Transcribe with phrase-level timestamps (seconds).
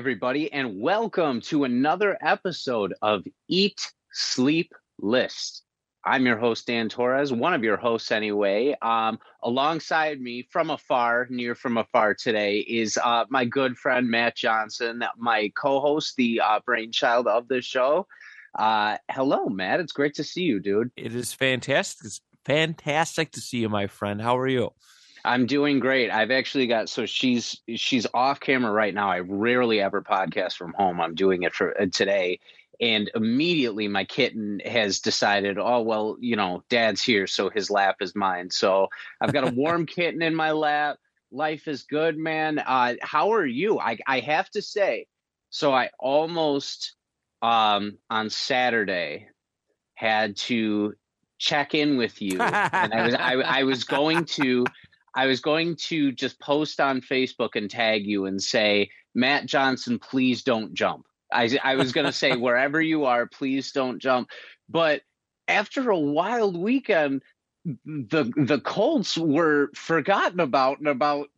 [0.00, 5.62] Everybody, and welcome to another episode of Eat, Sleep, List.
[6.06, 8.74] I'm your host, Dan Torres, one of your hosts, anyway.
[8.80, 14.36] Um, alongside me from afar, near from afar today, is uh, my good friend, Matt
[14.36, 18.06] Johnson, my co host, the uh, brainchild of the show.
[18.58, 19.80] Uh, hello, Matt.
[19.80, 20.92] It's great to see you, dude.
[20.96, 22.06] It is fantastic.
[22.06, 24.22] It's fantastic to see you, my friend.
[24.22, 24.70] How are you?
[25.24, 26.10] I'm doing great.
[26.10, 29.10] I've actually got so she's she's off camera right now.
[29.10, 31.00] I rarely ever podcast from home.
[31.00, 32.40] I'm doing it for uh, today,
[32.80, 37.96] and immediately my kitten has decided, oh well, you know, Dad's here, so his lap
[38.00, 38.50] is mine.
[38.50, 38.88] So
[39.20, 40.98] I've got a warm kitten in my lap.
[41.32, 42.58] Life is good, man.
[42.58, 43.78] Uh, how are you?
[43.78, 45.06] I I have to say,
[45.50, 46.94] so I almost
[47.42, 49.28] um on Saturday
[49.94, 50.94] had to
[51.38, 54.64] check in with you and I was I, I was going to
[55.14, 59.98] I was going to just post on Facebook and tag you and say, Matt Johnson,
[59.98, 61.06] please don't jump.
[61.32, 64.28] I, I was going to say, wherever you are, please don't jump.
[64.68, 65.02] But
[65.48, 67.22] after a wild weekend,
[67.64, 71.28] the the Colts were forgotten about in about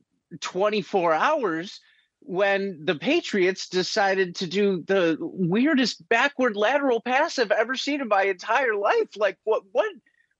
[0.40, 1.80] 24 hours
[2.20, 8.08] when the Patriots decided to do the weirdest backward lateral pass I've ever seen in
[8.08, 9.16] my entire life.
[9.16, 9.90] Like what what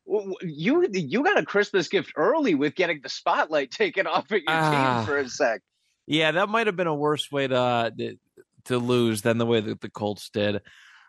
[0.06, 4.50] you you got a Christmas gift early with getting the spotlight taken off at your
[4.50, 5.04] uh, team ah.
[5.06, 5.62] for a sec.
[6.06, 8.16] Yeah, that might have been a worse way to
[8.64, 10.60] to lose than the way that the Colts did.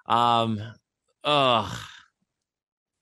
[0.06, 0.62] Um,
[1.24, 1.78] ugh,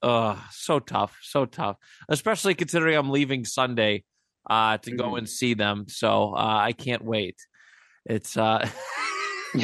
[0.02, 1.76] ugh, so tough, so tough.
[2.08, 4.04] Especially considering I'm leaving Sunday
[4.48, 5.16] uh, to go mm-hmm.
[5.16, 7.36] and see them, so uh, I can't wait.
[8.06, 8.68] It's uh,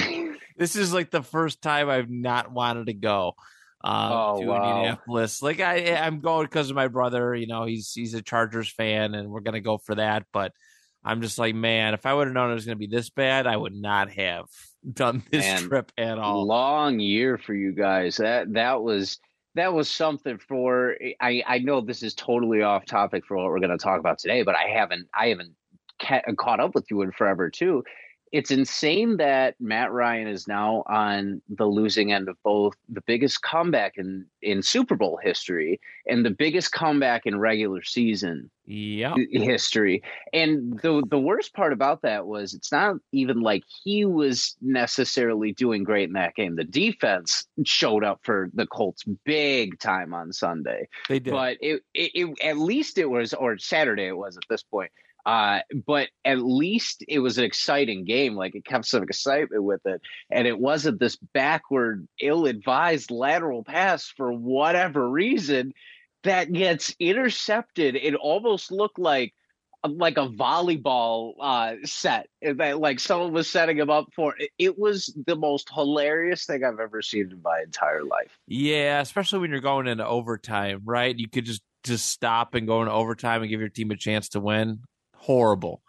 [0.56, 3.34] this is like the first time I've not wanted to go
[3.84, 4.76] um, oh, to wow.
[4.76, 5.42] Indianapolis.
[5.42, 7.34] Like I, I'm going because of my brother.
[7.34, 10.24] You know, he's he's a Chargers fan, and we're gonna go for that.
[10.32, 10.52] But
[11.04, 13.46] I'm just like, man, if I would have known it was gonna be this bad,
[13.46, 14.46] I would not have
[14.92, 16.46] done this man, trip at all.
[16.46, 18.16] Long year for you guys.
[18.16, 19.18] That that was
[19.54, 20.96] that was something for.
[21.20, 24.42] I I know this is totally off topic for what we're gonna talk about today,
[24.42, 25.54] but I haven't I haven't
[26.02, 27.84] ca- caught up with you in forever too
[28.32, 33.42] it's insane that Matt Ryan is now on the losing end of both the biggest
[33.42, 39.16] comeback in in Super Bowl history and the biggest comeback in regular season yep.
[39.30, 40.02] history.
[40.32, 45.52] And the the worst part about that was it's not even like he was necessarily
[45.52, 46.56] doing great in that game.
[46.56, 50.88] The defense showed up for the Colts big time on Sunday.
[51.08, 51.30] They did.
[51.32, 54.90] But it, it, it at least it was or Saturday it was at this point
[55.26, 58.34] uh, but at least it was an exciting game.
[58.34, 60.00] Like it kept some excitement with it.
[60.30, 65.72] And it wasn't this backward, ill advised lateral pass for whatever reason
[66.24, 67.94] that gets intercepted.
[67.96, 69.34] It almost looked like
[69.84, 74.34] like a volleyball uh, set that like someone was setting him up for.
[74.58, 78.36] It was the most hilarious thing I've ever seen in my entire life.
[78.46, 81.16] Yeah, especially when you're going into overtime, right?
[81.16, 84.30] You could just just stop and go into overtime and give your team a chance
[84.30, 84.80] to win
[85.18, 85.82] horrible,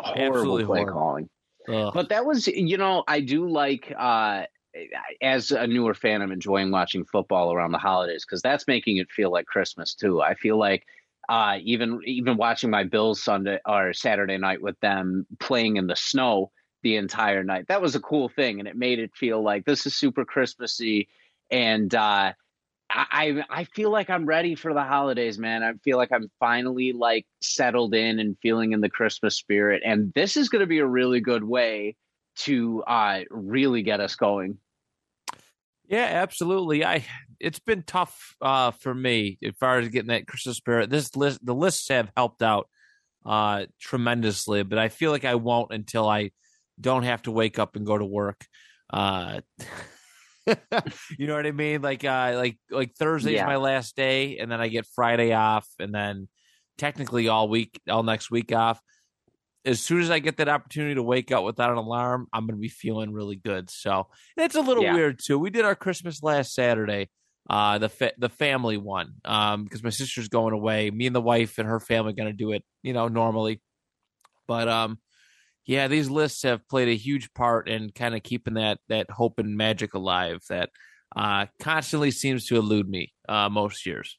[0.00, 1.00] horrible Absolutely play horrible.
[1.00, 1.28] calling.
[1.68, 1.92] Ugh.
[1.94, 4.44] But that was, you know, I do like uh
[5.22, 9.10] as a newer fan, I'm enjoying watching football around the holidays because that's making it
[9.10, 10.20] feel like Christmas too.
[10.20, 10.84] I feel like
[11.28, 15.96] uh, even even watching my Bills Sunday or Saturday night with them playing in the
[15.96, 16.50] snow
[16.82, 19.86] the entire night, that was a cool thing, and it made it feel like this
[19.86, 21.08] is super Christmassy.
[21.50, 22.32] And uh,
[22.94, 25.62] I I feel like I'm ready for the holidays, man.
[25.62, 30.12] I feel like I'm finally like settled in and feeling in the Christmas spirit, and
[30.14, 31.96] this is going to be a really good way
[32.36, 34.58] to uh, really get us going.
[35.86, 36.84] Yeah, absolutely.
[36.84, 37.04] I
[37.40, 40.88] it's been tough uh, for me as far as getting that Christmas spirit.
[40.88, 42.68] This list, the lists have helped out
[43.26, 46.30] uh, tremendously, but I feel like I won't until I
[46.80, 48.46] don't have to wake up and go to work.
[48.90, 49.40] Uh,
[51.18, 51.82] you know what I mean?
[51.82, 53.46] Like uh like like Thursday's yeah.
[53.46, 56.28] my last day and then I get Friday off and then
[56.78, 58.80] technically all week all next week off.
[59.64, 62.58] As soon as I get that opportunity to wake up without an alarm, I'm gonna
[62.58, 63.70] be feeling really good.
[63.70, 64.94] So it's a little yeah.
[64.94, 65.38] weird too.
[65.38, 67.08] We did our Christmas last Saturday.
[67.48, 70.90] uh, the fa- the family one, um, because my sister's going away.
[70.90, 73.60] Me and the wife and her family going to do it, you know, normally.
[74.46, 74.98] But um,
[75.66, 79.38] yeah, these lists have played a huge part in kind of keeping that that hope
[79.38, 80.70] and magic alive that
[81.16, 84.18] uh, constantly seems to elude me uh, most years.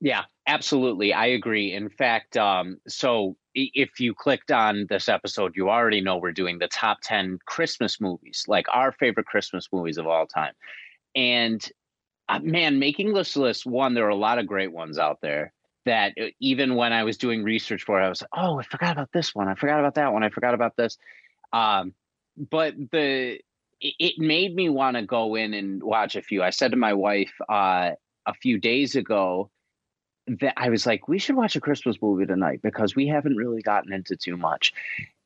[0.00, 1.14] Yeah, absolutely.
[1.14, 1.72] I agree.
[1.72, 6.58] In fact, um, so if you clicked on this episode, you already know we're doing
[6.58, 10.52] the top 10 Christmas movies, like our favorite Christmas movies of all time.
[11.14, 11.66] And
[12.28, 15.54] uh, man, making this list, one, there are a lot of great ones out there
[15.88, 18.62] that uh, even when I was doing research for it, I was like, oh, I
[18.62, 19.48] forgot about this one.
[19.48, 20.22] I forgot about that one.
[20.22, 20.98] I forgot about this.
[21.52, 21.94] Um,
[22.36, 23.40] but the
[23.80, 26.42] it made me want to go in and watch a few.
[26.42, 27.90] I said to my wife uh,
[28.26, 29.50] a few days ago
[30.40, 33.62] that I was like, we should watch a Christmas movie tonight because we haven't really
[33.62, 34.74] gotten into too much.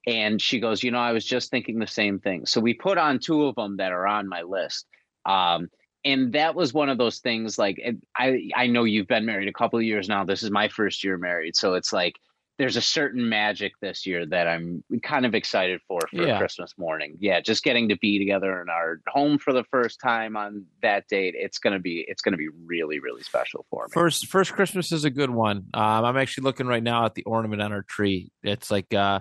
[0.07, 2.45] And she goes, you know, I was just thinking the same thing.
[2.45, 4.87] So we put on two of them that are on my list.
[5.25, 5.71] Um,
[6.05, 7.81] and that was one of those things like
[8.17, 10.25] I I know you've been married a couple of years now.
[10.25, 12.17] This is my first year married, so it's like
[12.59, 16.39] there's a certain magic this year that I'm kind of excited for for yeah.
[16.39, 17.17] Christmas morning.
[17.19, 21.09] Yeah, just getting to be together in our home for the first time on that
[21.09, 21.35] date.
[21.37, 23.93] It's gonna be it's gonna be really really special for me.
[23.93, 25.67] First first Christmas is a good one.
[25.73, 28.33] Um, I'm actually looking right now at the ornament on our tree.
[28.43, 29.21] It's like uh,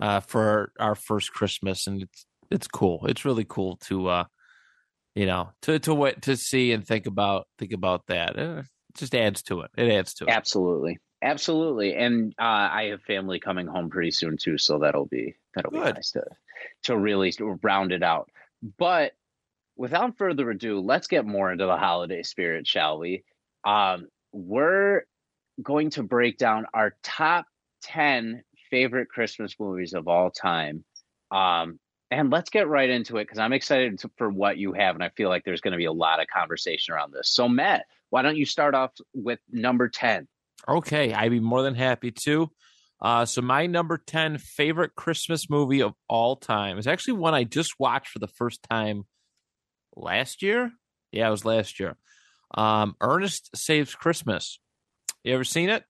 [0.00, 3.06] uh, for our first Christmas, and it's it's cool.
[3.06, 4.24] It's really cool to uh,
[5.14, 8.38] you know, to to what to see and think about think about that.
[8.38, 9.70] Uh, it just adds to it.
[9.76, 10.30] It adds to it.
[10.30, 11.94] Absolutely, absolutely.
[11.94, 15.84] And uh, I have family coming home pretty soon too, so that'll be that'll Good.
[15.84, 16.24] be nice to
[16.84, 17.32] to really
[17.62, 18.30] round it out.
[18.78, 19.12] But
[19.76, 23.24] without further ado, let's get more into the holiday spirit, shall we?
[23.64, 25.02] Um, we're
[25.62, 27.46] going to break down our top
[27.82, 30.84] ten favorite Christmas movies of all time.
[31.30, 31.78] Um,
[32.12, 35.08] and let's get right into it because I'm excited for what you have, and I
[35.08, 37.30] feel like there's going to be a lot of conversation around this.
[37.30, 40.28] So, Matt, why don't you start off with number 10?
[40.68, 42.50] Okay, I'd be more than happy to.
[43.00, 47.44] Uh, so, my number 10 favorite Christmas movie of all time is actually one I
[47.44, 49.04] just watched for the first time
[49.96, 50.70] last year.
[51.12, 51.96] Yeah, it was last year.
[52.54, 54.60] Um, Ernest Saves Christmas.
[55.24, 55.84] You ever seen it?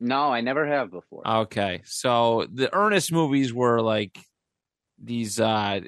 [0.00, 1.26] No, I never have before.
[1.26, 4.18] Okay, so the Ernest movies were like
[5.02, 5.80] these uh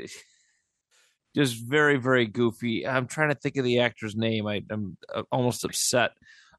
[1.34, 2.86] just very very goofy.
[2.86, 4.46] I'm trying to think of the actor's name.
[4.46, 6.12] I, am uh, almost upset.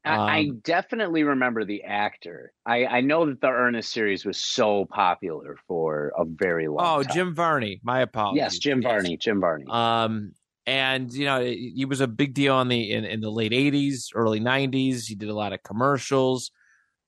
[0.06, 2.52] Um, I definitely remember the actor.
[2.66, 6.78] I, I know that the Ernest series was so popular for a very long.
[6.80, 7.14] Oh, time.
[7.14, 7.80] Jim Varney.
[7.82, 8.36] My apologies.
[8.38, 8.90] Yes, Jim yes.
[8.90, 9.16] Varney.
[9.16, 9.64] Jim Varney.
[9.70, 10.32] Um,
[10.66, 14.08] and you know he was a big deal in the in, in the late '80s,
[14.14, 15.06] early '90s.
[15.06, 16.50] He did a lot of commercials.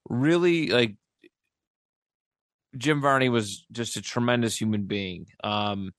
[0.08, 0.96] Really like
[2.76, 5.26] Jim Varney was just a tremendous human being.
[5.42, 5.92] Um,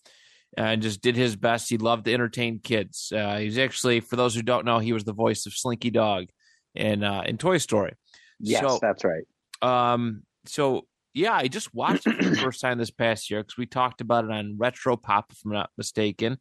[0.56, 1.70] and just did his best.
[1.70, 3.12] He loved to entertain kids.
[3.16, 6.26] Uh, he's actually, for those who don't know, he was the voice of Slinky Dog
[6.74, 7.94] in uh, in Toy Story.
[8.40, 9.24] Yes, so, that's right.
[9.62, 13.58] Um, so yeah, I just watched it for the first time this past year because
[13.58, 16.38] we talked about it on Retro Pop, if I'm not mistaken,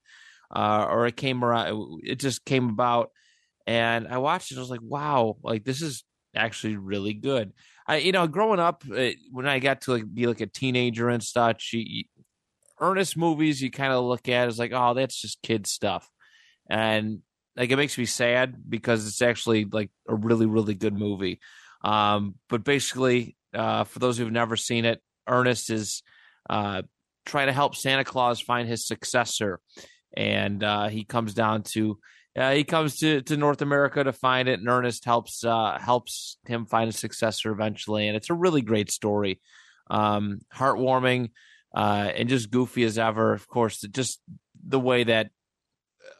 [0.54, 2.00] uh, or it came around.
[2.04, 3.10] It just came about,
[3.66, 4.56] and I watched it.
[4.56, 6.04] I was like, wow, like this is
[6.34, 7.52] actually really good.
[7.88, 11.08] I, you know, growing up, uh, when I got to like be like a teenager
[11.08, 12.04] and such, you,
[12.80, 16.08] Ernest movies you kind of look at as like, oh, that's just kid stuff,
[16.68, 17.20] and
[17.56, 21.40] like it makes me sad because it's actually like a really really good movie.
[21.82, 26.02] Um, but basically, uh, for those who've never seen it, Ernest is
[26.50, 26.82] uh,
[27.24, 29.60] trying to help Santa Claus find his successor,
[30.14, 31.98] and uh, he comes down to
[32.36, 36.38] uh, he comes to, to North America to find it, and Ernest helps uh, helps
[36.46, 38.08] him find a successor eventually.
[38.08, 39.40] And it's a really great story,
[39.90, 41.30] um, heartwarming,
[41.74, 43.32] uh, and just goofy as ever.
[43.32, 44.20] Of course, just
[44.66, 45.30] the way that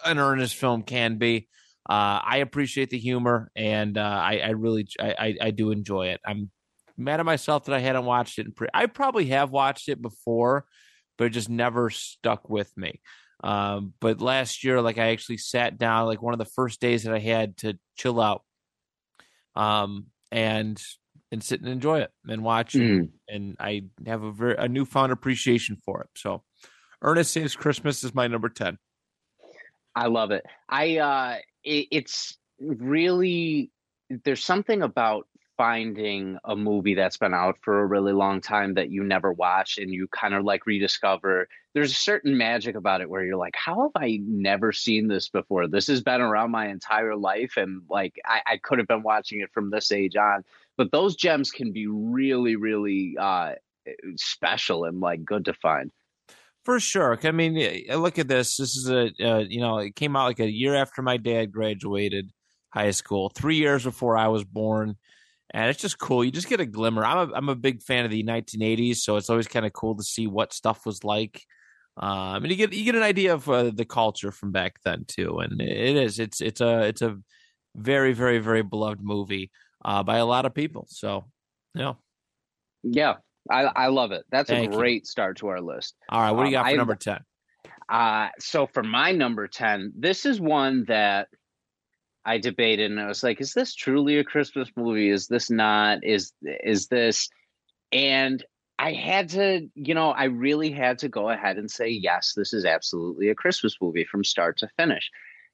[0.04, 1.48] an Ernest film can be.
[1.88, 6.20] Uh, I appreciate the humor, and uh, I, I, really I, I, do enjoy it.
[6.26, 6.50] I'm
[6.96, 8.56] mad at myself that I hadn't watched it.
[8.56, 10.64] Pre- I probably have watched it before,
[11.16, 13.00] but it just never stuck with me.
[13.42, 17.04] Um, but last year, like I actually sat down, like one of the first days
[17.04, 18.42] that I had to chill out,
[19.54, 20.80] um, and
[21.32, 23.10] and sit and enjoy it and watch mm.
[23.28, 26.08] And I have a very a newfound appreciation for it.
[26.16, 26.42] So,
[27.02, 28.78] Ernest Saves Christmas is my number ten.
[29.94, 30.44] I love it.
[30.68, 33.70] I uh, it, it's really
[34.24, 38.90] there's something about finding a movie that's been out for a really long time that
[38.90, 43.08] you never watched and you kind of like rediscover there's a certain magic about it
[43.08, 45.66] where you're like how have i never seen this before?
[45.66, 49.40] This has been around my entire life and like i, I could have been watching
[49.40, 50.44] it from this age on.
[50.76, 53.52] But those gems can be really really uh
[54.16, 55.90] special and like good to find.
[56.64, 60.16] For sure i mean look at this this is a uh, you know it came
[60.16, 62.30] out like a year after my dad graduated
[62.76, 64.96] high school, three years before I was born.
[65.52, 66.24] And it's just cool.
[66.24, 67.04] You just get a glimmer.
[67.04, 69.94] I'm a I'm a big fan of the 1980s, so it's always kind of cool
[69.96, 71.42] to see what stuff was like.
[71.98, 75.04] Um, and you get you get an idea of uh, the culture from back then
[75.06, 75.38] too.
[75.38, 77.16] And it is it's it's a it's a
[77.76, 79.50] very very very beloved movie
[79.84, 80.86] uh, by a lot of people.
[80.90, 81.24] So
[81.74, 81.92] yeah,
[82.82, 83.14] yeah,
[83.50, 84.24] I I love it.
[84.30, 84.78] That's Thank a you.
[84.78, 85.94] great start to our list.
[86.10, 86.32] all right.
[86.32, 87.18] What do you Um, got for I- number ten?
[87.88, 91.28] Uh, so for my number 10, this is one that
[92.26, 95.10] I debated and I was like, is this truly a Christmas movie?
[95.10, 96.04] Is this not?
[96.04, 97.30] Is is this
[97.92, 98.44] and
[98.78, 102.52] I had to, you know, I really had to go ahead and say, yes, this
[102.52, 105.10] is absolutely a Christmas movie from start to finish.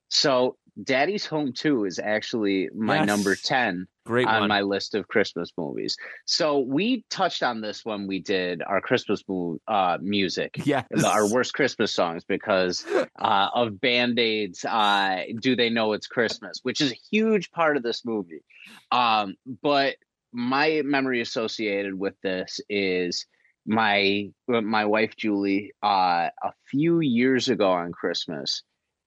[0.09, 3.07] So Daddy's Home 2 is actually my Yes.
[3.07, 4.49] number 10 Great on one.
[4.49, 5.97] my list of Christmas movies.
[6.27, 10.85] So we touched on this when we did our Christmas mo- uh, music yes.
[10.91, 12.85] the- our worst Christmas songs because
[13.21, 14.65] uh, of Band Aids.
[14.65, 16.59] Uh, Do they know it's Christmas?
[16.63, 18.43] Which is a huge part of this movie.
[18.91, 19.97] Um, but
[20.33, 23.27] my memory associated with this is
[23.67, 28.63] my my wife Julie uh, a few years ago on Christmas.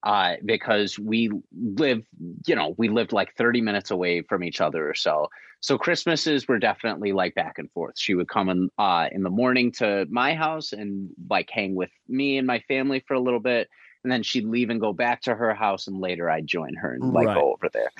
[0.05, 2.05] Uh, because we live,
[2.47, 5.29] you know, we lived like 30 minutes away from each other or so.
[5.62, 7.95] So Christmases were definitely like back and forth.
[7.97, 11.89] She would come in uh, in the morning to my house and like hang with
[12.07, 13.67] me and my family for a little bit,
[14.03, 16.93] and then she'd leave and go back to her house, and later I'd join her
[16.93, 17.33] and like Right.
[17.33, 17.91] go over there.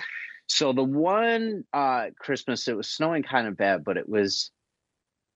[0.48, 4.52] So the one uh, Christmas, it was snowing kind of bad, but it was,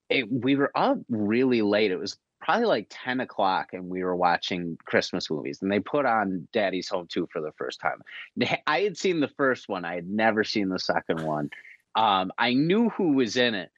[0.08, 1.90] it, we were up really late.
[1.90, 6.06] It was probably like 10 o'clock and we were watching Christmas movies and they put
[6.06, 8.00] on Daddy's Home 2 for the first time.
[8.66, 9.84] I had seen the first one.
[9.84, 11.50] I had never seen the second one.
[11.94, 13.70] Um, I knew who was in it,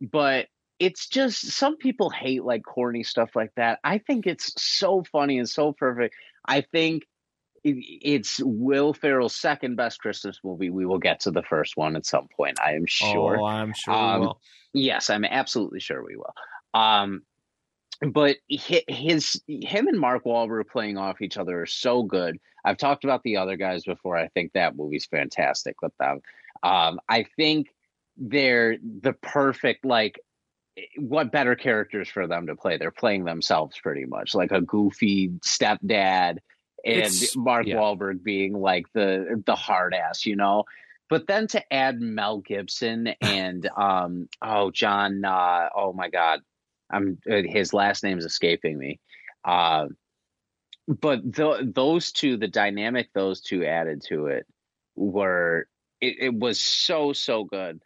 [0.00, 0.46] but
[0.78, 3.80] it's just some people hate like corny stuff like that.
[3.82, 6.14] I think it's so funny and so perfect.
[6.46, 7.04] I think
[7.64, 10.70] it's Will Ferrell's second best Christmas movie.
[10.70, 12.58] We will get to the first one at some point.
[12.64, 13.38] I am sure.
[13.38, 14.40] Oh, I'm sure Um, we will.
[14.72, 16.34] Yes, I'm absolutely sure we will.
[16.74, 17.22] Um,
[18.00, 22.38] but his him and Mark Wahlberg playing off each other are so good.
[22.64, 24.16] I've talked about the other guys before.
[24.16, 26.20] I think that movie's fantastic with them.
[26.62, 27.68] Um, I think
[28.16, 30.20] they're the perfect like
[30.96, 32.76] what better characters for them to play?
[32.76, 36.38] They're playing themselves pretty much, like a goofy stepdad
[36.84, 37.76] and It's- Mark yeah.
[37.76, 40.64] Wahlberg being like the the hard ass, you know.
[41.10, 46.40] But then to add Mel Gibson and um oh John uh oh my god
[46.90, 49.00] I'm uh, his last name's escaping me.
[49.44, 49.88] Uh,
[50.86, 54.46] but th- those two, the dynamic those two added to it
[54.96, 55.66] were
[56.00, 57.80] it, it was so so good.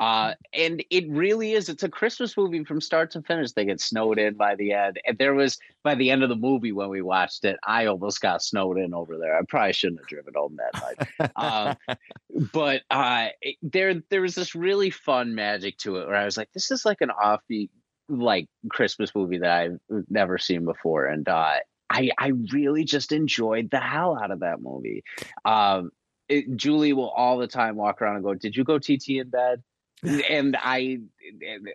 [0.00, 1.68] Uh, and it really is.
[1.68, 3.52] It's a Christmas movie from start to finish.
[3.52, 4.98] They get snowed in by the end.
[5.04, 8.22] And there was by the end of the movie when we watched it, I almost
[8.22, 9.36] got snowed in over there.
[9.36, 11.96] I probably shouldn't have driven home that night um,
[12.52, 16.38] but uh, it- there there was this really fun magic to it where I was
[16.38, 17.68] like, this is like an offbeat
[18.10, 21.56] like Christmas movie that I've never seen before, and uh,
[21.88, 25.04] I I really just enjoyed the hell out of that movie.
[25.44, 25.90] Um,
[26.28, 29.30] it, Julie will all the time walk around and go, "Did you go TT in
[29.30, 29.62] bed?"
[30.30, 30.98] and I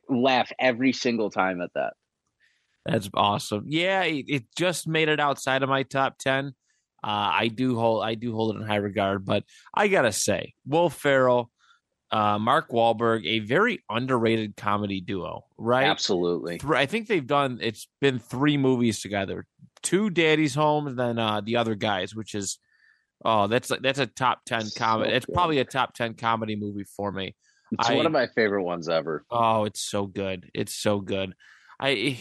[0.10, 1.94] laugh every single time at that.
[2.86, 3.66] That's awesome.
[3.68, 6.54] Yeah, it, it just made it outside of my top ten.
[7.04, 10.54] Uh, I do hold I do hold it in high regard, but I gotta say,
[10.66, 11.52] Will Ferrell,
[12.16, 15.86] uh, Mark Wahlberg, a very underrated comedy duo, right?
[15.86, 16.62] Absolutely.
[16.74, 17.60] I think they've done.
[17.62, 19.46] It's been three movies together,
[19.84, 22.58] two Daddy's Home, and then uh, the other guys, which is
[23.26, 25.12] oh, that's that's a top ten So comedy.
[25.12, 27.36] it's probably a top ten comedy movie for me.
[27.74, 29.26] It's I- one of my favorite ones ever.
[29.30, 30.50] Oh, it's so good.
[30.54, 31.34] It's so good.
[31.82, 32.18] I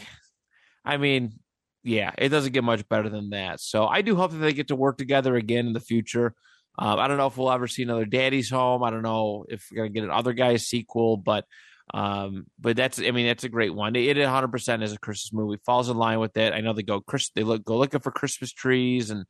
[0.84, 1.38] I mean,
[1.84, 3.60] yeah, it doesn't get much better than that.
[3.60, 6.34] So I do hope that they get to work together again in the future.
[6.78, 8.82] Um, I don't know if we'll ever see another Daddy's Home.
[8.82, 11.44] I don't know if we're gonna get an other guy's sequel, but
[11.92, 13.94] um, but that's I mean that's a great one.
[13.94, 15.60] It 100 percent is a Christmas movie.
[15.64, 16.52] Falls in line with it.
[16.52, 17.30] I know they go Chris.
[17.30, 19.26] They look go looking for Christmas trees and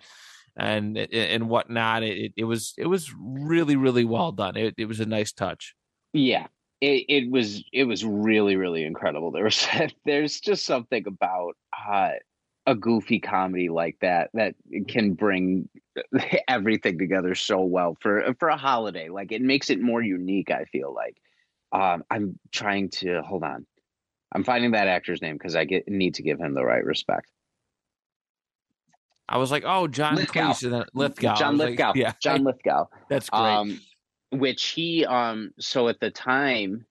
[0.57, 2.03] and and whatnot.
[2.03, 4.57] It, it was it was really really well done.
[4.57, 5.75] It it was a nice touch.
[6.13, 6.47] Yeah,
[6.81, 9.33] it, it was it was really really incredible.
[9.33, 9.67] There was
[10.05, 11.57] there's just something about
[11.91, 12.13] uh,
[12.67, 14.55] a goofy comedy like that that
[14.89, 15.69] can bring
[16.49, 19.09] everything together so well for for a holiday.
[19.09, 20.51] Like it makes it more unique.
[20.51, 21.17] I feel like
[21.73, 23.67] um, I'm trying to hold on.
[24.33, 27.31] I'm finding that actor's name because I get need to give him the right respect.
[29.29, 30.51] I was like, oh, John Lithgow.
[30.53, 31.35] Cleese and then Lithgow.
[31.37, 31.93] John was like, Lithgow.
[31.95, 32.87] yeah, John Lithgow.
[33.09, 33.41] that's great.
[33.41, 33.81] um
[34.33, 36.85] which he um so at the time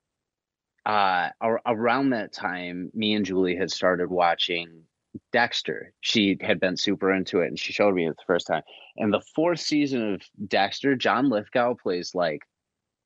[0.86, 4.84] uh ar- around that time me and julie had started watching
[5.32, 5.94] Dexter.
[6.02, 8.64] She had been super into it, and she showed me it the first time.
[8.98, 12.42] And the fourth season of Dexter, John Lithgow plays like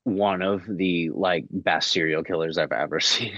[0.04, 3.36] one of the like best serial killers I've ever seen.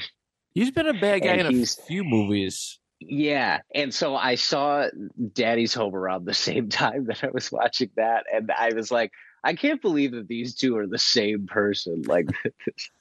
[0.55, 2.79] He's been a bad guy And in a few movies.
[3.01, 4.89] Yeah, and so I saw
[5.33, 9.11] Daddy's Home around the same time that I was watching that, and I was like,
[9.43, 12.03] I can't believe that these two are the same person.
[12.07, 12.27] Like,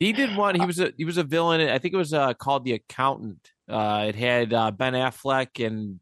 [0.00, 0.54] He did one.
[0.54, 1.60] He was a he was a villain.
[1.60, 3.50] I think it was uh, called The Accountant.
[3.68, 6.00] Uh, it had uh, Ben Affleck and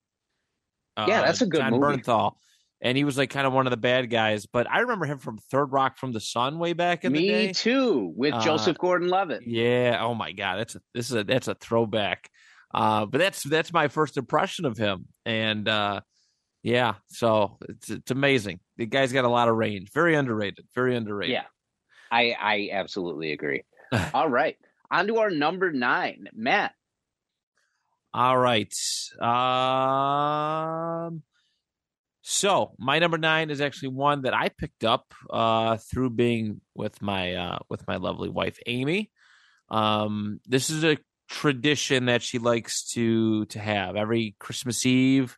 [0.97, 1.99] uh, Yeah, that's a good John movie.
[2.03, 2.33] Bernthal,
[2.81, 4.47] and he was like kind of one of the bad guys.
[4.47, 7.29] But I remember him from Third Rock from the Sun way back in the me
[7.29, 7.53] day.
[7.53, 9.43] too, with Uh, Joseph Gordon-Levitt.
[9.47, 9.99] Yeah.
[10.01, 10.57] Oh my God.
[10.57, 12.29] That's a this is a that's a throwback.
[12.75, 16.01] Uh, but that's that's my first impression of him, and uh,
[16.63, 18.61] yeah, so it's it's amazing.
[18.79, 19.91] The guy's got a lot of range.
[19.93, 20.65] Very underrated.
[20.75, 21.35] Very underrated.
[21.35, 21.45] Yeah,
[22.11, 23.63] I I absolutely agree.
[24.15, 24.57] All right,
[24.91, 26.75] on to our number nine, Matt.
[28.15, 28.75] All right.
[29.21, 31.23] Um.
[32.23, 37.03] So my number nine is actually one that I picked up uh, through being with
[37.03, 39.11] my uh, with my lovely wife Amy.
[39.71, 45.37] Um, this is a tradition that she likes to to have every Christmas Eve.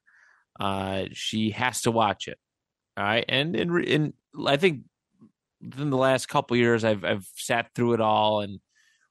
[0.58, 2.38] Uh, she has to watch it.
[2.96, 4.12] All right, and in in
[4.46, 4.82] I think
[5.64, 8.60] within the last couple years, I've I've sat through it all and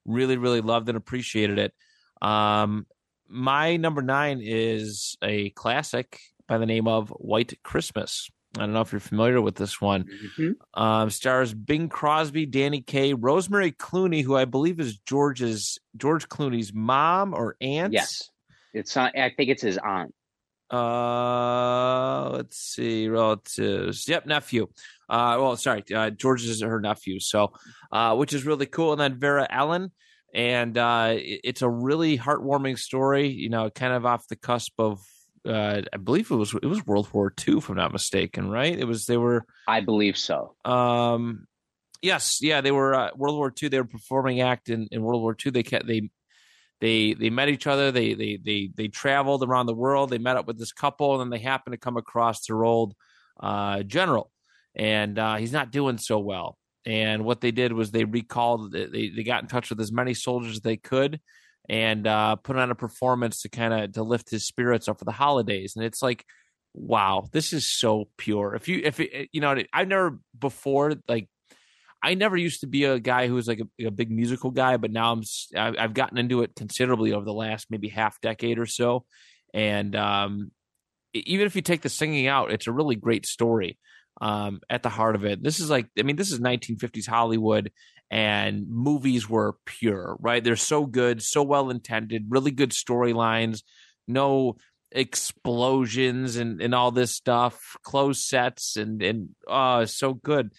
[0.06, 1.74] really really loved and appreciated it.
[2.22, 2.86] Um,
[3.28, 8.30] my number nine is a classic by the name of White Christmas.
[8.58, 10.06] I don't know if you're familiar with this one.
[10.76, 16.72] Um, stars Bing Crosby, Danny Kaye, Rosemary Clooney, who I believe is George's George Clooney's
[16.72, 17.94] mom or aunt.
[17.94, 18.30] Yes,
[18.74, 19.18] it's not.
[19.18, 20.14] I think it's his aunt.
[20.74, 24.08] Uh, let's see, relatives.
[24.08, 24.68] Yep, nephew.
[25.10, 27.20] Uh, well, sorry, uh, George is her nephew.
[27.20, 27.54] So,
[27.92, 28.92] uh, which is really cool.
[28.94, 29.92] And then Vera-Ellen,
[30.34, 33.28] and uh, it- it's a really heartwarming story.
[33.28, 35.00] You know, kind of off the cusp of,
[35.48, 38.50] uh, I believe it was it was World War II, if I'm not mistaken.
[38.50, 38.78] Right?
[38.78, 39.46] It was they were.
[39.68, 40.56] I believe so.
[40.66, 41.46] Um,
[42.02, 43.70] yes, yeah, they were uh, World War II.
[43.70, 45.52] They were performing act in, in World War II.
[45.52, 46.10] They kept they
[46.84, 47.94] they they met each other.
[47.94, 50.10] They they they they traveled around the world.
[50.10, 52.94] They met up with this couple, and then they happened to come across their old
[53.40, 54.30] uh, general,
[54.76, 56.58] and uh, he's not doing so well.
[56.86, 58.74] And what they did was they recalled.
[58.74, 61.22] They they got in touch with as many soldiers as they could,
[61.70, 65.06] and uh, put on a performance to kind of to lift his spirits up for
[65.06, 65.78] the holidays.
[65.78, 66.26] And it's like,
[66.74, 68.56] wow, this is so pure.
[68.56, 71.30] If you if it, you know, I've never before like
[72.04, 74.76] I never used to be a guy who was like a, a big musical guy,
[74.76, 75.24] but now I'm
[75.56, 79.06] I've gotten into it considerably over the last maybe half decade or so.
[79.54, 80.52] And um,
[81.14, 83.78] even if you take the singing out, it's a really great story
[84.22, 85.42] um, at the heart of it.
[85.42, 87.72] This is like, I mean, this is 1950s Hollywood,
[88.12, 90.44] and movies were pure, right?
[90.44, 93.64] They're so good, so well intended, really good storylines,
[94.08, 94.58] no
[94.92, 100.52] explosions and, and all this stuff, closed sets, and and oh, so good.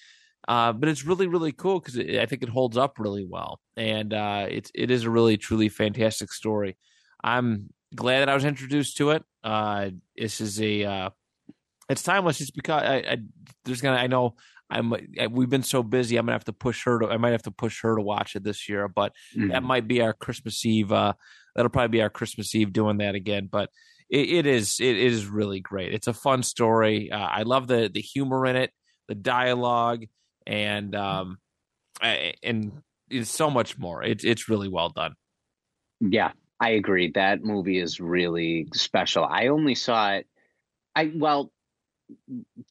[0.47, 4.13] Uh, but it's really really cool because I think it holds up really well, and
[4.13, 6.77] uh, it's it is a really truly fantastic story.
[7.23, 9.23] I'm glad that I was introduced to it.
[9.43, 11.11] Uh, this is a uh,
[11.89, 12.41] it's timeless.
[12.41, 13.17] It's because I, I
[13.65, 14.35] there's gonna I know
[14.71, 16.17] I'm I- we've been so busy.
[16.17, 18.37] I'm gonna have to push her to I might have to push her to watch
[18.37, 19.13] it this year, but
[19.51, 20.93] that might be our Christmas Eve.
[20.93, 21.15] Uh,
[21.55, 23.49] that'll probably be our Christmas Eve doing that again.
[23.51, 23.71] But
[24.11, 25.95] it, it is it is really great.
[25.95, 27.11] It's a fun story.
[27.11, 28.71] Uh, I love the the humor in it,
[29.09, 30.05] the dialogue,
[30.47, 31.39] and um,
[32.01, 34.03] and it's so much more.
[34.03, 35.15] It's it's really well done.
[36.01, 37.13] Yeah, I agree.
[37.15, 39.25] That movie is really special.
[39.25, 40.27] I only saw it.
[40.95, 41.53] I well,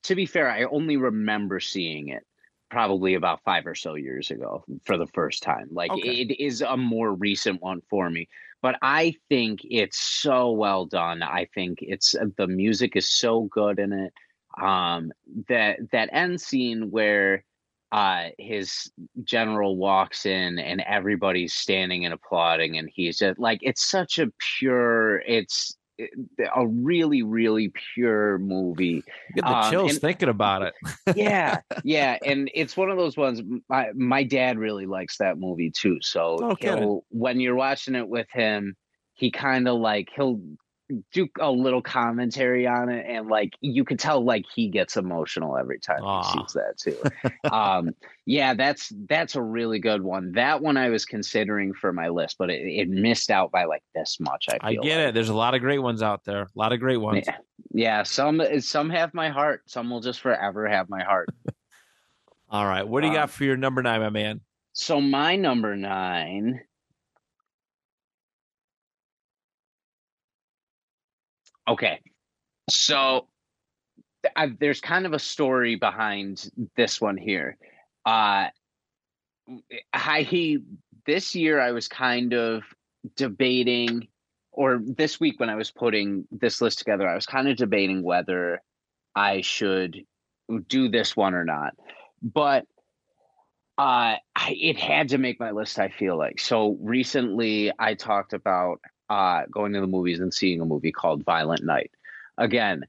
[0.04, 2.24] to be fair, I only remember seeing it
[2.70, 5.70] probably about five or so years ago for the first time.
[5.72, 6.22] Like Okay.
[6.22, 8.28] it is a more recent one for me,
[8.62, 11.22] but I think it's so well done.
[11.22, 14.14] I think it's the music is so good in it.
[14.60, 15.12] Um,
[15.50, 17.44] that that end scene where
[17.94, 18.92] uh his
[19.24, 24.28] general walks in and everybody's standing and applauding and he's just like it's such a
[24.60, 25.78] pure it's
[26.56, 29.04] a really really pure movie
[29.36, 30.74] get the Um, chills and- thinking about it.
[31.16, 35.70] yeah yeah and it's one of those ones my my dad really likes that movie
[35.72, 38.76] too so No when you're watching it with him
[39.14, 40.42] he kind of like he'll
[41.12, 45.58] do a little commentary on it and like you could tell like he gets emotional
[45.58, 46.22] every time Aw.
[46.24, 47.91] he sees that too um
[48.26, 52.36] yeah that's that's a really good one that one i was considering for my list
[52.38, 54.91] but it, it missed out by like this much i I get like.
[55.10, 55.13] it.
[55.13, 56.43] There's a lot of great ones out there.
[56.43, 57.24] A lot of great ones.
[57.28, 57.38] Yeah.
[57.74, 61.30] yeah some some have my heart some will just forever have my heart
[62.50, 62.88] All right.
[62.88, 64.41] What do you Um, got for your number nine, my man?
[64.74, 66.62] So my number nine
[71.67, 72.02] Okay.
[72.69, 73.28] So
[74.36, 77.58] I, there's kind of a story behind this one here.
[78.06, 78.47] Uh,
[79.93, 80.60] I he
[81.06, 82.63] this year I was kind of
[83.15, 84.08] debating,
[84.52, 88.04] or this week when I was putting this list together, I was kind of debating
[88.04, 88.62] whether
[89.15, 90.06] I should
[90.67, 91.73] do this one or not.
[92.21, 92.65] But
[93.78, 95.80] uh, I, it had to make my list.
[95.80, 100.62] I feel like so recently I talked about uh, going to the movies and seeing
[100.62, 101.92] a movie called Violent Night.
[102.38, 102.84] Again,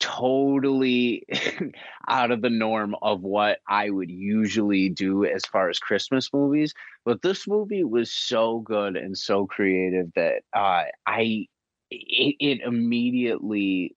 [0.00, 1.26] totally
[2.08, 6.74] out of the norm of what I would usually do as far as Christmas movies.
[7.04, 11.46] But this movie was so good and so creative that uh, I
[11.90, 13.96] it, it, immediately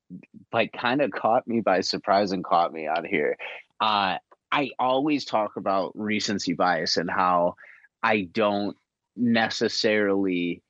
[0.51, 3.37] like kind of caught me by surprise and caught me on here.
[3.79, 4.17] Uh,
[4.51, 7.55] I always talk about recency bias and how
[8.01, 8.75] I don't
[9.15, 10.61] necessarily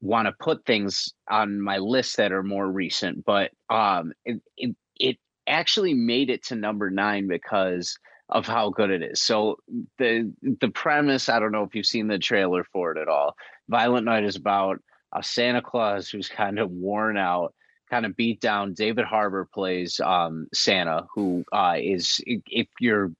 [0.00, 4.76] want to put things on my list that are more recent, but um, it, it,
[4.98, 9.20] it actually made it to number nine because of how good it is.
[9.20, 9.56] So
[9.98, 13.34] the the premise, I don't know if you've seen the trailer for it at all.
[13.68, 14.78] Violent Night is about
[15.14, 17.54] a Santa Claus who's kind of worn out
[17.90, 18.72] kind of beat down.
[18.72, 23.12] David Harbour plays um, Santa, who uh, is if you're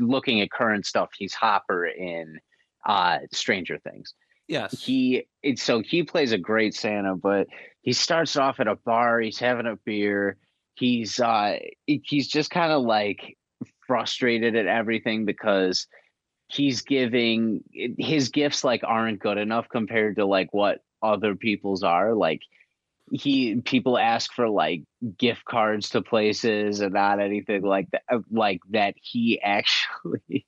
[0.00, 2.38] looking at current stuff, he's Hopper in
[2.86, 4.14] uh, Stranger Things.
[4.46, 5.26] Yes, he
[5.56, 7.46] so he plays a great Santa, but
[7.82, 9.20] he starts off at a bar.
[9.20, 10.36] He's having a beer.
[10.74, 13.36] He's uh, he's just kind of like
[13.86, 15.86] frustrated at everything because
[16.48, 17.62] he's giving
[17.98, 22.40] his gifts like aren't good enough compared to like what other people's are like
[23.12, 24.82] he people ask for like
[25.18, 30.46] gift cards to places and not anything like that like that he actually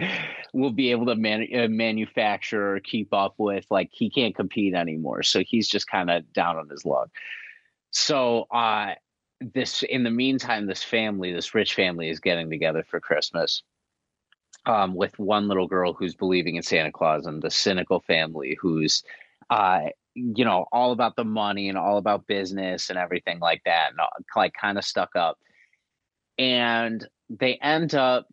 [0.52, 4.74] will be able to man, uh, manufacture or keep up with like he can't compete
[4.74, 7.08] anymore so he's just kind of down on his luck
[7.90, 8.94] so uh
[9.40, 13.62] this in the meantime this family this rich family is getting together for christmas
[14.66, 19.02] um with one little girl who's believing in santa claus and the cynical family who's
[19.48, 23.90] uh you know, all about the money and all about business and everything like that,
[23.90, 24.00] and
[24.36, 25.38] like kind of stuck up.
[26.38, 28.26] And they end up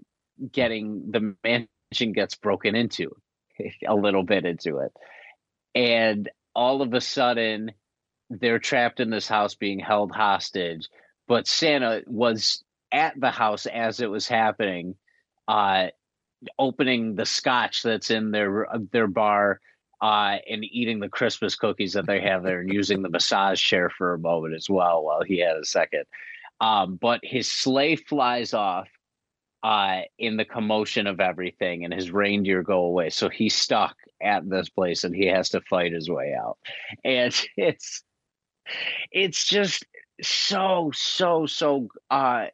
[0.51, 3.15] getting the mansion gets broken into
[3.87, 4.91] a little bit into it.
[5.75, 7.71] And all of a sudden,
[8.29, 10.89] they're trapped in this house being held hostage.
[11.27, 14.95] But Santa was at the house as it was happening,
[15.47, 15.87] uh,
[16.57, 19.59] opening the scotch that's in their their bar
[20.01, 23.89] uh, and eating the Christmas cookies that they have there and using the massage chair
[23.89, 26.03] for a moment as well while he had a second.
[26.59, 28.87] Um, but his sleigh flies off
[29.67, 33.09] uh, in the commotion of everything and his reindeer go away.
[33.09, 36.57] So he's stuck at this place and he has to fight his way out.
[37.03, 38.01] And it's
[39.11, 39.85] it's just
[40.21, 42.45] so so so uh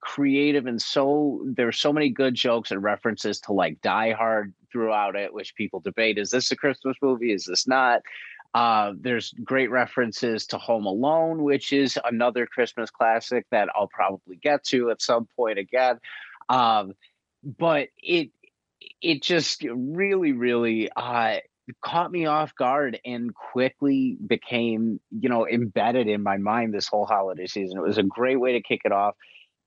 [0.00, 5.14] creative and so there's so many good jokes and references to like die hard throughout
[5.14, 8.00] it which people debate is this a christmas movie is this not
[8.54, 14.36] uh there's great references to home alone which is another christmas classic that i'll probably
[14.36, 15.98] get to at some point again
[16.48, 16.92] um
[17.42, 18.30] but it
[19.00, 21.38] it just really really uh
[21.80, 27.06] caught me off guard and quickly became, you know, embedded in my mind this whole
[27.06, 27.78] holiday season.
[27.78, 29.14] It was a great way to kick it off.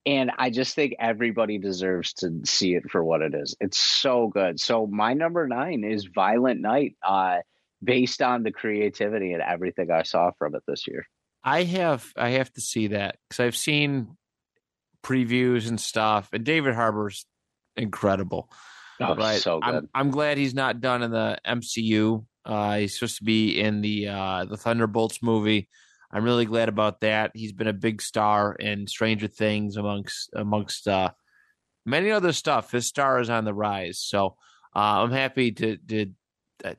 [0.05, 3.55] And I just think everybody deserves to see it for what it is.
[3.59, 4.59] It's so good.
[4.59, 7.37] So my number nine is Violent Night, uh,
[7.83, 11.07] based on the creativity and everything I saw from it this year.
[11.43, 14.15] I have I have to see that because I've seen
[15.05, 17.25] previews and stuff, and David Harbour's
[17.77, 18.49] incredible.
[18.99, 19.39] Oh, right.
[19.39, 19.75] so good.
[19.75, 22.25] I'm, I'm, glad he's not done in the MCU.
[22.43, 25.69] Uh, he's supposed to be in the uh, the Thunderbolts movie.
[26.11, 27.31] I'm really glad about that.
[27.33, 31.11] He's been a big star in Stranger Things amongst amongst uh,
[31.85, 32.71] many other stuff.
[32.71, 33.99] His star is on the rise.
[33.99, 34.37] So
[34.75, 36.07] uh, I'm happy to, to.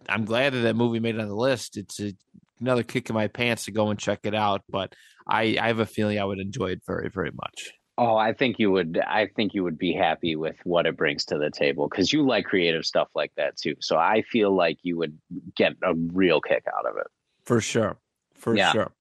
[0.09, 1.77] I'm glad that that movie made it on the list.
[1.77, 2.15] It's a,
[2.61, 4.63] another kick in my pants to go and check it out.
[4.69, 4.95] But
[5.29, 7.73] I, I have a feeling I would enjoy it very very much.
[7.99, 8.99] Oh, I think you would.
[9.07, 12.27] I think you would be happy with what it brings to the table because you
[12.27, 13.75] like creative stuff like that too.
[13.81, 15.19] So I feel like you would
[15.57, 17.07] get a real kick out of it.
[17.45, 17.99] For sure.
[18.35, 18.73] For yeah.
[18.73, 18.93] sure.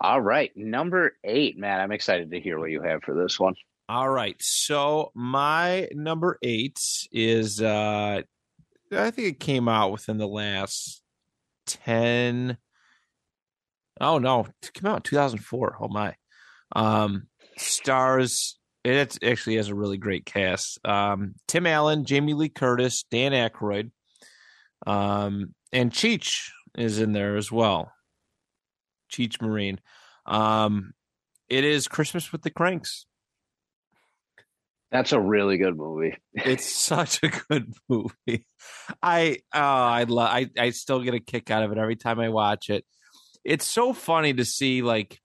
[0.00, 0.54] All right.
[0.56, 1.80] Number eight, man.
[1.80, 3.54] I'm excited to hear what you have for this one.
[3.88, 4.36] All right.
[4.40, 6.78] So my number eight
[7.12, 8.22] is uh
[8.92, 11.02] I think it came out within the last
[11.66, 12.58] 10
[14.00, 15.76] Oh no, it came out in 2004.
[15.80, 16.14] Oh my.
[16.74, 18.58] Um stars.
[18.84, 20.78] It actually has a really great cast.
[20.86, 23.90] Um, Tim Allen, Jamie Lee Curtis, Dan Aykroyd,
[24.86, 27.92] um, and Cheech is in there as well.
[29.10, 29.80] Cheech Marin.
[30.26, 30.92] Um,
[31.48, 33.06] it is Christmas with the Cranks.
[34.90, 36.16] That's a really good movie.
[36.34, 38.46] It's such a good movie.
[39.02, 40.28] I oh, I love.
[40.30, 42.84] I I still get a kick out of it every time I watch it.
[43.44, 45.20] It's so funny to see like,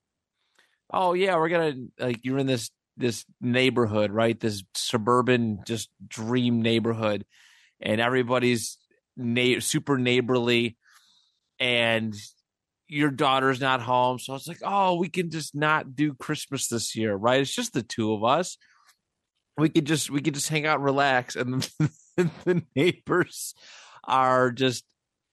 [0.92, 4.38] oh yeah, we're gonna like you're in this this neighborhood, right?
[4.38, 7.24] This suburban just dream neighborhood,
[7.80, 8.78] and everybody's
[9.16, 10.76] na- super neighborly,
[11.58, 12.14] and
[12.88, 16.96] your daughter's not home, so it's like, oh, we can just not do Christmas this
[16.96, 17.40] year, right?
[17.40, 18.58] It's just the two of us
[19.60, 21.68] we could just we could just hang out and relax and
[22.16, 23.54] the neighbors
[24.04, 24.84] are just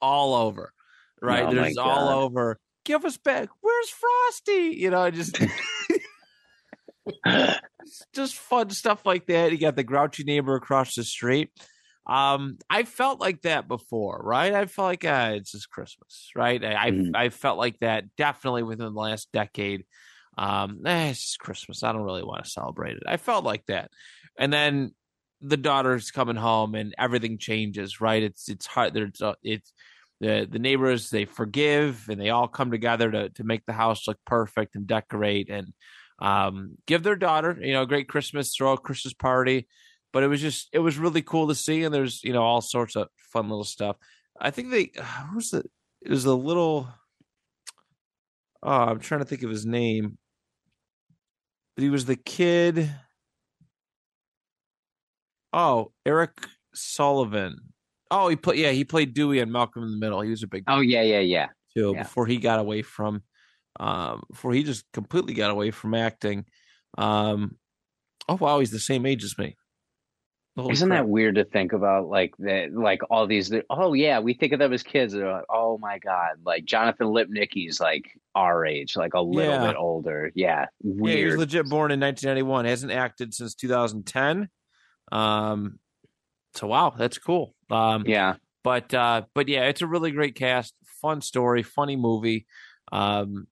[0.02, 0.74] all over
[1.22, 5.40] right oh there's all over give us back where's frosty you know just
[8.14, 11.50] just fun stuff like that you got the grouchy neighbor across the street
[12.08, 16.64] um i felt like that before right i felt like uh, it's just christmas right
[16.64, 17.12] i mm.
[17.14, 19.84] I, I felt like that definitely within the last decade
[20.38, 21.84] um, eh, it's Christmas.
[21.84, 23.04] I don't really want to celebrate it.
[23.08, 23.90] I felt like that,
[24.38, 24.94] and then
[25.42, 28.00] the daughter's coming home, and everything changes.
[28.00, 28.22] Right?
[28.22, 28.94] It's it's hard.
[28.94, 29.74] There's uh, it's
[30.20, 34.08] the the neighbors they forgive, and they all come together to to make the house
[34.08, 35.74] look perfect and decorate and
[36.20, 39.68] um, give their daughter you know a great Christmas, throw a Christmas party.
[40.14, 42.62] But it was just it was really cool to see, and there's you know all
[42.62, 43.98] sorts of fun little stuff.
[44.40, 44.92] I think they
[45.32, 45.64] who's the
[46.02, 46.88] it was a little.
[48.64, 50.18] Oh, I'm trying to think of his name
[51.78, 52.92] but he was the kid.
[55.54, 57.72] Oh, Erik Sullivan.
[58.10, 58.60] Oh, he played.
[58.60, 60.22] Yeah, he played Dewey and Malcolm in the Middle.
[60.22, 60.64] He was a big.
[60.68, 61.48] Oh yeah, yeah, yeah.
[61.76, 62.04] Too yeah.
[62.04, 63.24] before he got away from,
[63.80, 66.46] um, before he just completely got away from acting.
[66.98, 67.58] Um,
[68.30, 69.56] oh wow, he's the same age as me.
[70.58, 71.04] Holy Isn't crap.
[71.04, 72.08] that weird to think about?
[72.08, 73.54] Like that, like all these.
[73.70, 75.14] Oh yeah, we think of them as kids.
[75.14, 79.68] They're like, oh my god, like Jonathan Lipnicki's like our age, like a little yeah.
[79.68, 80.32] bit older.
[80.34, 81.14] Yeah, weird.
[81.14, 82.66] Yeah, he was legit born in 1991.
[82.66, 84.50] Hasn't acted since 2010.
[85.12, 85.80] Um,
[86.56, 87.54] so wow, that's cool.
[87.70, 92.46] Um, yeah, but uh, but yeah, it's a really great cast, fun story, funny movie.
[92.92, 93.48] Um,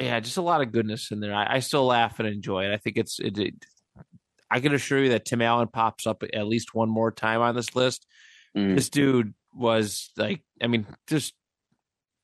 [0.00, 1.34] yeah, just a lot of goodness in there.
[1.34, 2.72] I, I still laugh and enjoy it.
[2.72, 3.54] I think it's it, it
[4.50, 7.54] I can assure you that Tim Allen pops up at least one more time on
[7.54, 8.06] this list.
[8.56, 8.74] Mm.
[8.74, 11.34] This dude was like, I mean, just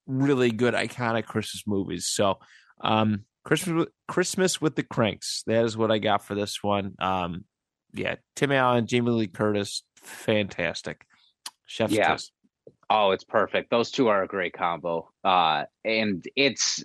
[0.07, 2.07] really good, iconic Christmas movies.
[2.07, 2.39] So,
[2.81, 5.45] um, Christmas, Christmas with the Cranks.
[5.47, 6.95] That is what I got for this one.
[6.99, 7.45] Um,
[7.93, 11.07] yeah, Tim Allen, Jamie Lee Curtis, fantastic.
[11.67, 12.13] Chef's yeah.
[12.13, 12.31] Kiss.
[12.89, 13.71] Oh, it's perfect.
[13.71, 15.11] Those two are a great combo.
[15.25, 16.85] Uh, and it's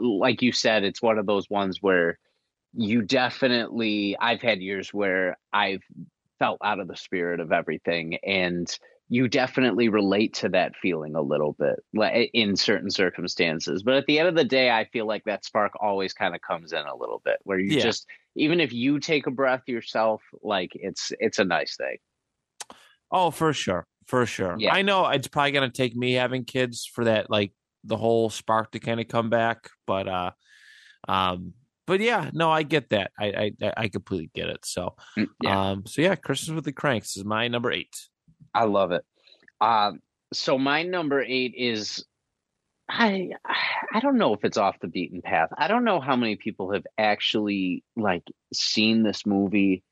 [0.00, 2.18] like you said, it's one of those ones where
[2.74, 5.82] you definitely i've had years where i've
[6.38, 8.78] felt out of the spirit of everything and
[9.10, 14.18] you definitely relate to that feeling a little bit in certain circumstances but at the
[14.18, 16.96] end of the day i feel like that spark always kind of comes in a
[16.96, 17.82] little bit where you yeah.
[17.82, 21.96] just even if you take a breath yourself like it's it's a nice thing
[23.10, 24.74] oh for sure for sure yeah.
[24.74, 27.52] i know it's probably going to take me having kids for that like
[27.84, 30.30] the whole spark to kind of come back but uh
[31.08, 31.52] um
[31.88, 33.12] but yeah, no, I get that.
[33.18, 34.62] I I, I completely get it.
[34.66, 35.70] So, mm, yeah.
[35.70, 37.96] um, so yeah, Christmas with the Cranks is my number eight.
[38.54, 39.04] I love it.
[39.62, 40.00] Um,
[40.34, 42.04] so my number eight is
[42.90, 43.30] I
[43.92, 45.48] I don't know if it's off the beaten path.
[45.56, 49.82] I don't know how many people have actually like seen this movie,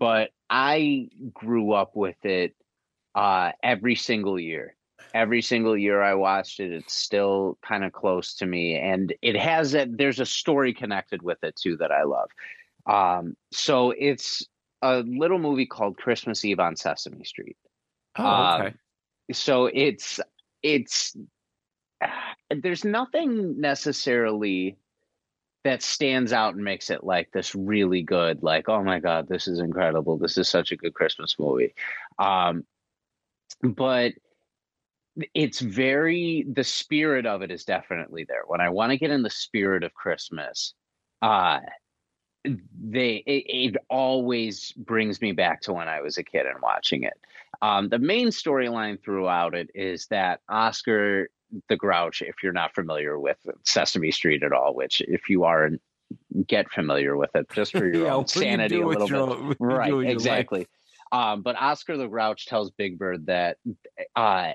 [0.00, 2.54] but I grew up with it
[3.14, 4.76] uh every single year
[5.14, 9.36] every single year I watched it, it's still kind of close to me, and it
[9.36, 9.96] has that.
[9.96, 12.30] There's a story connected with it too that I love.
[12.86, 14.46] Um, so it's
[14.82, 17.56] a little movie called Christmas Eve on Sesame Street.
[18.16, 18.66] Oh, okay.
[18.68, 18.74] Um,
[19.32, 20.20] so it's
[20.62, 21.16] it's
[22.50, 24.76] there's nothing necessarily
[25.64, 29.46] that stands out and makes it like this really good like oh my god this
[29.46, 31.74] is incredible this is such a good christmas movie
[32.18, 32.64] um
[33.62, 34.12] but
[35.34, 38.42] it's very the spirit of it is definitely there.
[38.46, 40.74] When I want to get in the spirit of Christmas,
[41.22, 41.60] uh
[42.44, 47.02] they it, it, always brings me back to when I was a kid and watching
[47.02, 47.20] it.
[47.60, 51.28] Um, the main storyline throughout it is that Oscar
[51.68, 55.70] the Grouch, if you're not familiar with Sesame Street at all, which if you are,
[56.46, 59.16] get familiar with it just for your yeah, own sanity you a little bit.
[59.16, 60.66] Own, right, exactly.
[61.12, 63.56] Um, but Oscar the Grouch tells Big Bird that
[64.14, 64.52] uh,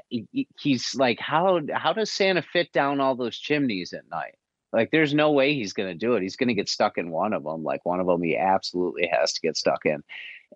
[0.58, 4.36] he's like, how how does Santa fit down all those chimneys at night?
[4.72, 6.24] Like, there's no way he's going to do it.
[6.24, 7.64] He's going to get stuck in one of them.
[7.64, 10.04] Like one of them, he absolutely has to get stuck in.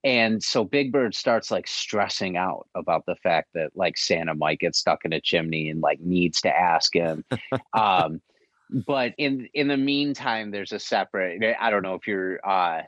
[0.03, 4.59] And so Big Bird starts like stressing out about the fact that like Santa might
[4.59, 7.23] get stuck in a chimney and like needs to ask him.
[7.73, 8.21] um,
[8.85, 11.41] but in in the meantime, there's a separate.
[11.59, 12.83] I don't know if you're uh,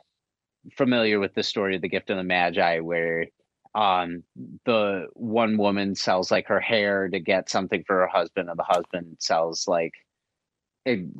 [0.76, 3.26] familiar with the story of the gift of the Magi, where
[3.74, 4.22] um
[4.66, 8.64] the one woman sells like her hair to get something for her husband, and the
[8.64, 9.92] husband sells like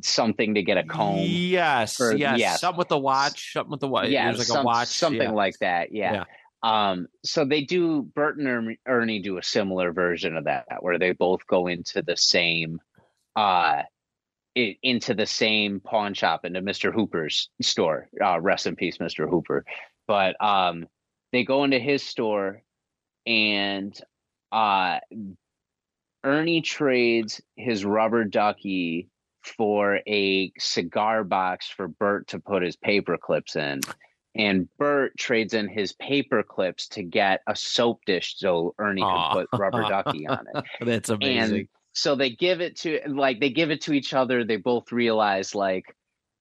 [0.01, 1.19] something to get a comb.
[1.19, 2.61] Yes, for, yes, yes.
[2.61, 4.09] something with the watch, something with the watch.
[4.09, 5.31] Yeah, like some- a watch, something yeah.
[5.31, 5.91] like that.
[5.91, 6.13] Yeah.
[6.13, 6.23] Yeah.
[6.63, 8.03] Um, so they do.
[8.03, 12.01] Bert and Erm- Ernie do a similar version of that, where they both go into
[12.01, 12.79] the same,
[13.35, 13.83] uh,
[14.57, 16.93] i- into the same pawn shop into Mr.
[16.93, 18.09] Hooper's store.
[18.23, 19.29] Uh, rest in peace, Mr.
[19.29, 19.65] Hooper.
[20.07, 20.87] But um,
[21.33, 22.61] they go into his store,
[23.25, 23.97] and
[24.53, 24.99] uh,
[26.23, 29.09] Ernie trades his rubber ducky
[29.45, 33.81] for a cigar box for Bert to put his paper clips in.
[34.35, 39.33] And Bert trades in his paper clips to get a soap dish so Ernie Aw.
[39.33, 40.63] can put rubber ducky on it.
[40.85, 41.59] That's amazing.
[41.59, 44.43] And so they give it to like they give it to each other.
[44.43, 45.85] They both realize like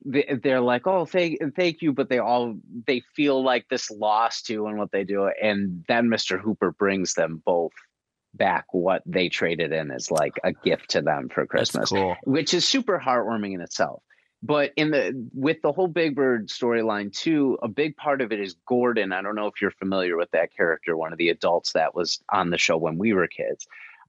[0.06, 4.40] they- they're like, oh, thank thank you, but they all they feel like this loss
[4.40, 5.30] too in what they do.
[5.42, 6.40] And then Mr.
[6.40, 7.72] Hooper brings them both
[8.34, 12.16] back what they traded in as like a gift to them for Christmas cool.
[12.24, 14.02] which is super heartwarming in itself.
[14.42, 18.40] But in the with the whole Big Bird storyline too, a big part of it
[18.40, 19.12] is Gordon.
[19.12, 22.20] I don't know if you're familiar with that character, one of the adults that was
[22.28, 23.66] on the show when we were kids.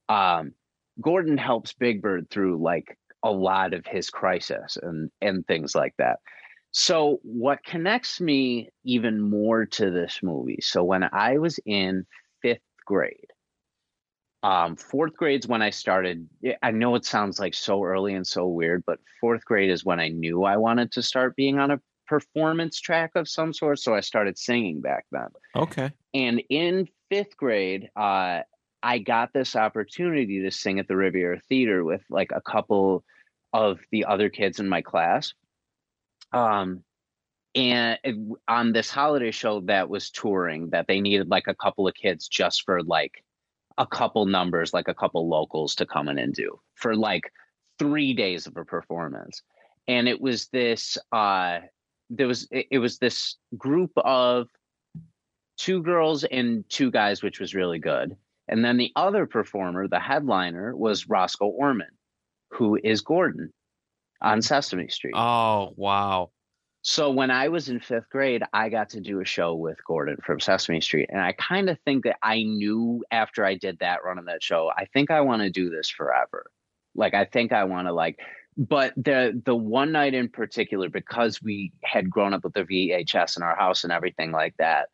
[0.09, 0.53] Um,
[0.99, 5.93] Gordon helps Big Bird through like a lot of his crisis and and things like
[5.97, 6.19] that.
[6.71, 10.59] So what connects me even more to this movie?
[10.61, 12.07] So when I was in
[12.41, 13.32] fifth grade,
[14.43, 16.27] um, fourth grade's when I started.
[16.61, 20.01] I know it sounds like so early and so weird, but fourth grade is when
[20.01, 23.79] I knew I wanted to start being on a performance track of some sort.
[23.79, 25.29] So I started singing back then.
[25.55, 25.91] Okay.
[26.13, 28.41] And in fifth grade, uh,
[28.83, 33.05] I got this opportunity to sing at the Riviera Theater with like a couple
[33.53, 35.33] of the other kids in my class.
[36.33, 36.83] Um,
[37.55, 37.97] and
[38.47, 42.27] on this holiday show that was touring, that they needed like a couple of kids
[42.27, 43.23] just for like
[43.77, 47.31] a couple numbers, like a couple locals to come in and do for like
[47.79, 49.41] three days of a performance.
[49.87, 51.59] And it was this, uh,
[52.09, 54.47] there was, it, it was this group of
[55.57, 58.15] two girls and two guys, which was really good.
[58.47, 61.87] And then the other performer, the headliner, was Roscoe Orman,
[62.51, 63.51] who is Gordon
[64.21, 65.13] on Sesame Street.
[65.15, 66.31] Oh wow.
[66.83, 70.17] So when I was in fifth grade, I got to do a show with Gordon
[70.21, 71.09] from Sesame Street.
[71.09, 74.43] And I kind of think that I knew after I did that run of that
[74.43, 76.51] show, I think I want to do this forever.
[76.93, 78.19] Like I think I want to like
[78.57, 83.37] but the the one night in particular, because we had grown up with the VHS
[83.37, 84.89] in our house and everything like that,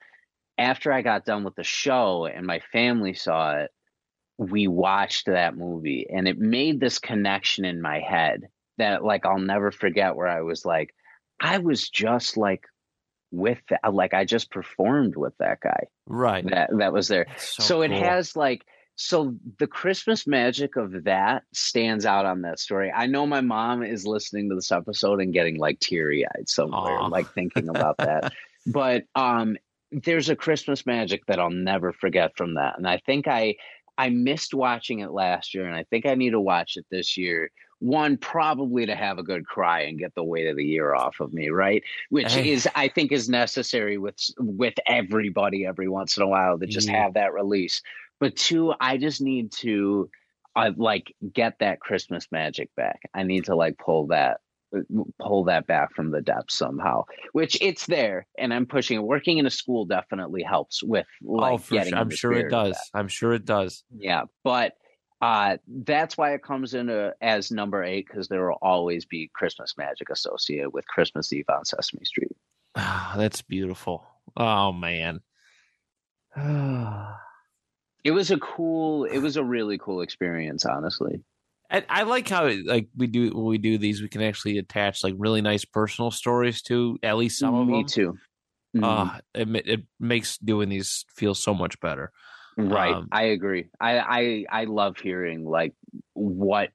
[0.57, 3.71] after I got done with the show and my family saw it,
[4.37, 8.47] we watched that movie and it made this connection in my head
[8.77, 10.93] that like I'll never forget where I was like,
[11.41, 12.63] I was just like
[13.31, 16.43] with that, like I just performed with that guy Right.
[16.49, 17.25] that that was there.
[17.29, 17.99] That's So, it cool.
[17.99, 22.91] has like so the Christmas magic of that stands out on that story.
[22.93, 26.97] I know my mom is listening to this episode and getting like teary eyed somewhere,
[26.99, 27.07] Aw.
[27.07, 28.33] like thinking about that.
[28.65, 29.55] but um
[29.91, 32.77] there's a Christmas magic that I'll never forget from that.
[32.77, 33.55] And I think I
[33.97, 37.15] I missed watching it last year and I think I need to watch it this
[37.17, 37.51] year.
[37.79, 41.19] One, probably to have a good cry and get the weight of the year off
[41.21, 41.81] of me, right?
[42.09, 42.51] Which Hey.
[42.51, 46.89] is I think is necessary with with everybody every once in a while to just
[46.89, 47.03] Yeah.
[47.03, 47.81] have that release.
[48.19, 50.09] But two, I just need to
[50.55, 52.99] uh, like get that Christmas magic back.
[53.13, 54.41] I need to like pull that
[55.19, 57.05] pull that back from the depths somehow.
[57.31, 59.03] Which it's there, and I'm pushing it.
[59.03, 61.91] Working in a school definitely helps with like oh, getting.
[61.91, 61.97] sure.
[61.99, 62.77] I'm sure it does.
[62.93, 63.83] I'm sure it does.
[63.97, 64.73] Yeah, but
[65.21, 69.29] uh, that's why it comes in a, as number eight because there will always be
[69.33, 72.31] Christmas magic associated with Christmas Eve on Sesame Street.
[72.75, 74.05] Ah, That's beautiful.
[74.37, 75.21] Oh man.
[78.05, 79.03] It was a cool.
[79.03, 81.21] It was a really cool experience, honestly.
[81.69, 85.03] I, I like how like we do when we do these, we can actually attach
[85.03, 87.87] like really nice personal stories to at least some of Me them.
[87.87, 88.17] too.
[88.77, 88.83] Mhm.
[89.15, 92.11] Uh, it, it makes doing these feel so much better.
[92.57, 92.93] Right.
[92.93, 93.69] Um, I agree.
[93.79, 95.73] I, I I love hearing like
[96.13, 96.69] what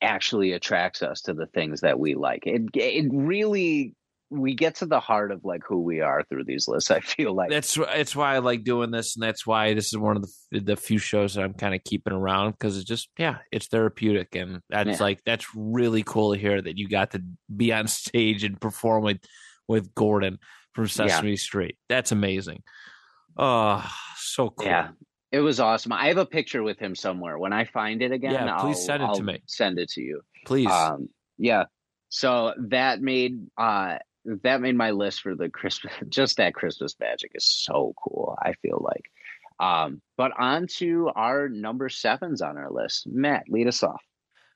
[0.00, 2.46] actually attracts us to the things that we like.
[2.46, 3.94] It it really
[4.30, 6.90] we get to the heart of like who we are through these lists.
[6.90, 9.98] I feel like That's that's why I like doing this, and that's why this is
[9.98, 13.08] one of the the few shows that I'm kind of keeping around because it's just
[13.18, 15.04] yeah, it's therapeutic, and that's Yeah.
[15.04, 17.22] like that's really cool to hear that you got to
[17.54, 19.18] be on stage and perform with
[19.68, 20.38] with Gordon
[20.72, 21.76] from Sesame Street.
[21.88, 22.62] That's amazing.
[23.36, 23.84] Oh,
[24.16, 24.66] so cool.
[24.66, 24.88] yeah.
[25.30, 25.92] It was awesome.
[25.92, 27.38] I have a picture with him somewhere.
[27.38, 29.42] When I find it again, Yeah, please I'll, send it to I'll me.
[29.46, 30.20] Send it to you.
[30.44, 30.70] Please.
[30.70, 31.08] Um,
[31.38, 31.64] Yeah.
[32.10, 33.96] So that made uh
[34.42, 38.52] that made my list for the Christmas just that Christmas magic is so cool, I
[38.60, 39.10] feel like.
[39.58, 43.06] Um, but on to our number sevens on our list.
[43.06, 44.02] Matt, lead us off.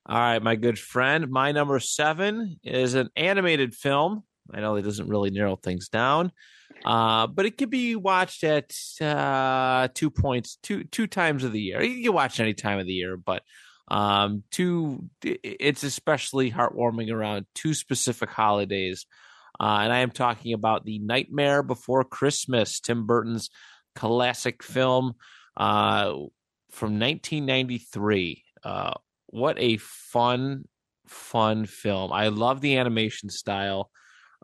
[0.09, 1.31] All right, my good friend.
[1.31, 4.22] My number seven is an animated film.
[4.53, 6.31] I know it doesn't really narrow things down,
[6.85, 11.61] uh, but it can be watched at uh, two points, two two times of the
[11.61, 11.83] year.
[11.83, 13.43] You can watch any time of the year, but
[13.89, 15.09] um, two.
[15.22, 19.07] It's especially heartwarming around two specific holidays,
[19.59, 23.51] uh, and I am talking about the Nightmare Before Christmas, Tim Burton's
[23.95, 25.14] classic film
[25.57, 26.12] uh,
[26.70, 28.45] from 1993.
[28.62, 28.95] Uh,
[29.27, 30.64] what a fun,
[31.09, 32.12] fun film!
[32.12, 33.91] I love the animation style.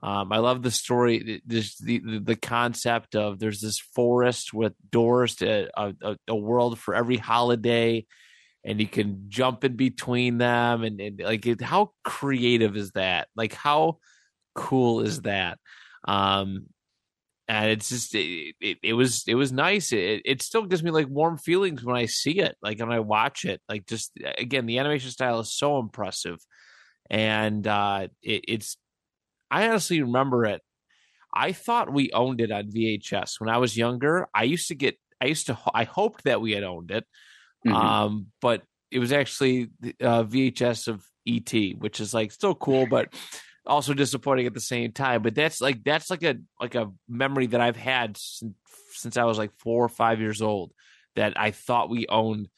[0.03, 5.37] Um, I love the story, this, the, the, concept of there's this forest with doors
[5.37, 8.05] to a, a, a, world for every holiday,
[8.65, 13.29] and you can jump in between them, and, and like it, how creative is that?
[13.37, 13.99] Like how
[14.57, 15.59] cool is that?
[16.03, 16.67] Um,
[17.49, 20.91] and it's just it, it, it, was it was nice it, it still gives me
[20.91, 24.65] like warm feelings when i see it like when i watch it like just again
[24.65, 26.39] the animation style is so impressive
[27.11, 28.77] and uh it, it's
[29.53, 30.61] i honestly remember it
[31.33, 34.99] i thought we owned it on vhs when i was younger i used to get
[35.21, 37.05] i used to i hoped that we had owned it
[37.65, 37.77] mm-hmm.
[37.77, 39.69] um but it was actually
[40.01, 43.15] uh vhs of et which is like still cool but
[43.67, 45.23] also disappointing at the same time.
[45.23, 48.55] But that's like that's like a like a memory that I've had since,
[48.93, 50.73] since I was like four or five years old.
[51.15, 52.49] That I thought we owned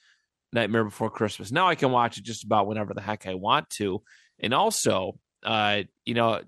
[0.53, 1.51] Nightmare Before Christmas.
[1.51, 4.03] Now I can watch it just about whenever the heck I want to.
[4.39, 6.41] And also, uh, you know,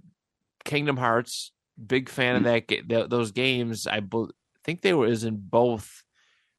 [0.66, 1.52] Kingdom Hearts,
[1.84, 2.88] big fan of mm-hmm.
[2.88, 3.86] that those games.
[3.86, 4.02] I
[4.64, 6.04] think they were is in both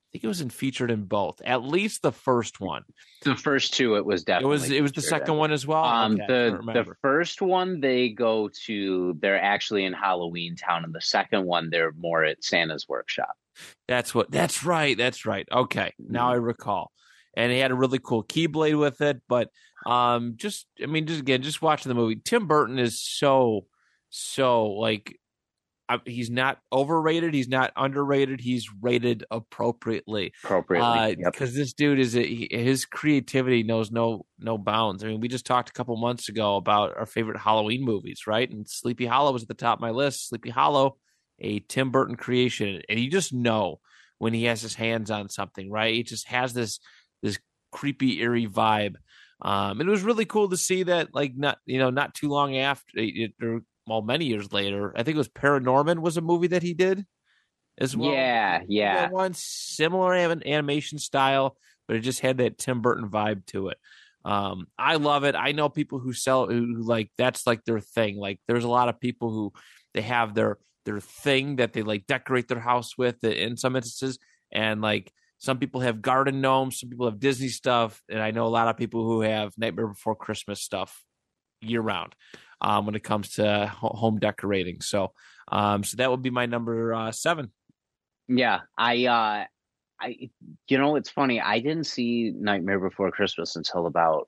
[0.08, 1.42] I think it was in featured in both.
[1.44, 2.84] At least the first one.
[3.24, 4.56] The first two, it was definitely.
[4.56, 4.72] It was.
[4.72, 5.84] It was the second one as well.
[5.84, 9.18] Um, okay, the the first one they go to.
[9.20, 13.36] They're actually in Halloween Town, and the second one they're more at Santa's workshop.
[13.90, 14.32] That's what.
[14.32, 14.98] That's right.
[14.98, 15.48] That's right.
[15.52, 16.46] Okay, now I mm-hmm.
[16.46, 16.92] recall.
[17.36, 19.50] And he had a really cool keyblade with it, but
[19.86, 23.66] um, just I mean, just again, just watching the movie, Tim Burton is so
[24.10, 25.18] so like
[26.06, 27.34] he's not overrated.
[27.34, 28.42] He's not underrated.
[28.42, 30.34] He's rated appropriately.
[30.44, 35.04] Appropriately, because uh, this dude is a, he, his creativity knows no no bounds.
[35.04, 38.50] I mean, we just talked a couple months ago about our favorite Halloween movies, right?
[38.50, 40.28] And Sleepy Hollow was at the top of my list.
[40.28, 40.98] Sleepy Hollow,
[41.40, 43.80] a Tim Burton creation, and you just know
[44.18, 45.94] when he has his hands on something, right?
[45.94, 46.80] He just has this
[47.22, 47.40] this
[47.72, 48.96] creepy, eerie vibe.
[49.40, 52.28] Um, and it was really cool to see that, like, not you know, not too
[52.28, 53.34] long after, it,
[53.88, 54.94] well, many years later.
[54.96, 57.06] I think it was Paranorman was a movie that he did
[57.80, 58.12] as well.
[58.12, 59.10] Yeah, yeah.
[59.10, 61.56] One similar animation style,
[61.88, 63.78] but it just had that Tim Burton vibe to it.
[64.26, 65.36] Um, I love it.
[65.36, 68.18] I know people who sell who like that's like their thing.
[68.18, 69.54] Like there's a lot of people who
[69.94, 74.20] they have their their thing that they like decorate their house with in some instances,
[74.52, 78.48] and like some people have garden gnomes, some people have Disney stuff, and I know
[78.48, 81.04] a lot of people who have Nightmare Before Christmas stuff
[81.62, 82.14] year round
[82.62, 84.82] um, when it comes to home decorating.
[84.82, 85.14] So,
[85.50, 87.52] um, so that would be my number uh, seven.
[88.28, 89.46] Yeah, I, uh,
[90.00, 90.30] I,
[90.68, 91.40] you know, it's funny.
[91.42, 94.28] I didn't see Nightmare Before Christmas until about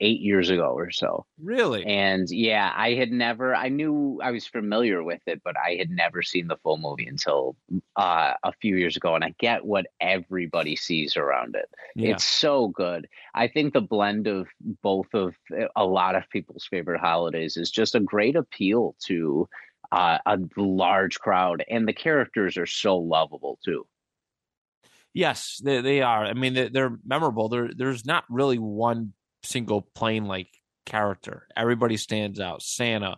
[0.00, 1.26] eight years ago or so.
[1.38, 1.84] Really?
[1.84, 5.90] And yeah, I had never, I knew I was familiar with it, but I had
[5.90, 7.56] never seen the full movie until
[7.96, 9.14] uh, a few years ago.
[9.14, 11.68] And I get what everybody sees around it.
[11.94, 12.12] Yeah.
[12.12, 13.08] It's so good.
[13.34, 14.48] I think the blend of
[14.82, 15.34] both of
[15.76, 19.48] a lot of people's favorite holidays is just a great appeal to
[19.92, 21.62] uh, a large crowd.
[21.68, 23.86] And the characters are so lovable too.
[25.12, 26.24] Yes, they, they are.
[26.24, 27.48] I mean, they're, they're memorable.
[27.48, 29.12] There, there's not really one
[29.42, 30.48] single plain like
[30.86, 31.46] character.
[31.56, 32.62] Everybody stands out.
[32.62, 33.16] Santa,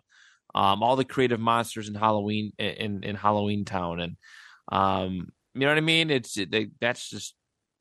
[0.55, 4.17] um, all the creative monsters in Halloween in in Halloween Town, and
[4.71, 6.11] um, you know what I mean.
[6.11, 7.35] It's they, that's just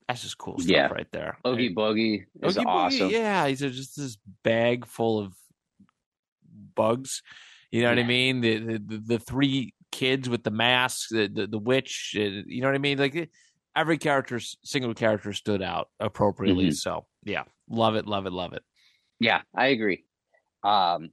[0.07, 0.87] that's just cool stuff yeah.
[0.87, 1.37] right there.
[1.45, 1.75] Oogie right?
[1.75, 3.09] Boogie is Oogie awesome.
[3.09, 5.33] Boogie, yeah, he's just this bag full of
[6.75, 7.21] bugs.
[7.71, 7.95] You know yeah.
[7.95, 8.41] what I mean?
[8.41, 12.15] The, the the three kids with the masks, the the, the witch.
[12.17, 12.97] Uh, you know what I mean?
[12.97, 13.29] Like
[13.75, 16.65] every character, single character stood out appropriately.
[16.65, 16.73] Mm-hmm.
[16.73, 18.63] So yeah, love it, love it, love it.
[19.19, 20.03] Yeah, I agree.
[20.63, 21.09] Um,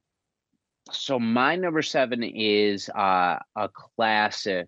[0.91, 4.67] so my number seven is uh, a classic.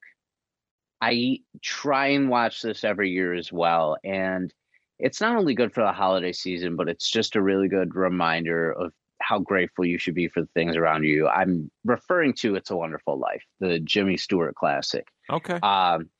[1.00, 4.52] I try and watch this every year as well, and
[4.98, 8.72] it's not only good for the holiday season, but it's just a really good reminder
[8.72, 11.26] of how grateful you should be for the things around you.
[11.26, 15.06] I'm referring to "It's a Wonderful Life," the Jimmy Stewart classic.
[15.30, 15.54] Okay.
[15.62, 16.10] Um,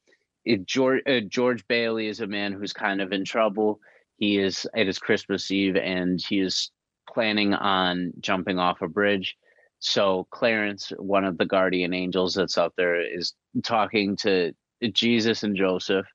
[0.47, 3.81] it, George uh, George Bailey is a man who's kind of in trouble.
[4.21, 6.71] He is it is Christmas Eve, and he is
[7.09, 9.37] planning on jumping off a bridge.
[9.81, 13.33] So Clarence, one of the guardian angels that's out there, is
[13.65, 14.53] talking to
[14.93, 16.07] Jesus and Joseph,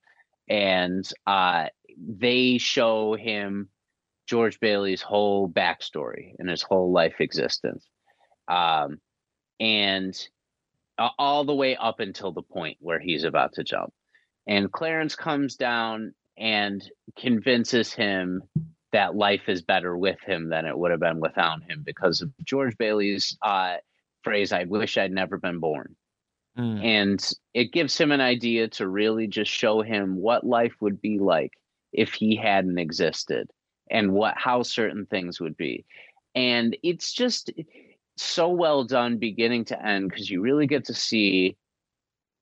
[0.47, 1.66] and uh,
[1.97, 3.70] they show him
[4.28, 7.88] George Bailey's whole backstory and his whole life existence,
[8.47, 8.99] um,
[9.60, 10.16] and
[11.18, 13.91] all the way up until the point where he's about to jump.
[14.45, 16.83] And Clarence comes down and
[17.17, 18.43] convinces him
[18.91, 22.31] that life is better with him than it would have been without him because of
[22.43, 23.75] George Bailey's uh,
[24.23, 25.95] phrase, I wish I'd never been born.
[26.57, 26.83] Mm.
[26.83, 31.19] And it gives him an idea to really just show him what life would be
[31.19, 31.51] like
[31.91, 33.49] if he hadn't existed
[33.89, 35.86] and what how certain things would be.
[36.33, 37.51] And it's just
[38.17, 41.57] so well done beginning to end because you really get to see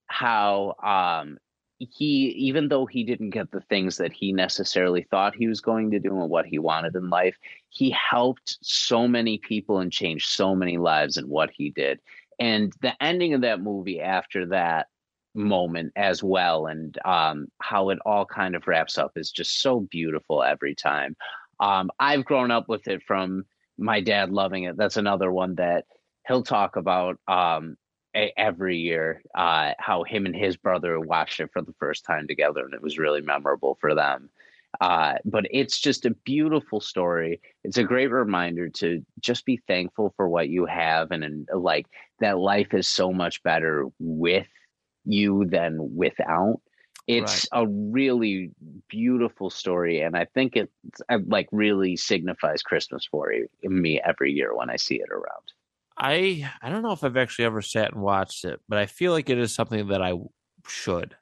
[0.08, 1.38] how um,
[1.92, 5.92] he even though he didn't get the things that he necessarily thought he was going
[5.92, 7.36] to do and what he wanted in life
[7.74, 12.00] he helped so many people and changed so many lives in what he did.
[12.40, 14.88] And the ending of that movie after that
[15.34, 19.80] moment as well and um, how it all kind of wraps up is just so
[19.80, 21.16] beautiful every time.
[21.60, 23.46] Um, i've grown up with it from
[23.78, 24.78] my dad loving it.
[24.78, 25.86] That's another one that
[26.28, 27.76] he'll talk about um,
[28.14, 32.64] every year uh, how him and his brother watched it for the first time together
[32.64, 34.30] and it was really memorable for them.
[34.82, 37.40] Uh, but it's just a beautiful story.
[37.64, 41.86] It's a great reminder to just be thankful for what you have and, and like
[42.20, 44.48] that life is so much better with
[45.06, 46.60] you than without.
[47.06, 47.64] It's right.
[47.64, 48.52] a really
[48.88, 50.70] beautiful story and i think it
[51.10, 53.34] uh, like really signifies christmas for
[53.64, 55.52] me every year when i see it around
[55.98, 59.12] I I don't know if I've actually ever sat and watched it, but I feel
[59.12, 60.14] like it is something that I
[60.68, 61.16] should.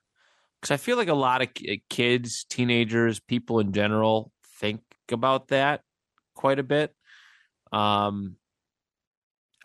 [0.61, 1.49] Cuz I feel like a lot of
[1.89, 5.82] kids, teenagers, people in general think about that
[6.36, 6.95] quite a bit.
[7.72, 8.38] Um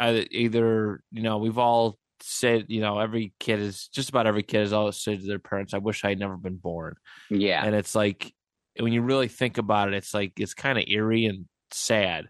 [0.00, 4.60] either, you know, we've all said, you know, every kid is just about every kid
[4.60, 6.96] has always said to their parents, I wish I had never been born.
[7.30, 7.64] Yeah.
[7.64, 8.32] And it's like
[8.78, 12.28] when you really think about it, it's like it's kind of eerie and sad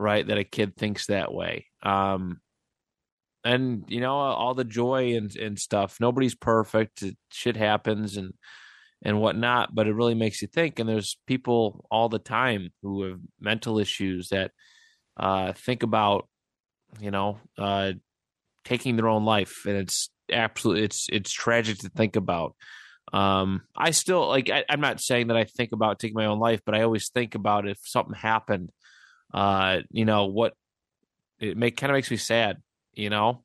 [0.00, 0.26] right?
[0.26, 1.66] That a kid thinks that way.
[1.82, 2.40] Um,
[3.44, 5.98] and you know all the joy and and stuff.
[6.00, 7.04] Nobody's perfect.
[7.30, 8.34] Shit happens and
[9.02, 10.78] and whatnot, but it really makes you think.
[10.78, 14.50] And there's people all the time who have mental issues that
[15.16, 16.28] uh, think about,
[17.00, 17.92] you know, uh,
[18.64, 22.54] taking their own life, and it's absolutely it's it's tragic to think about.
[23.12, 24.50] Um, I still like.
[24.50, 27.08] I, I'm not saying that I think about taking my own life, but I always
[27.08, 28.70] think about if something happened
[29.32, 30.54] uh, you know what
[31.38, 32.58] it make kind of makes me sad,
[32.94, 33.44] you know.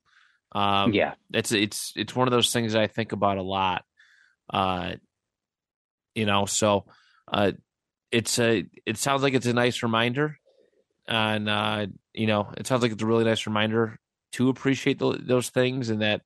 [0.52, 3.84] Um, yeah, it's it's it's one of those things I think about a lot.
[4.52, 4.94] Uh,
[6.14, 6.86] you know, so
[7.32, 7.52] uh,
[8.12, 10.38] it's a it sounds like it's a nice reminder,
[11.08, 14.00] and uh, you know, it sounds like it's a really nice reminder
[14.34, 16.22] to appreciate the, those things and that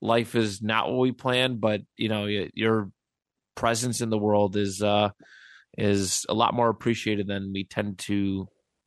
[0.00, 2.90] life is not what we planned, but you know, your
[3.54, 5.08] presence in the world is uh
[5.78, 8.46] is a lot more appreciated than we tend to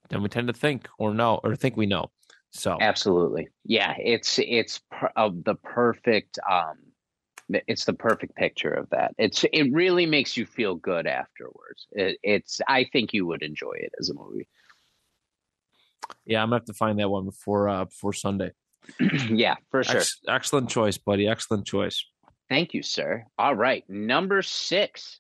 [0.09, 2.11] than we tend to think or know or think we know.
[2.51, 6.77] So absolutely, yeah, it's it's per, uh, the perfect um,
[7.67, 9.13] it's the perfect picture of that.
[9.17, 11.87] It's it really makes you feel good afterwards.
[11.91, 14.47] It, it's I think you would enjoy it as a movie.
[16.25, 18.51] Yeah, I'm gonna have to find that one before uh before Sunday.
[19.29, 19.97] yeah, for sure.
[19.97, 21.27] Ex- excellent choice, buddy.
[21.27, 22.03] Excellent choice.
[22.49, 23.25] Thank you, sir.
[23.37, 25.19] All right, number six.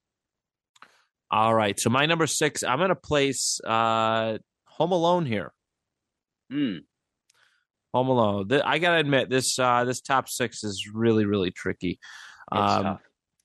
[1.31, 4.37] All right, so my number six, I'm gonna place uh
[4.79, 5.51] Home Alone here.
[6.51, 6.77] Hmm.
[7.93, 8.51] Home Alone.
[8.63, 11.99] I gotta admit this uh, this top six is really really tricky.
[12.51, 12.99] Um,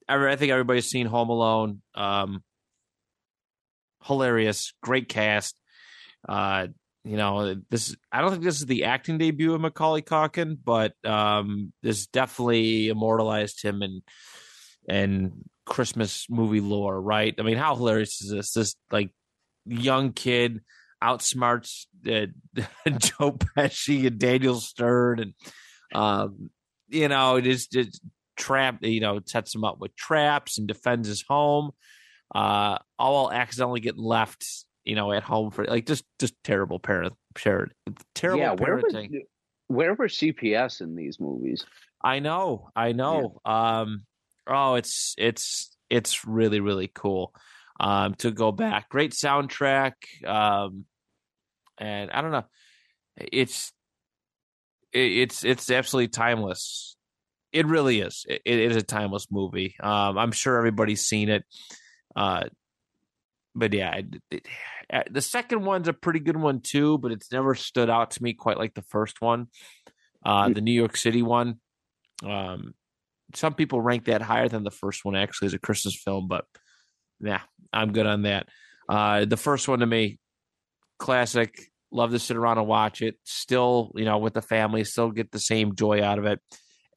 [0.09, 1.82] I think everybody's seen Home Alone.
[1.95, 2.43] Um,
[4.05, 5.57] hilarious, great cast.
[6.28, 6.68] Uh,
[7.05, 10.93] you know, this I don't think this is the acting debut of Macaulay Culkin, but
[11.05, 14.03] um, this definitely immortalized him in
[14.89, 15.32] and
[15.66, 17.35] Christmas movie lore, right?
[17.39, 18.53] I mean, how hilarious is this?
[18.53, 19.11] This like
[19.66, 20.61] young kid
[21.05, 22.26] outsmarts uh,
[22.98, 25.34] Joe Pesci and Daniel Stern, and
[25.94, 26.50] um,
[26.88, 28.00] you know, just just
[28.36, 31.72] trap, you know, sets him up with traps and defends his home,
[32.34, 34.46] uh, all accidentally getting left,
[34.84, 37.72] you know, at home for like just just terrible parent, parent
[38.14, 39.11] terrible yeah, where parenting.
[39.11, 39.22] Was,
[39.66, 41.64] where were CPS in these movies?
[42.02, 43.40] I know, I know.
[43.46, 43.80] Yeah.
[43.80, 44.02] Um,
[44.46, 47.34] oh, it's it's it's really really cool
[47.80, 48.88] um, to go back.
[48.88, 49.92] Great soundtrack.
[50.26, 50.84] Um,
[51.78, 52.44] and I don't know,
[53.16, 53.72] it's
[54.92, 56.96] it's it's absolutely timeless.
[57.52, 58.24] It really is.
[58.28, 59.76] It, it is a timeless movie.
[59.80, 61.44] Um, I'm sure everybody's seen it.
[62.16, 62.44] Uh,
[63.54, 64.46] but yeah, it, it,
[64.92, 68.22] uh, the second one's a pretty good one too, but it's never stood out to
[68.22, 69.46] me quite like the first one,
[70.26, 71.60] uh, the New York City one.
[72.24, 72.74] Um,
[73.34, 76.44] some people rank that higher than the first one actually as a Christmas film, but
[77.20, 77.40] yeah,
[77.72, 78.48] I'm good on that.
[78.88, 80.18] Uh, the first one to me,
[81.05, 81.70] classic.
[81.92, 83.16] Love to sit around and watch it.
[83.24, 86.40] Still, you know, with the family, still get the same joy out of it.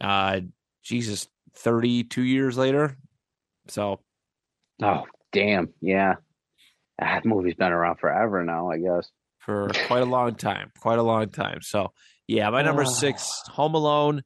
[0.01, 0.39] Uh,
[0.83, 1.27] Jesus,
[1.57, 2.97] 32 years later.
[3.67, 3.99] So
[4.81, 5.69] Oh, damn.
[5.81, 6.15] Yeah.
[6.99, 9.09] That movie's been around forever now, I guess.
[9.39, 11.59] for quite a long time, quite a long time.
[11.61, 11.91] So
[12.27, 12.85] yeah, my number Ah.
[12.85, 14.23] six, Home Alone,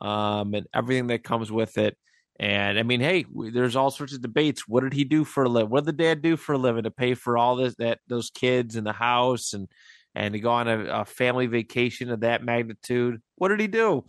[0.00, 1.96] um, and everything that comes with it.
[2.40, 4.66] And I mean, hey, there's all sorts of debates.
[4.66, 5.70] What did he do for a living?
[5.70, 8.30] What did the dad do for a living to pay for all this that those
[8.30, 9.68] kids and the house and
[10.16, 13.22] and to go on a, a family vacation of that magnitude?
[13.36, 14.04] What did he do?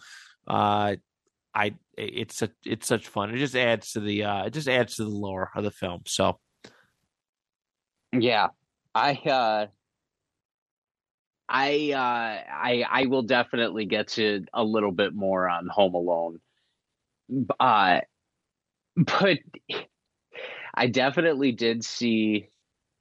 [0.47, 0.95] Uh,
[1.53, 3.33] I it's such it's such fun.
[3.33, 6.01] It just adds to the uh, it just adds to the lore of the film.
[6.05, 6.39] So
[8.11, 8.49] Yeah.
[8.93, 9.67] I uh
[11.47, 16.39] I uh I I will definitely get to a little bit more on Home Alone.
[17.59, 18.01] Uh
[18.95, 19.39] but
[20.73, 22.49] I definitely did see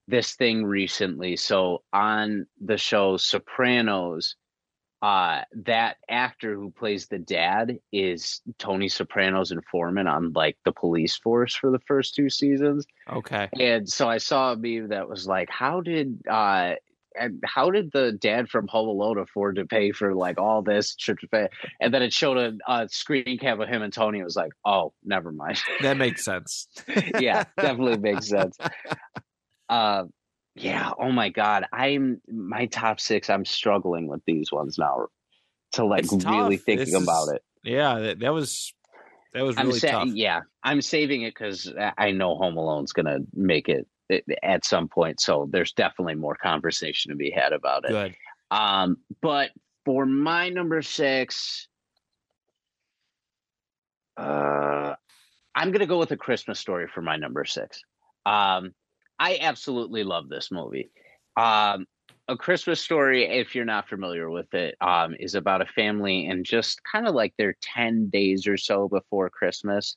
[0.06, 1.36] this thing recently.
[1.36, 4.36] So on the show Sopranos,
[5.02, 11.16] uh that actor who plays the dad is Tony Soprano's informant on like the police
[11.16, 12.86] force for the first two seasons.
[13.12, 16.74] okay, And so I saw a meme that was like, how did uh
[17.18, 20.94] and how did the dad from Home Alone afford to pay for like all this
[20.96, 21.18] trip?
[21.80, 24.18] And then it showed a, a screen cap of him and Tony.
[24.20, 25.58] It was like, oh, never mind.
[25.82, 26.68] that makes sense.
[27.20, 28.56] yeah, definitely makes sense.
[29.68, 30.04] Uh,
[30.54, 30.92] yeah.
[30.98, 31.64] Oh my God.
[31.72, 33.28] I'm my top six.
[33.30, 35.06] I'm struggling with these ones now
[35.72, 36.32] to like It's tough.
[36.32, 37.42] really thinking This about is- it.
[37.64, 38.74] Yeah, that, that was
[39.32, 40.08] that was I'm really sa- tough.
[40.12, 43.86] yeah, I'm saving it because I know Home Alone's gonna make it, it
[44.42, 45.20] at some point.
[45.20, 47.90] So there's definitely more conversation to be had about it.
[47.90, 48.14] Good.
[48.50, 49.50] Um, but
[49.84, 51.68] for my number six,
[54.16, 54.94] uh,
[55.54, 57.82] I'm gonna go with a Christmas story for my number six.
[58.26, 58.72] Um,
[59.18, 60.90] I absolutely love this movie.
[61.36, 61.86] Um,
[62.28, 66.44] a Christmas story, if you're not familiar with it, um, is about a family and
[66.44, 69.96] just kind of like their 10 days or so before Christmas.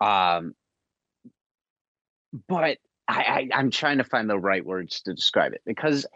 [0.00, 0.54] Um,
[2.48, 2.78] but
[3.08, 6.06] I, I, I'm trying to find the right words to describe it because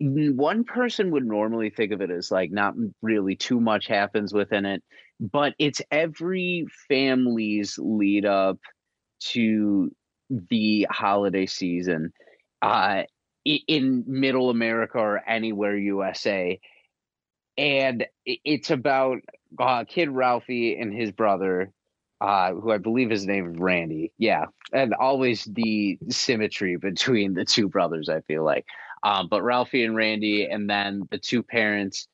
[0.00, 4.66] one person would normally think of it as like not really too much happens within
[4.66, 4.82] it,
[5.20, 8.58] but it's every family's lead up
[9.20, 9.94] to
[10.30, 12.12] the holiday season.
[12.60, 13.02] Uh,
[13.44, 16.60] in middle America or anywhere USA.
[17.58, 19.18] And it's about
[19.58, 21.72] uh, Kid Ralphie and his brother,
[22.22, 24.12] uh, who I believe is Randy.
[24.16, 24.46] Yeah.
[24.72, 28.64] And always the symmetry between the two brothers, I feel like.
[29.02, 32.06] Um, but Ralphie and Randy, and then the two parents.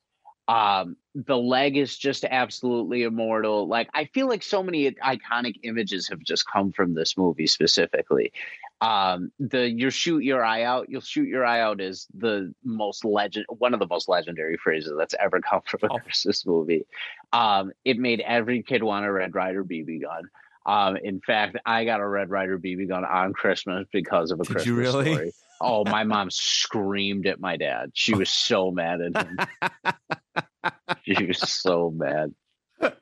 [0.49, 3.69] Um, the leg is just absolutely immortal.
[3.69, 8.33] Like, I feel like so many iconic images have just come from this movie specifically
[8.81, 13.05] um the you shoot your eye out you'll shoot your eye out is the most
[13.05, 15.99] legend one of the most legendary phrases that's ever come from a Oh.
[15.99, 16.85] christmas movie.
[17.33, 20.25] Um it made every kid want a Red Ryder bb gun.
[20.65, 24.45] Um in fact i got a Red Ryder bb gun on christmas because of a
[24.45, 25.13] Did christmas you really?
[25.13, 25.33] story.
[25.61, 27.91] Oh my mom screamed at my dad.
[27.93, 29.39] She was so mad at him.
[31.03, 32.33] She was so mad.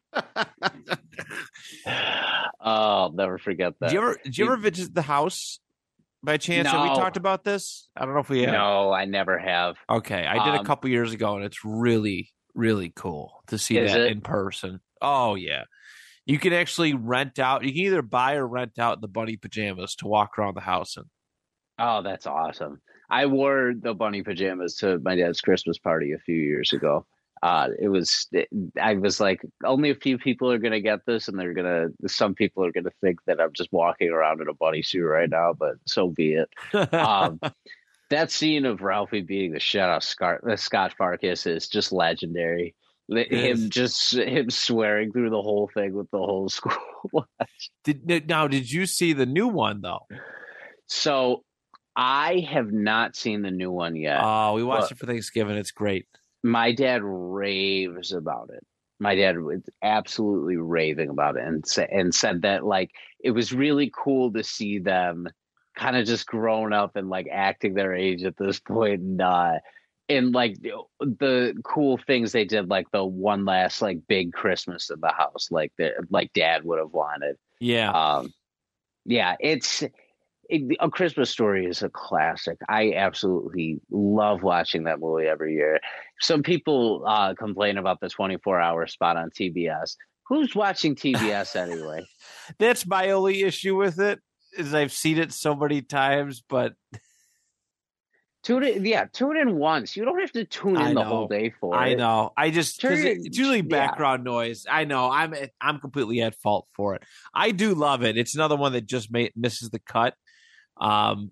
[1.88, 1.92] Oh
[2.60, 5.60] i'll never forget that Did you ever did you ever visit the house
[6.26, 6.68] by chance?
[6.68, 7.88] Have we talked about this?
[7.96, 8.52] I don't know if we have.
[8.52, 12.30] no i never have Okay, I did a Um, couple years ago, and it's really
[12.54, 14.12] really cool to see that it?
[14.12, 14.80] in person.
[15.00, 15.64] Oh yeah,
[16.26, 17.64] you can actually rent out.
[17.64, 20.96] You can either buy or rent out the bunny pajamas to walk around the house
[20.98, 21.04] in.
[21.78, 22.80] Oh, that's awesome.
[23.10, 27.06] I wore the bunny pajamas to my dad's Christmas party a few years ago.
[27.42, 28.28] Uh, it was,
[28.80, 31.92] I was like, only a few people are going to get this, and they're going
[32.00, 34.82] to, some people are going to think that I'm just walking around in a bunny
[34.82, 36.94] suit right now, but so be it.
[36.94, 37.40] Um,
[38.10, 41.92] that scene of Ralphie beating the shit out of Scott, uh, Scott Farkus is just
[41.92, 42.74] legendary.
[43.08, 46.76] Him just, him swearing through the whole thing with the whole school.
[47.84, 48.48] did now?
[48.48, 50.06] Did you see the new one though?
[50.88, 51.44] so
[51.94, 54.20] I have not seen the new one yet.
[54.22, 55.56] Oh, we watched but- it for Thanksgiving.
[55.56, 56.06] It's great.
[56.46, 58.64] My dad raves about it.
[59.00, 63.52] My dad was absolutely raving about it and sa- and said that like it was
[63.52, 65.26] really cool to see them
[65.76, 69.58] kind of just grown up and like acting their age at this point and uh
[70.08, 75.00] and like the cool things they did like the one last like big Christmas in
[75.00, 77.36] the house like the like dad would have wanted.
[77.60, 78.32] Yeah, Um
[79.04, 79.82] yeah, it's
[80.50, 82.58] a Christmas Story is a classic.
[82.68, 85.80] I absolutely love watching that movie every year.
[86.20, 89.96] Some people uh, complain about the 24 hour spot on TBS.
[90.28, 92.06] Who's watching TBS anyway?
[92.58, 94.20] That's my only issue with it
[94.58, 96.74] is I've seen it so many times, but
[98.42, 98.84] tune in.
[98.84, 99.96] Yeah, tune in once.
[99.96, 101.92] You don't have to tune in the whole day for I it.
[101.92, 102.32] I know.
[102.36, 103.62] I just because it's usually yeah.
[103.62, 104.66] background noise.
[104.68, 105.10] I know.
[105.10, 107.02] I'm I'm completely at fault for it.
[107.34, 108.16] I do love it.
[108.16, 110.14] It's another one that just made, misses the cut.
[110.78, 111.30] Um,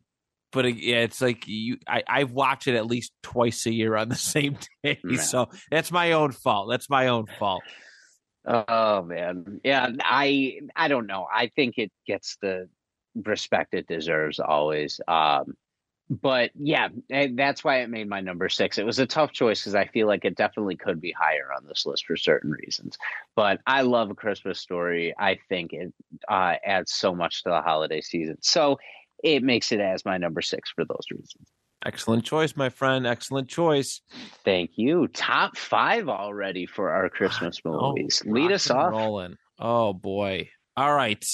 [0.55, 1.77] but yeah, it's like you.
[1.87, 5.21] I I watch it at least twice a year on the same day, Yeah.
[5.21, 6.71] so that's my own fault.
[6.71, 7.63] That's my own fault.
[8.47, 9.91] Oh man, yeah.
[10.03, 11.27] I I don't know.
[11.33, 12.69] I think it gets the
[13.15, 15.01] respect it deserves always.
[15.09, 15.55] Um,
[16.11, 18.77] but yeah, that's why it made my number six.
[18.77, 21.67] It was a tough choice because I feel like it definitely could be higher on
[21.67, 22.99] this list for certain reasons.
[23.35, 25.15] But I love a Christmas story.
[25.19, 25.95] I think it
[26.29, 28.37] uh, adds so much to the holiday season.
[28.43, 28.79] So
[29.25, 31.49] it makes it as my number six for those reasons.
[31.85, 33.07] Excellent choice, my friend.
[33.07, 34.01] Excellent choice.
[34.45, 35.09] Thank you.
[35.09, 38.23] Top five already for our Christmas movies.
[38.25, 38.93] Oh, Lead us off.
[38.93, 39.37] Rolling.
[39.59, 40.51] Oh boy.
[40.77, 41.25] All right.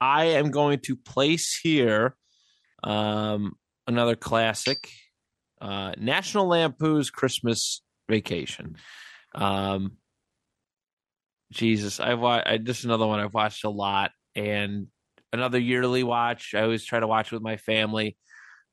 [0.00, 2.16] I am going to place here
[2.82, 3.52] um
[3.86, 4.88] another classic.
[5.60, 8.76] Uh National Lampoon's Christmas Vacation.
[9.34, 9.92] Um
[11.52, 14.88] Jesus, I watch I just another one I've watched a lot and
[15.32, 16.54] another yearly watch.
[16.54, 18.16] I always try to watch with my family.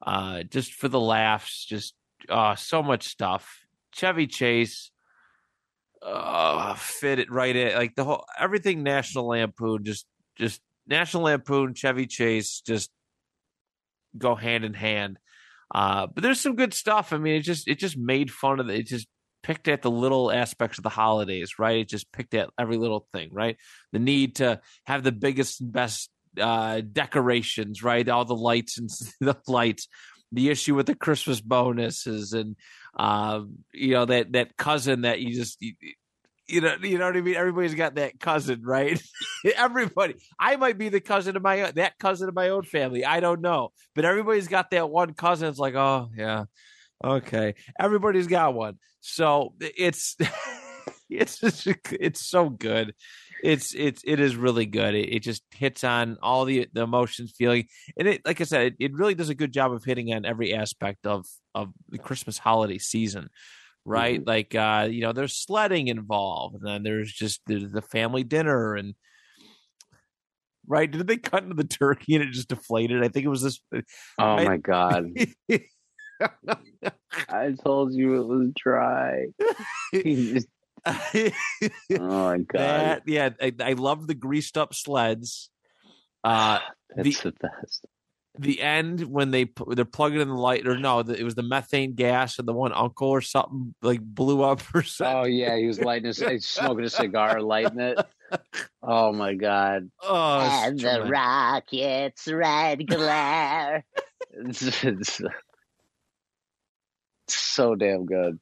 [0.05, 1.93] Uh just for the laughs, just
[2.29, 3.59] uh so much stuff.
[3.93, 4.91] Chevy Chase
[6.01, 10.05] uh fit it right in like the whole everything national lampoon just
[10.37, 12.91] just national lampoon chevy chase just
[14.17, 15.17] go hand in hand
[15.73, 18.69] uh but there's some good stuff i mean it just it just made fun of
[18.69, 19.07] it it just
[19.43, 23.07] picked at the little aspects of the holidays right it just picked at every little
[23.11, 23.57] thing right
[23.91, 26.09] the need to have the biggest and best
[26.39, 28.89] uh decorations right all the lights and
[29.21, 29.87] the lights
[30.31, 32.55] the issue with the christmas bonuses and
[32.97, 35.73] um, you know that that cousin that you just you,
[36.47, 37.35] you know you know what I mean.
[37.35, 39.01] Everybody's got that cousin, right?
[39.55, 40.15] Everybody.
[40.39, 43.05] I might be the cousin of my that cousin of my own family.
[43.05, 45.47] I don't know, but everybody's got that one cousin.
[45.49, 46.45] It's like, oh yeah,
[47.03, 47.53] okay.
[47.79, 50.15] Everybody's got one, so it's
[51.09, 52.95] it's just, it's so good.
[53.43, 54.95] It's it's it is really good.
[54.95, 57.67] It, it just hits on all the the emotions, feeling,
[57.97, 60.25] and it like I said, it, it really does a good job of hitting on
[60.25, 63.29] every aspect of of the Christmas holiday season,
[63.85, 64.25] right?
[64.25, 68.75] Like uh, you know, there's sledding involved, and then there's just the, the family dinner
[68.75, 68.95] and
[70.67, 70.89] right.
[70.89, 73.03] Did they cut into the turkey and it just deflated?
[73.03, 73.59] I think it was this.
[73.71, 74.45] Oh Right.
[74.45, 75.05] my god.
[77.29, 79.27] I told you it was dry.
[81.99, 82.59] oh my god.
[82.59, 85.49] that yeah, I, I love the greased up sleds.
[86.23, 86.59] Uh,
[86.95, 87.85] That's the, best.
[88.39, 91.95] the end when they they're plugging in the light or no, it was the methane
[91.95, 95.17] gas and the one uncle or something like blew up or something.
[95.17, 97.99] Oh yeah, he was lighting his he's smoking a cigar, lighting it.
[98.81, 99.89] Oh my god.
[100.01, 103.83] Oh, and the rockets red glare.
[104.31, 105.21] it's, it's
[107.27, 108.39] so damn good.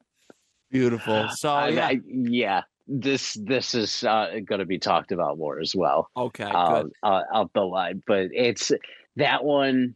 [0.71, 1.27] Beautiful.
[1.35, 2.61] So I- yeah, I- yeah.
[2.87, 6.07] This this is uh, going to be talked about more as well.
[6.15, 6.91] okay, uh, good.
[7.01, 8.03] uh, out the line.
[8.05, 8.71] But it's
[9.15, 9.95] that one.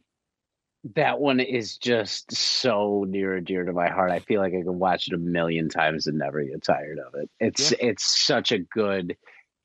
[0.96, 4.10] That one is just so near and dear to my heart.
[4.10, 7.14] I feel like I can watch it a million times and never get tired of
[7.14, 7.30] it.
[7.38, 9.16] It's it's such a good.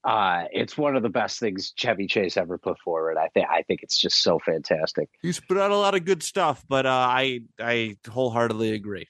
[0.04, 3.18] Uh, it's one of the best things Chevy Chase ever put forward.
[3.18, 5.10] I think I think it's just so fantastic.
[5.24, 9.08] He's put out a lot of good stuff, but uh, I I wholeheartedly agree.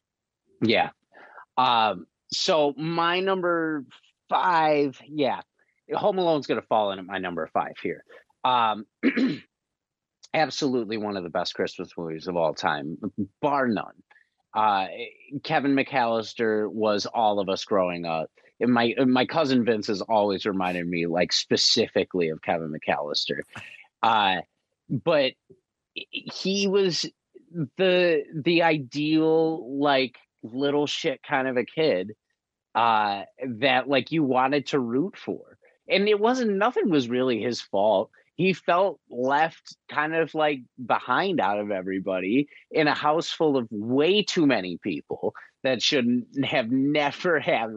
[0.61, 0.91] Yeah.
[1.57, 2.07] Um.
[2.31, 3.85] So my number
[4.29, 5.41] five, yeah,
[5.93, 8.03] Home Alone's going to fall in at my number five here.
[8.43, 8.85] Um.
[10.35, 12.97] absolutely one of the best Christmas movies of all time,
[13.41, 13.93] bar none.
[14.53, 14.87] Uh,
[15.43, 18.29] Kevin McCallister was all of us growing up.
[18.59, 23.39] And my my cousin Vince has always reminded me, like specifically of Kevin McCallister.
[24.01, 24.41] Uh,
[24.89, 25.33] but
[25.93, 27.05] he was
[27.77, 30.17] the the ideal like
[30.53, 32.13] little shit kind of a kid
[32.73, 35.57] uh, that like you wanted to root for,
[35.89, 38.09] and it wasn't nothing was really his fault.
[38.35, 43.67] He felt left kind of like behind out of everybody in a house full of
[43.71, 45.33] way too many people
[45.63, 47.71] that should have never have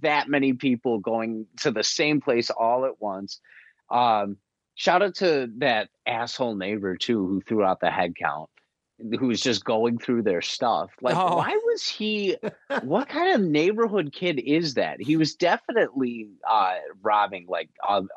[0.00, 3.40] that many people going to the same place all at once.
[3.90, 4.36] Um,
[4.76, 8.48] shout out to that asshole neighbor too who threw out the head count
[9.18, 10.90] who was just going through their stuff.
[11.00, 11.36] Like, Oh.
[11.36, 12.36] why was he?
[12.82, 15.00] what kind of neighborhood kid is that?
[15.00, 17.70] He was definitely uh, robbing like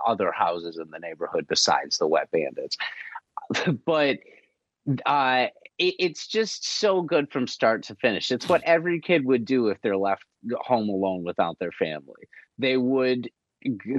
[0.05, 2.77] other houses in the neighborhood besides the Wet Bandits.
[3.85, 4.19] but
[5.05, 8.31] Uh, it, it's just so good from start to finish.
[8.31, 10.23] It's what every kid would do if they're left
[10.61, 12.27] home alone without their family.
[12.57, 13.29] They would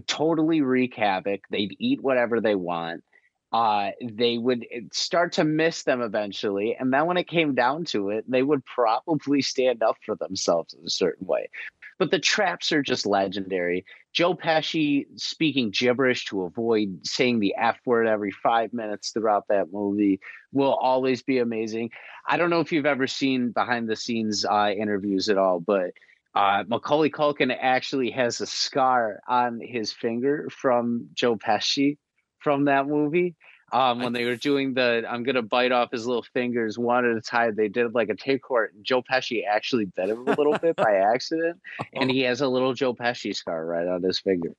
[0.08, 1.42] totally wreak havoc.
[1.50, 3.04] They'd eat whatever they want.
[3.52, 6.74] Uh, they would eh, start to miss them eventually.
[6.78, 10.74] And then when it came down to it, they would probably stand up for themselves
[10.74, 11.50] in a certain way.
[11.98, 13.84] But the traps are just legendary.
[14.12, 19.72] Joe Pesci speaking gibberish to avoid saying the F word every five minutes throughout that
[19.72, 20.20] movie
[20.52, 21.90] will always be amazing.
[22.26, 25.92] I don't know if you've ever seen behind the scenes uh, interviews at all, but
[26.34, 31.98] uh, Macaulay Culkin actually has a scar on his finger from Joe Pesci
[32.42, 33.34] from that movie.
[33.72, 37.16] Um, when they were doing the I'm gonna bite off his little fingers one at
[37.16, 38.74] a time, they did like a tape court.
[38.82, 41.58] Joe Pesci actually bit him a little bit by accident,
[41.94, 44.50] and he has a little Joe Pesci scar right on his finger.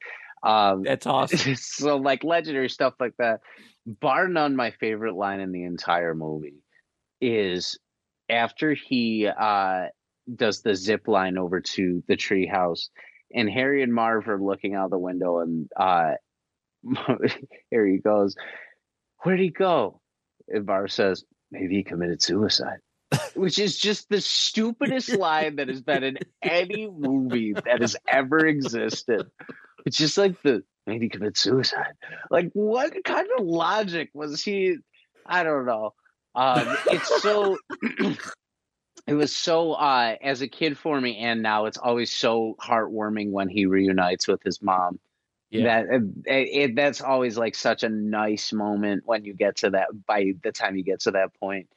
[0.41, 1.55] Um, That's awesome.
[1.55, 3.41] so like legendary stuff like that.
[3.85, 6.63] Bar none, my favorite line in the entire movie
[7.21, 7.77] is
[8.29, 9.85] after he uh,
[10.33, 12.89] does the zip line over to the tree house,
[13.33, 16.13] and Harry and Marv are looking out the window, and uh,
[17.71, 18.35] Harry goes,
[19.19, 20.01] Where'd he go?
[20.47, 22.79] And Marv says, Maybe he committed suicide.
[23.35, 28.45] Which is just the stupidest line that has been in any movie that has ever
[28.45, 29.29] existed.
[29.85, 31.93] It's just like the maybe commit suicide.
[32.29, 34.77] Like what kind of logic was he?
[35.25, 35.93] I don't know.
[36.35, 37.57] Um, it's so.
[39.07, 43.31] it was so uh, as a kid for me, and now it's always so heartwarming
[43.31, 44.99] when he reunites with his mom.
[45.53, 45.83] Yeah.
[45.83, 49.89] That it, it, that's always like such a nice moment when you get to that.
[50.07, 51.69] By the time you get to that point,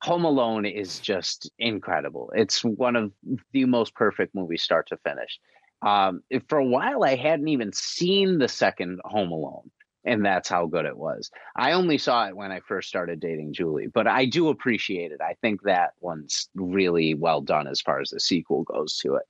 [0.00, 2.32] Home Alone is just incredible.
[2.34, 3.12] It's one of
[3.52, 5.38] the most perfect movies, start to finish.
[5.82, 9.70] Um, for a while, I hadn't even seen the second Home Alone,
[10.04, 11.30] and that's how good it was.
[11.54, 15.20] I only saw it when I first started dating Julie, but I do appreciate it.
[15.20, 19.24] I think that one's really well done as far as the sequel goes to it.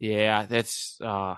[0.00, 1.00] Yeah, that's.
[1.00, 1.36] uh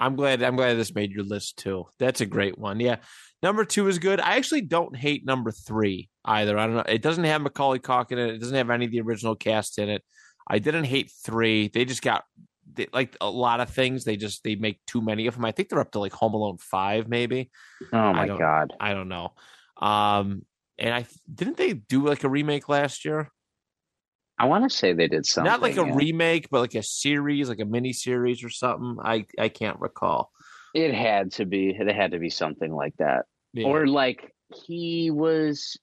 [0.00, 0.42] I'm glad.
[0.42, 1.84] I'm glad this made your list too.
[1.98, 2.80] That's a great one.
[2.80, 2.96] Yeah,
[3.42, 4.18] number two is good.
[4.18, 6.58] I actually don't hate number three either.
[6.58, 6.84] I don't know.
[6.88, 8.34] It doesn't have Macaulay Culkin in it.
[8.34, 10.02] It doesn't have any of the original cast in it.
[10.48, 11.68] I didn't hate three.
[11.68, 12.24] They just got
[12.72, 14.04] they, like a lot of things.
[14.04, 15.44] They just they make too many of them.
[15.44, 17.50] I think they're up to like Home Alone five, maybe.
[17.92, 18.72] Oh my I god!
[18.80, 19.34] I don't know.
[19.76, 20.46] Um,
[20.78, 23.30] and I didn't they do like a remake last year?
[24.40, 25.50] I want to say they did something.
[25.50, 25.94] Not like a yeah.
[25.94, 28.96] remake, but like a series, like a mini series or something.
[29.04, 30.30] I I can't recall.
[30.74, 31.76] It had to be.
[31.78, 33.66] It had to be something like that, Yeah.
[33.66, 34.32] or like
[34.66, 35.78] he was.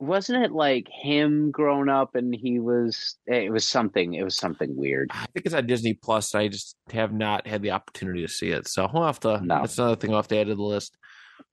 [0.00, 3.16] Wasn't it like him grown up and he was?
[3.26, 4.12] It was something.
[4.14, 5.08] It was something weird.
[5.12, 6.34] I think it's on Disney Plus.
[6.34, 9.40] I just have not had the opportunity to see it, so we'll have to.
[9.42, 9.60] No.
[9.60, 10.98] That's another thing I'll have to add to the list.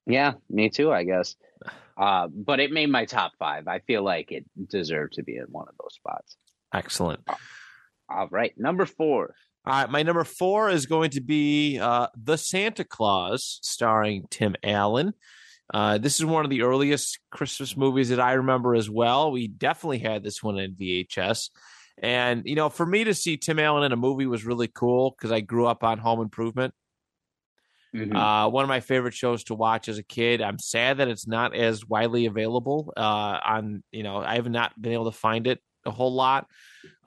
[0.05, 0.91] Yeah, me too.
[0.91, 1.36] I guess.
[1.99, 3.67] Uh, but it made my top five.
[3.67, 6.37] I feel like it deserved to be in one of those spots.
[6.73, 7.27] Excellent.
[8.09, 9.35] All right, number four.
[9.65, 14.55] All right, my number four is going to be uh, The Santa Claus, starring Tim
[14.63, 15.13] Allen.
[15.73, 19.31] Uh, this is one of the earliest Christmas movies that I remember as well.
[19.31, 21.49] We definitely had this one in VHS.
[22.01, 25.11] And, you know, for me to see Tim Allen in a movie was really cool
[25.11, 26.73] because I grew up on Home Improvement.
[27.95, 28.15] Mhm.
[28.15, 30.41] Uh, one of my favorite shows to watch as a kid.
[30.41, 34.79] I'm sad that it's not as widely available uh, on, you know, I have not
[34.79, 36.47] been able to find it a whole lot.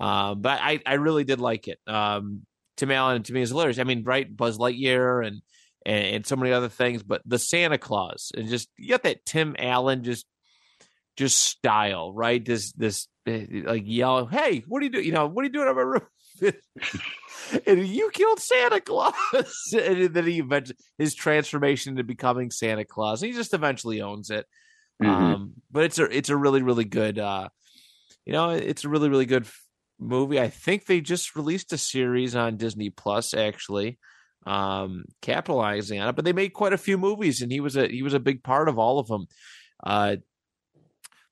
[0.00, 1.78] Uh, but I, I really did like it.
[1.86, 3.78] Um, Tim Allen to me is hilarious.
[3.78, 5.42] I mean, right, Buzz Lightyear and,
[5.86, 9.24] and and so many other things, but the Santa Claus and just you got that
[9.24, 10.26] Tim Allen just
[11.16, 12.44] just style, right?
[12.44, 15.04] This this eh, like yell, hey, what are you doing?
[15.04, 16.02] You know, what are you doing on my roof?
[17.66, 19.14] and you killed Santa Claus.
[19.72, 23.22] and then he eventually his transformation into becoming Santa Claus.
[23.22, 24.46] And he just eventually owns it.
[25.02, 25.08] Mhm.
[25.08, 27.48] Um, but it's a it's a really really good uh,
[28.24, 29.62] you know it's a really really good f-
[29.98, 30.40] movie.
[30.40, 33.98] I think they just released a series on Disney Plus actually,
[34.46, 36.16] um, capitalizing on it.
[36.16, 38.42] But they made quite a few movies, and he was a he was a big
[38.42, 39.26] part of all of them.
[39.82, 40.16] Uh,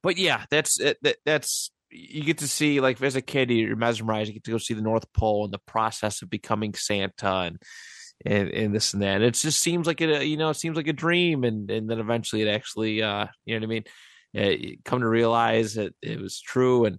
[0.03, 0.99] but yeah, that's it.
[1.03, 4.29] That, that's you get to see like as a kid you're mesmerized.
[4.29, 7.59] You get to go see the North Pole and the process of becoming Santa and.
[8.27, 9.23] And, and this and that.
[9.23, 11.89] It just seems like it, uh, you know, it seems like a dream, and and
[11.89, 13.85] then eventually it actually, uh, you know what I mean.
[14.37, 16.99] Uh, you come to realize that it was true, and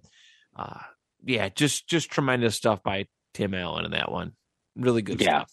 [0.56, 0.80] uh,
[1.24, 4.32] yeah, just just tremendous stuff by Tim Allen in that one.
[4.74, 5.42] Really good Yeah.
[5.44, 5.52] stuff.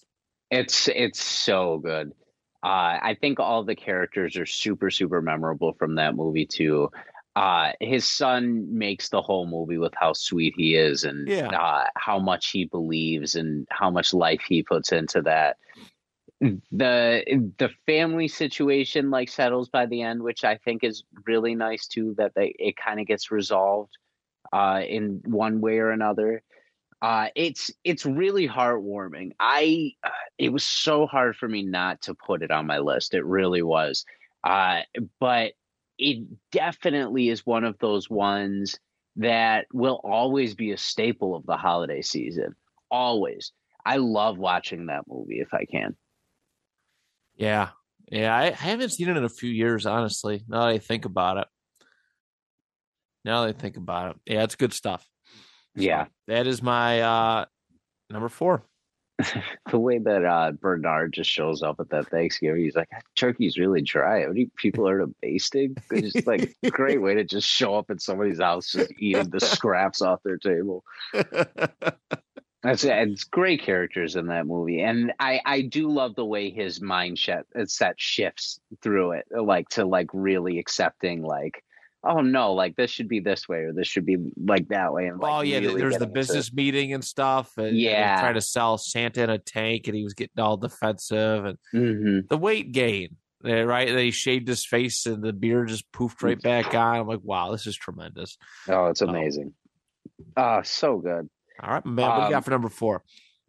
[0.50, 2.14] It's it's so good.
[2.64, 6.90] Uh, I think all the characters are super super memorable from that movie too.
[7.36, 11.52] Uh, his son makes the whole movie with how sweet he is and Yeah.
[11.54, 15.58] uh, how much he believes and how much life he puts into that.
[16.42, 21.88] the the family situation like settles by the end, which I think is really nice
[21.88, 22.16] too.
[22.18, 23.98] That they it kind of gets resolved
[24.54, 26.44] uh, in one way or another.
[27.02, 29.32] Uh, it's it's really heartwarming.
[29.40, 33.14] I uh, it was so hard for me not to put it on my list.
[33.14, 34.06] It really was.
[34.44, 34.82] Uh,
[35.20, 35.54] but
[36.00, 38.80] it definitely is one of those ones
[39.18, 42.56] that will always be a staple of the holiday season.
[42.89, 43.52] Always.
[43.86, 45.97] I love watching that movie if I can.
[47.36, 47.70] Yeah.
[48.10, 48.34] Yeah.
[48.36, 51.38] I, I haven't seen it in a few years, honestly, now that I think about
[51.38, 51.47] it.
[53.26, 54.34] Now that I think about it.
[54.34, 55.06] Yeah, it's good stuff.
[55.76, 56.06] Yeah.
[56.28, 57.45] That is my uh
[58.10, 58.64] number four.
[59.72, 63.82] the way that uh, Bernard just shows up at that Thanksgiving, he's like, "Turkey's really
[63.82, 64.22] dry.
[64.22, 67.90] How many people are to basting?" It's just like great way to just show up
[67.90, 70.84] at somebody's house, just eating the scraps off their table.
[72.62, 76.80] That's it's great characters in that movie, and I I do love the way his
[76.80, 81.64] mindset set shifts through it, like to like really accepting like
[82.04, 85.08] oh no, like this should be this way or this should be like that way.
[85.08, 87.58] And like, oh yeah, really there's the business meeting and stuff.
[87.58, 91.45] And, yeah, trying to sell Santa in a tank, and he was getting all defensive
[91.45, 92.20] and mm-hmm.
[92.30, 93.18] the weight gain.
[93.45, 97.00] Eh, right, and he shaved his face, and the beard just poofed right back on.
[97.00, 98.38] I'm like, wow, this is tremendous.
[98.68, 99.54] Oh, it's amazing.
[100.36, 101.30] Oh, uh, so good.
[101.62, 102.06] All right, man.
[102.06, 103.04] What um, do you got um, for number four?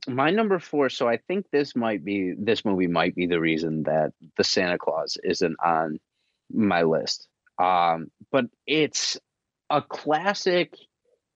[0.06, 0.88] My number four.
[0.88, 4.78] So I think this might be this movie might be the reason that the Santa
[4.78, 5.98] Claus isn't on
[6.52, 7.28] my list.
[7.60, 9.18] Um, but it's
[9.68, 10.74] a classic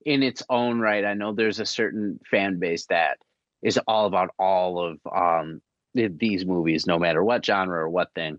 [0.04, 1.04] in its own right.
[1.04, 3.18] I know there's a certain fan base that
[3.62, 5.60] is all about all of um,
[5.94, 8.38] these movies, no matter what genre or what thing.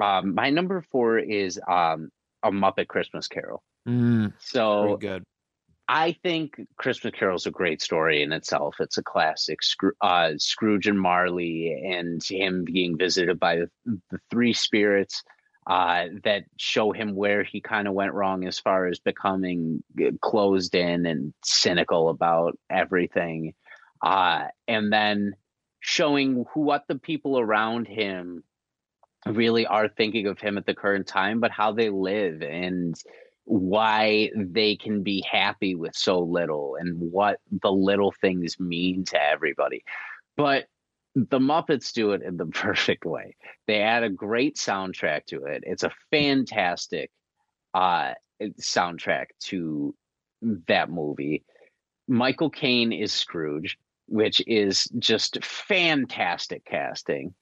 [0.00, 2.10] Um, my number four is um,
[2.42, 3.62] a Muppet Christmas Carol.
[3.88, 5.24] Mm, so good.
[5.86, 8.76] I think Christmas Carol is a great story in itself.
[8.80, 9.58] It's a classic.
[10.00, 13.70] Uh, Scrooge and Marley, and him being visited by the,
[14.10, 15.22] the three spirits
[15.66, 19.82] uh, that show him where he kind of went wrong as far as becoming
[20.20, 23.54] closed in and cynical about everything.
[24.02, 25.32] Uh, and then
[25.80, 28.42] showing who, what the people around him
[29.26, 32.94] really are thinking of him at the current time, but how they live and
[33.44, 39.22] why they can be happy with so little and what the little things mean to
[39.22, 39.82] everybody.
[40.36, 40.66] But
[41.14, 43.36] the Muppets do it in the perfect way.
[43.66, 45.64] They add a great soundtrack to it.
[45.66, 47.10] It's a fantastic
[47.72, 48.14] uh,
[48.60, 49.94] soundtrack to
[50.68, 51.44] that movie.
[52.06, 57.34] Michael Caine is Scrooge, which is just fantastic casting.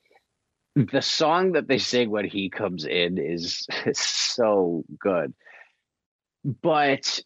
[0.74, 3.98] The song that they sing when he comes in is, is
[4.34, 5.34] so good.
[6.44, 7.20] But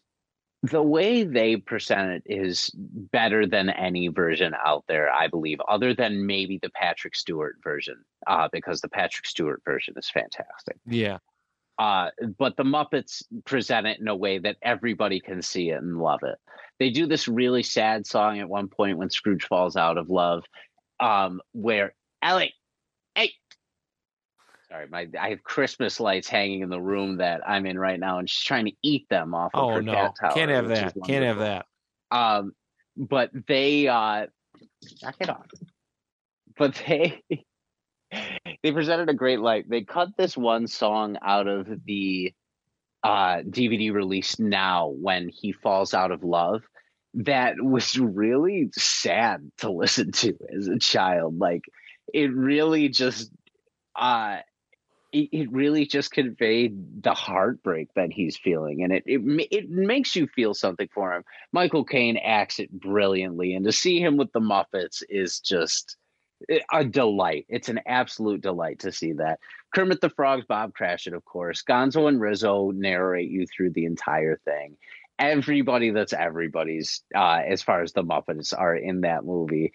[0.63, 5.93] the way they present it is better than any version out there, I believe, other
[5.93, 10.77] than maybe the Patrick Stewart version, uh, because the Patrick Stewart version is fantastic.
[10.85, 11.19] Yeah.
[11.77, 15.99] Uh, but the Muppets present it in a way that everybody can see it and
[15.99, 16.37] love it.
[16.79, 20.43] They do this really sad song at one point when Scrooge falls out of love,
[20.99, 21.93] um, where
[22.23, 22.53] Ellie, hey,
[24.69, 28.19] Sorry, my I have Christmas lights hanging in the room that I'm in right now,
[28.19, 29.93] and she's trying to eat them off of oh, her no.
[29.93, 30.31] cat tower.
[30.33, 30.93] Can't have that.
[31.05, 31.65] Can't have that.
[32.11, 32.53] Um,
[32.97, 34.27] but they uh,
[35.01, 35.45] knock it off.
[36.57, 37.23] But they
[38.63, 39.69] they presented a great light.
[39.69, 42.33] They cut this one song out of the
[43.03, 46.63] uh, DVD release now when he falls out of love.
[47.13, 51.39] That was really sad to listen to as a child.
[51.39, 51.63] Like
[52.13, 53.31] it really just
[53.95, 54.37] uh
[55.17, 60.15] it, it really just conveyed the heartbreak that he's feeling, and it, it it makes
[60.15, 61.23] you feel something for him.
[61.51, 65.97] Michael Caine acts it brilliantly, and to see him with the Muppets is just
[66.71, 67.45] a delight.
[67.49, 69.39] It's an absolute delight to see that.
[69.73, 71.63] Kermit the Frog's Bob Cratchit, of course.
[71.67, 74.77] Gonzo and Rizzo narrate you through the entire thing.
[75.17, 79.73] Everybody that's everybody's, uh, as far as the Muppets are in that movie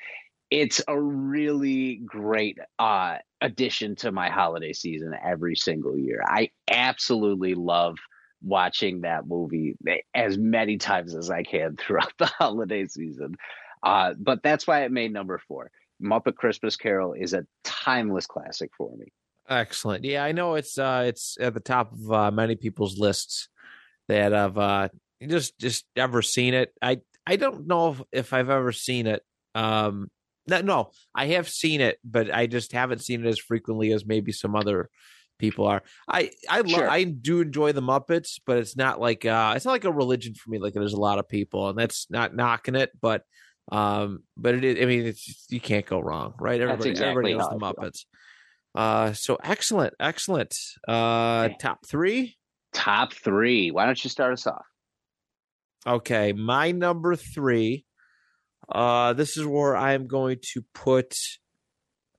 [0.53, 6.23] it's a really great uh, addition to my holiday season every single year.
[6.25, 7.99] I absolutely love
[8.41, 9.77] watching that movie
[10.15, 13.35] as many times as I can throughout the holiday season.
[13.83, 15.71] Uh, but that's why it made number four.
[16.03, 19.07] Muppet Christmas Carol is a timeless classic for me.
[19.49, 20.05] Excellent.
[20.05, 23.49] Yeah, I know it's uh, it's at the top of uh, many people's lists
[24.09, 24.89] that have uh,
[25.27, 26.73] just just ever seen it.
[26.81, 29.23] I I don't know if, if I've ever seen it.
[29.55, 30.11] Um,
[30.47, 34.05] no, no, I have seen it, but I just haven't seen it as frequently as
[34.07, 34.91] maybe some other
[35.39, 35.83] people are.
[36.09, 36.91] I I love sure.
[36.91, 40.35] I do enjoy the Muppets, but it's not like uh it's not like a religion
[40.35, 43.25] for me like there's a lot of people and that's not knocking it, but
[43.71, 46.61] Um, but it is, I mean, it's you can't go wrong, right?
[46.61, 48.05] Everybody, exactly everybody knows the Muppets.
[48.75, 50.53] Uh, so excellent, excellent.
[50.89, 51.57] Uh, Okay.
[51.61, 52.37] top three.
[52.73, 53.71] Top three.
[53.71, 54.67] Why don't you start us off?
[55.87, 57.85] Okay, my number three.
[58.69, 61.15] Uh, this is where I'm going to put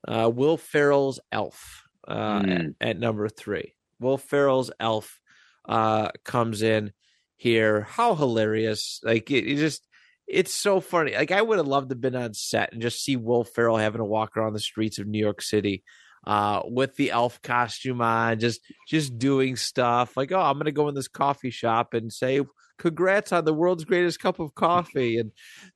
[0.07, 2.11] uh, Will Ferrell's Elf uh,
[2.43, 2.75] at, Mm.
[2.81, 3.73] at number three.
[3.99, 5.19] Will Ferrell's Elf
[5.67, 6.91] uh, comes in
[7.37, 7.81] here.
[7.81, 8.99] How hilarious!
[9.03, 9.87] Like it, it just,
[10.27, 11.15] it's so funny.
[11.15, 13.77] Like I would have loved to have been on set and just see Will Ferrell
[13.77, 15.83] having to walk around the streets of New York City
[16.25, 20.87] uh with the elf costume on just just doing stuff like oh i'm gonna go
[20.87, 22.39] in this coffee shop and say
[22.83, 25.31] congrats on the world's greatest cup of coffee and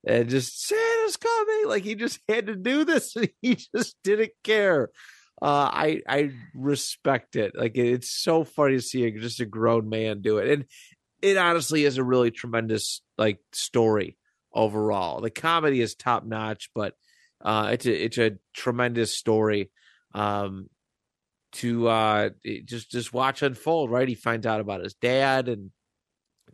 [0.05, 4.31] and just santa's coming like he just had to do this and he just didn't
[4.43, 4.89] care.
[5.41, 9.87] Uh i i respect it like it's so funny to see a, just a grown
[9.87, 10.65] man do it and
[11.21, 14.17] it honestly is a really tremendous like story
[14.53, 15.21] overall.
[15.21, 16.93] The comedy is top notch but
[17.41, 19.71] uh it's a it's a tremendous story
[20.13, 20.69] um
[21.53, 22.29] to uh
[22.65, 24.09] just just watch unfold right?
[24.09, 25.71] He finds out about his dad and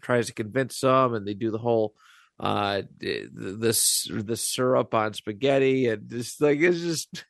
[0.04, 1.96] tries to convince him and they do the whole
[2.40, 7.26] uh this the syrup on spaghetti and just like it's just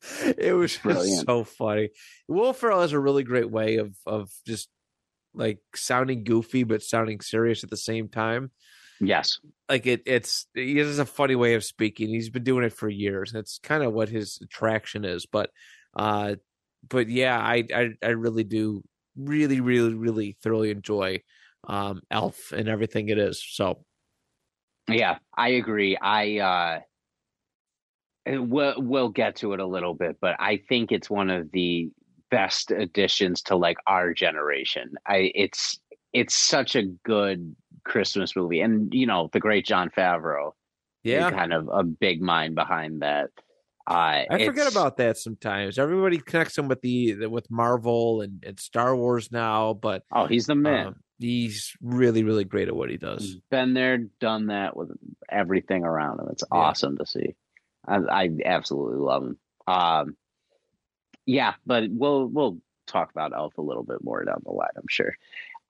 [0.38, 1.26] it was just Brilliant.
[1.26, 1.90] so funny
[2.28, 4.68] will ferrell has a really great way of of just
[5.34, 8.50] like sounding goofy but sounding serious at the same time
[9.00, 9.38] Yes.
[9.68, 12.88] like it it's he has a funny way of speaking he's been doing it for
[12.88, 15.50] years and it's kind of what his attraction is but
[15.94, 16.34] uh
[16.88, 18.82] but yeah i i, I really do
[19.18, 21.20] really really really thoroughly enjoy
[21.66, 23.84] um elf and everything it is so
[24.88, 25.96] Yeah, I agree.
[26.00, 26.80] I uh
[28.26, 31.90] we'll we'll get to it a little bit, but I think it's one of the
[32.30, 34.92] best additions to like our generation.
[35.06, 35.80] I it's
[36.12, 37.54] it's such a good
[37.84, 38.60] Christmas movie.
[38.60, 40.52] And you know, the great Jon Favreau.
[41.04, 43.30] yeah Kind of a big mind behind that.
[43.88, 48.44] Uh i forget about that sometimes everybody connects him with the, the with marvel and,
[48.46, 50.88] and star wars now but Oh, he's the man.
[50.88, 54.90] um, he's really really great at what he does Been there, done that with
[55.30, 56.28] everything around him.
[56.30, 56.58] It's Yeah.
[56.58, 57.34] awesome to see.
[57.86, 59.38] I, I absolutely love him.
[59.66, 60.16] Um,
[61.26, 64.84] yeah, but we'll we'll talk about Elf a little bit more down the line, I'm
[64.88, 65.14] sure.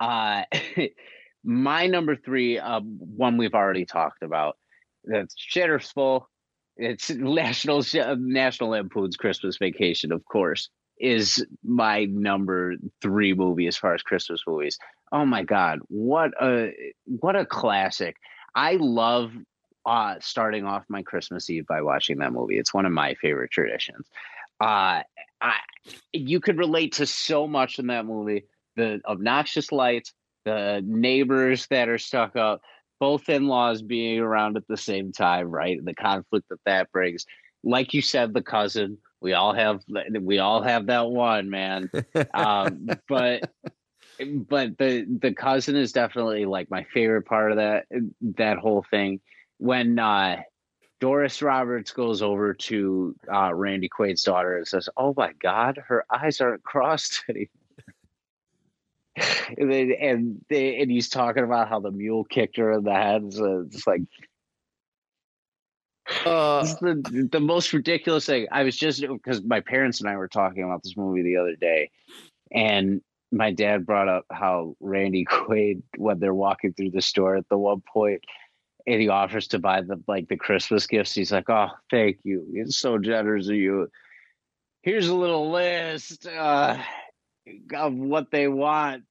[0.00, 0.42] Uh,
[1.44, 4.56] my number three, uh, one we've already talked about.
[5.04, 6.28] That's Shitter's Full.
[6.78, 7.82] It's National
[8.16, 14.42] National Lampoon's Christmas Vacation, of course, is my number three movie as far as Christmas
[14.46, 14.78] movies.
[15.10, 16.72] Oh my God, what a
[17.04, 18.16] what a classic!
[18.54, 19.32] I love
[19.84, 22.58] uh, starting off my Christmas Eve by watching that movie.
[22.58, 24.06] It's one of my favorite traditions.
[24.60, 25.02] Uh,
[25.40, 25.54] I,
[26.12, 28.44] you could relate to so much in that movie.
[28.76, 30.12] The obnoxious lights,
[30.44, 32.62] the neighbors that are stuck up,
[33.00, 35.84] both in-laws being around at the same time, right?
[35.84, 37.26] The conflict that that brings.
[37.64, 38.98] Like you said, the cousin.
[39.20, 39.80] We all have
[40.20, 41.90] we all have that one man.
[42.34, 43.50] Um, but
[44.20, 47.86] but the the cousin is definitely like my favorite part of that
[48.36, 49.20] that whole thing.
[49.58, 50.42] When uh,
[51.00, 56.04] Doris Roberts goes over to uh, Randy Quaid's daughter and says, "Oh my God, her
[56.12, 57.48] eyes aren't crossed anymore."
[59.58, 62.94] and, then, and they, and he's talking about how the mule kicked her in the
[62.94, 63.32] head.
[63.32, 64.02] So it's like
[66.24, 68.46] uh, this is the the most ridiculous thing.
[68.50, 71.56] I was just because my parents and I were talking about this movie the other
[71.56, 71.90] day,
[72.50, 77.48] and my dad brought up how Randy Quaid when they're walking through the store at
[77.48, 78.22] the one point,
[78.86, 81.14] and he offers to buy the like the Christmas gifts.
[81.14, 82.46] He's like, "Oh, thank you.
[82.54, 83.90] It's so generous of you.
[84.82, 86.78] Here's a little list uh,
[87.74, 89.04] of what they want,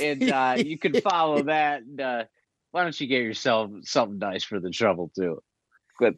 [0.00, 1.82] and uh, you can follow that.
[1.82, 2.24] And, uh,
[2.70, 5.42] why don't you get yourself something nice for the trouble too?"
[5.98, 6.14] But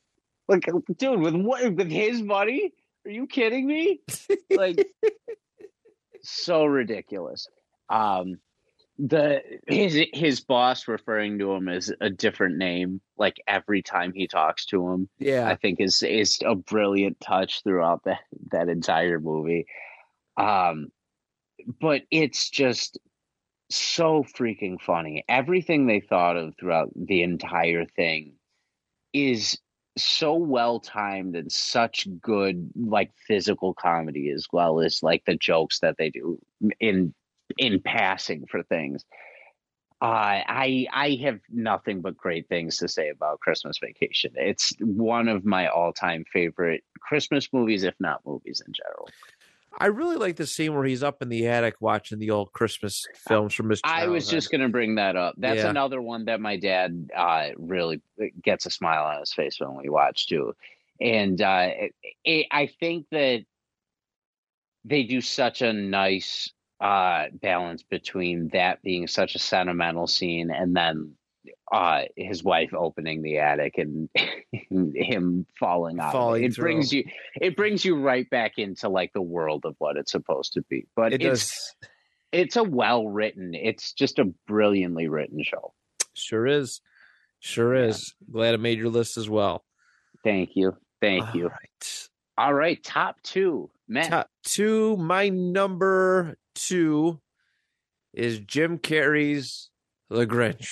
[0.48, 2.72] like, dude, with what with his money?
[3.06, 4.00] Are you kidding me?
[4.50, 4.86] Like,
[6.22, 7.48] so ridiculous.
[7.88, 8.38] Um,
[8.98, 14.26] the his his boss referring to him as a different name, like every time he
[14.26, 19.20] talks to him, yeah I think is is a brilliant touch throughout that that entire
[19.20, 19.66] movie.
[20.36, 20.88] Um,
[21.80, 22.98] but it's just
[23.70, 25.24] so freaking funny.
[25.28, 28.34] Everything they thought of throughout the entire thing
[29.12, 29.58] is
[29.96, 35.80] so well timed and such good like physical comedy as well as like the jokes
[35.80, 36.38] that they do
[36.80, 37.12] in
[37.56, 39.04] in passing for things.
[40.00, 44.30] Uh, I I have nothing but great things to say about Christmas Vacation.
[44.36, 49.08] It's one of my all time favorite Christmas movies, if not movies in general.
[49.78, 53.06] I really like the scene where he's up in the attic watching the old Christmas
[53.14, 53.80] films from his.
[53.84, 55.34] I was just going to bring that up.
[55.38, 55.70] That's Yeah.
[55.70, 58.02] another one that my dad uh, really
[58.42, 60.54] gets a smile on his face when we watch too,
[61.00, 61.70] and uh,
[62.24, 63.44] it, I think that
[64.84, 70.74] they do such a nice uh, balance between that being such a sentimental scene and
[70.74, 71.14] then
[71.72, 74.08] uh, his wife opening the attic and
[74.94, 76.06] him falling out.
[76.06, 76.12] of it.
[76.12, 77.04] Falling It brings you,
[77.40, 80.86] it brings you right back into like the world of what it's supposed to be.
[80.96, 81.90] But It it's does.
[82.32, 85.72] it's a well written it's just a brilliantly written show
[86.14, 86.80] Sure is.
[87.40, 87.88] Sure Yeah.
[87.90, 88.14] is.
[88.30, 89.64] Glad I made your list as well.
[90.24, 92.08] thank you thank All you right.
[92.36, 94.10] all right top two Matt.
[94.10, 94.98] Top two.
[94.98, 97.20] My number two
[98.12, 99.70] is Jim Carrey's
[100.10, 100.68] The Grinch.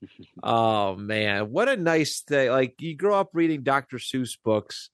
[0.42, 2.50] oh man, what a nice thing!
[2.50, 3.98] Like you grow up reading Dr.
[3.98, 4.90] Seuss books,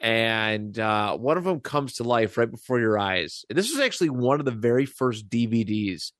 [0.00, 3.44] and uh, one of them comes to life right before your eyes.
[3.48, 6.12] This was actually one of the very first DVDs.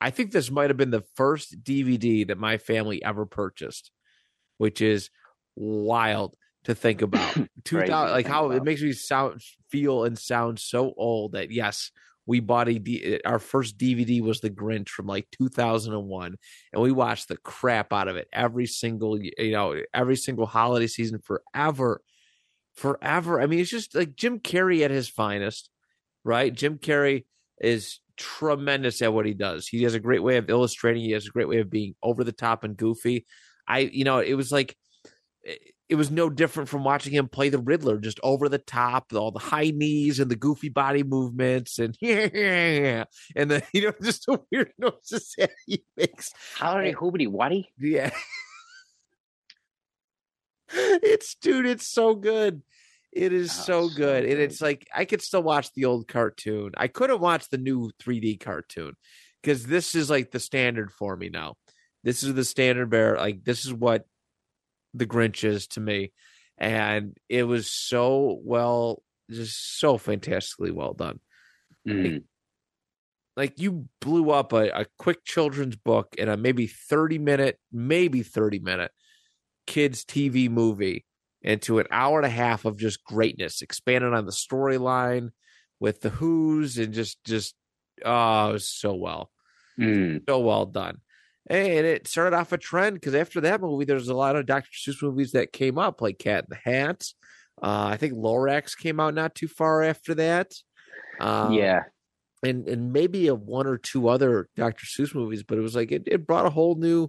[0.00, 3.90] I think this might have been the first DVD that my family ever purchased,
[4.58, 5.10] which is
[5.54, 7.34] wild to think about.
[7.64, 11.90] Two thousand, like how it makes me sound, feel, and sound so old that yes,
[12.26, 16.36] we bought a D- uh, our first DVD was The Grinch from like 2001,
[16.72, 20.86] and we watched the crap out of it every single you know every single holiday
[20.86, 22.02] season forever,
[22.74, 23.40] forever.
[23.40, 25.70] I mean, it's just like Jim Carrey at his finest,
[26.24, 26.52] right?
[26.52, 27.24] Jim Carrey
[27.60, 29.68] is tremendous at what he does.
[29.68, 31.02] He has a great way of illustrating.
[31.02, 33.26] He has a great way of being over the top and goofy.
[33.68, 34.76] I, you know, it was like
[35.46, 35.54] eh,
[35.88, 39.30] it- was no different from watching him play the Riddler, just over the top, all
[39.30, 43.04] the high knees and the goofy body movements, and yeah,
[43.34, 46.32] and the you know just the weird noises that he makes.
[46.56, 48.10] howdy hoobity waddy Yeah,
[50.72, 52.62] it's dude, it's so good.
[53.12, 56.06] It is Oh, so so good, and it's like I could still watch the old
[56.08, 56.72] cartoon.
[56.76, 58.94] I couldn't watch the new 3D cartoon
[59.42, 61.54] because this is like the standard for me now.
[62.04, 63.16] This is the standard bear.
[63.16, 64.04] Like this is what
[64.96, 66.12] the Grinch is to me,
[66.58, 71.20] and it was so well, just so fantastically well done.
[71.86, 72.24] Mm.
[73.36, 78.22] Like you blew up a, a quick children's book in a maybe 30 minute, maybe
[78.22, 78.90] 30 minute
[79.66, 81.04] kids TV movie
[81.42, 85.30] into an hour and a half of just greatness, expanded on the storyline
[85.80, 87.54] with the Who's and just just
[88.04, 89.30] oh, it was so well,
[89.78, 90.22] Mm.
[90.26, 90.98] so well done.
[91.48, 94.70] And it started off a trend because after that movie, there's a lot of Dr.
[94.72, 97.04] Seuss movies that came up, like Cat in the Hat.
[97.62, 100.54] Uh, I think Lorax came out not too far after that.
[101.20, 101.82] Um, yeah
[102.42, 104.86] and and maybe a one or two other Dr.
[104.86, 107.08] Seuss movies, but it was like it, it brought a whole new,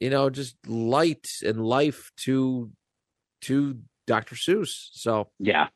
[0.00, 2.70] you know, just light and life to
[3.42, 4.36] to Dr.
[4.36, 4.88] Seuss.
[4.92, 5.68] So yeah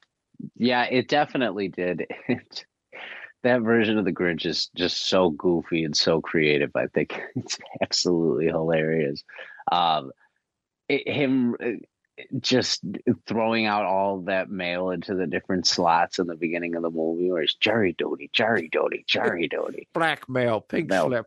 [0.56, 2.06] yeah it definitely did
[3.42, 7.58] that version of the grinch is just so goofy and so creative i think it's
[7.82, 9.22] absolutely hilarious
[9.72, 10.10] um
[10.88, 11.72] it, him uh,
[12.40, 12.84] just
[13.26, 17.30] throwing out all that mail into the different slots in the beginning of the movie
[17.30, 19.88] where it's Jerry Doty, Jerry Doty, Jerry Doty.
[19.94, 21.26] blackmail, pink slip.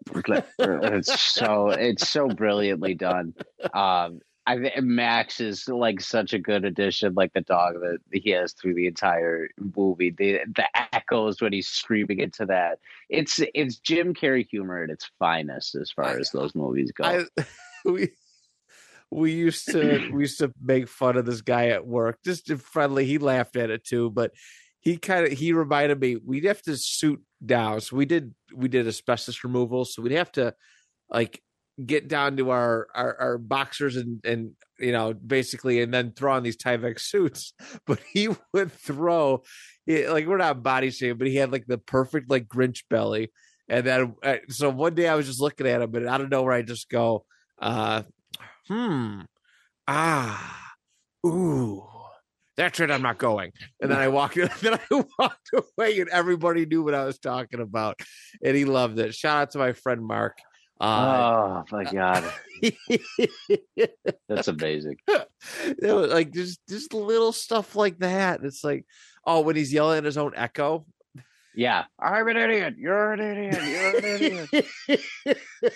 [0.59, 3.33] it's so it's so brilliantly done.
[3.73, 8.31] Um, I think Max is like such a good addition, like the dog that he
[8.31, 10.09] has through the entire movie.
[10.09, 12.79] The the echoes when he's screaming into that.
[13.09, 17.03] It's it's Jim Carrey humor at its finest as far as those movies go.
[17.03, 17.43] I
[17.85, 18.09] we
[19.11, 23.05] we used to we used to make fun of this guy at work, just friendly.
[23.05, 24.31] He laughed at it too, but
[24.79, 27.81] he kind of he reminded me we'd have to suit down.
[27.81, 30.55] So we did we did asbestos removal, so we'd have to
[31.09, 31.43] like
[31.85, 36.33] get down to our our, our boxers and and you know basically and then throw
[36.33, 37.53] on these Tyvek suits.
[37.85, 39.43] But he would throw
[39.87, 43.31] like we're not body shaming, but he had like the perfect like Grinch belly.
[43.67, 46.53] And then uh, so one day I was just looking at him, don't know where
[46.53, 47.25] I just go,
[47.61, 48.03] uh,
[48.67, 49.21] hmm,
[49.87, 50.73] ah,
[51.25, 51.87] ooh.
[52.57, 52.91] That's it.
[52.91, 53.51] I'm not going.
[53.81, 54.35] And then I walked.
[54.61, 57.99] Then I walked away, and everybody knew what I was talking about,
[58.43, 59.15] and he loved it.
[59.15, 60.37] Shout out to my friend Mark.
[60.81, 62.33] Uh, oh my god,
[64.27, 64.97] that's amazing.
[65.07, 68.39] it was like just just little stuff like that.
[68.43, 68.85] It's like,
[69.25, 70.87] oh, when he's yelling at his own echo.
[71.53, 72.75] Yeah, I'm an idiot.
[72.79, 73.63] You're an idiot.
[73.63, 74.47] You're an
[74.87, 75.75] idiot.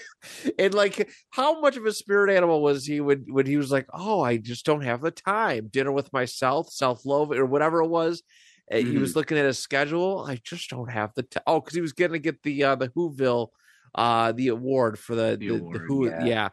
[0.60, 3.86] and like, how much of a spirit animal was he when when he was like,
[3.94, 5.68] "Oh, I just don't have the time.
[5.68, 8.24] Dinner with myself, self love, or whatever it was."
[8.72, 10.26] And He was looking at his schedule.
[10.28, 11.44] I just don't have the time.
[11.46, 13.50] Oh, because he was going to get the uh, the Whoville,
[13.96, 16.26] uh, the award for the The the, award, Who, yeah.
[16.26, 16.50] yeah.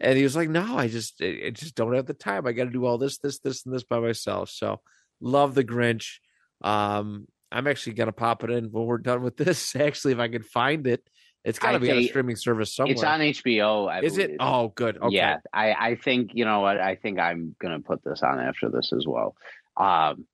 [0.00, 2.46] And he was like, "No, I just I I just don't have the time.
[2.46, 4.80] I got to do all this, this, this, and this by myself." So,
[5.20, 6.18] love the Grinch.
[6.62, 9.76] Um, I'm actually gonna pop it in when we're done with this.
[9.76, 11.02] Actually, if I can find it,
[11.44, 12.92] it's got to be on a streaming service somewhere.
[12.92, 13.90] It's on HBO.
[13.90, 14.30] I Is believe.
[14.30, 14.36] it?
[14.40, 14.96] Oh, good.
[14.96, 15.16] Okay.
[15.16, 16.78] Yeah, I, I think you know what.
[16.78, 19.36] I think I'm gonna put this on after this as well.
[19.76, 20.26] Um,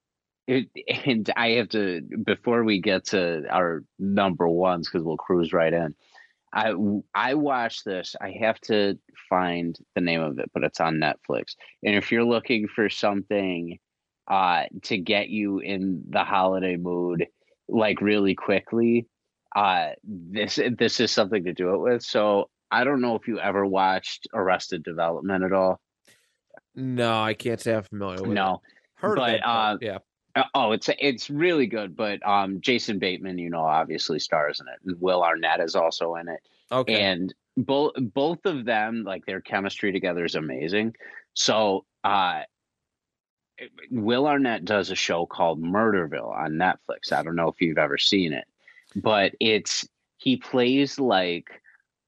[0.46, 0.68] it,
[1.06, 5.72] and I have to before we get to our number ones because we'll cruise right
[5.72, 5.94] in.
[6.52, 6.74] I
[7.14, 8.16] I watched this.
[8.20, 8.98] I have to
[9.28, 11.56] find the name of it, but it's on Netflix.
[11.82, 13.78] And if you're looking for something
[14.26, 17.26] uh, to get you in the holiday mood,
[17.68, 19.06] like really quickly,
[19.54, 22.02] uh, this this is something to do it with.
[22.02, 25.80] So I don't know if you ever watched Arrested Development at all.
[26.74, 28.32] No, I can't say I'm familiar with.
[28.32, 28.60] No, it.
[29.02, 29.42] heard but, of it.
[29.44, 29.98] Uh, yeah.
[30.54, 31.96] Oh, it's it's really good.
[31.96, 36.14] But um, Jason Bateman, you know, obviously stars in it, and Will Arnett is also
[36.16, 36.40] in it.
[36.70, 37.00] Okay.
[37.00, 40.94] And both both of them, like their chemistry together is amazing.
[41.34, 42.42] So uh,
[43.90, 47.12] Will Arnett does a show called Murderville on Netflix.
[47.12, 48.46] I don't know if you've ever seen it,
[48.94, 49.86] but it's
[50.16, 51.48] he plays like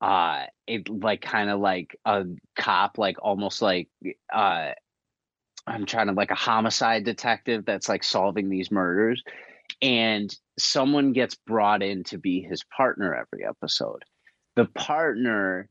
[0.00, 2.24] uh it like kind of like a
[2.56, 3.88] cop like almost like
[4.32, 4.70] uh
[5.66, 9.22] i'm trying to like a homicide detective that's like solving these murders
[9.82, 14.04] and someone gets brought in to be his partner every episode.
[14.56, 15.68] The partner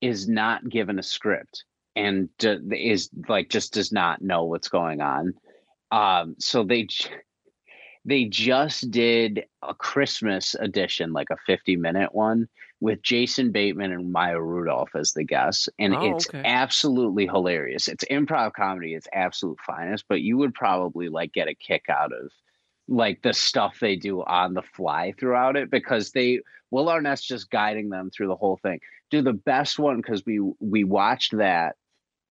[0.00, 1.64] is not given a script
[1.96, 5.34] and is like just does not know what's going on.
[5.90, 6.86] Um so they
[8.04, 12.48] they just did a Christmas edition, like a 50 minute one
[12.80, 15.68] with Jason Bateman and Maya Rudolph as the guests.
[15.78, 16.42] And oh, it's okay.
[16.44, 17.88] absolutely hilarious.
[17.88, 22.12] It's improv comedy, it's absolute finest, but you would probably like get a kick out
[22.12, 22.30] of
[22.88, 26.40] like the stuff they do on the fly throughout it because they
[26.70, 28.80] Will Arnett's just guiding them through the whole thing.
[29.10, 31.76] Do the best one because we we watched that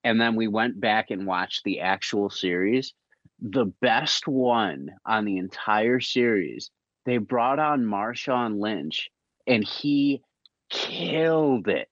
[0.04, 2.94] and then we went back and watched the actual series
[3.42, 6.72] the best one on the entire series.
[7.06, 9.10] They brought on Marshawn Lynch
[9.48, 10.22] and he
[10.70, 11.90] killed it.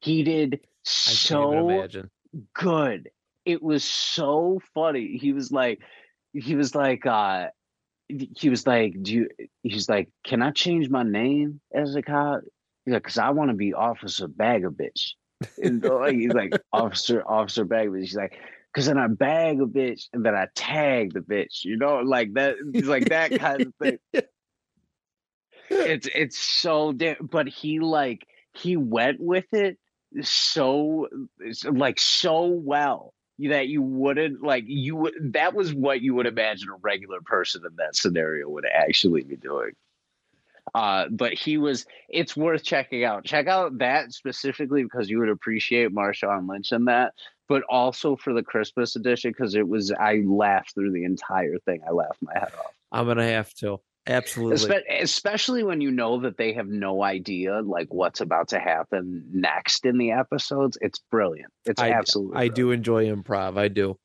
[0.00, 1.86] He did so
[2.54, 3.10] good.
[3.44, 5.18] It was so funny.
[5.18, 5.80] He was like,
[6.32, 7.46] he was like, uh,
[8.08, 9.28] he was like, do you,
[9.62, 12.40] he's like, can I change my name as a cop?
[12.84, 15.12] He's like, cause I want to be Officer Bag of Bitch.
[15.62, 15.84] And
[16.14, 18.00] he's like, Officer, Officer Bag of Bitch.
[18.00, 18.38] He's like,
[18.76, 22.34] because then I bag a bitch and then I tag the bitch, you know, like
[22.34, 23.98] that, he's like that kind of thing.
[25.70, 29.78] It's it's so but he like he went with it
[30.22, 31.08] so
[31.70, 36.68] like so well that you wouldn't like you would that was what you would imagine
[36.70, 39.72] a regular person in that scenario would actually be doing.
[40.74, 41.86] Uh, but he was.
[42.08, 43.24] It's worth checking out.
[43.24, 47.14] Check out that specifically because you would appreciate Marshawn Lynch in that
[47.48, 51.80] but also for the Christmas edition because it was I laughed through the entire thing.
[51.86, 52.72] I laughed my head off.
[52.92, 57.60] I'm gonna have to absolutely, Espe- especially when you know that they have no idea
[57.60, 60.78] like what's about to happen next in the episodes.
[60.80, 61.52] It's brilliant.
[61.64, 62.36] It's I, absolutely.
[62.36, 62.56] I brilliant.
[62.56, 63.58] do enjoy improv.
[63.58, 63.98] I do.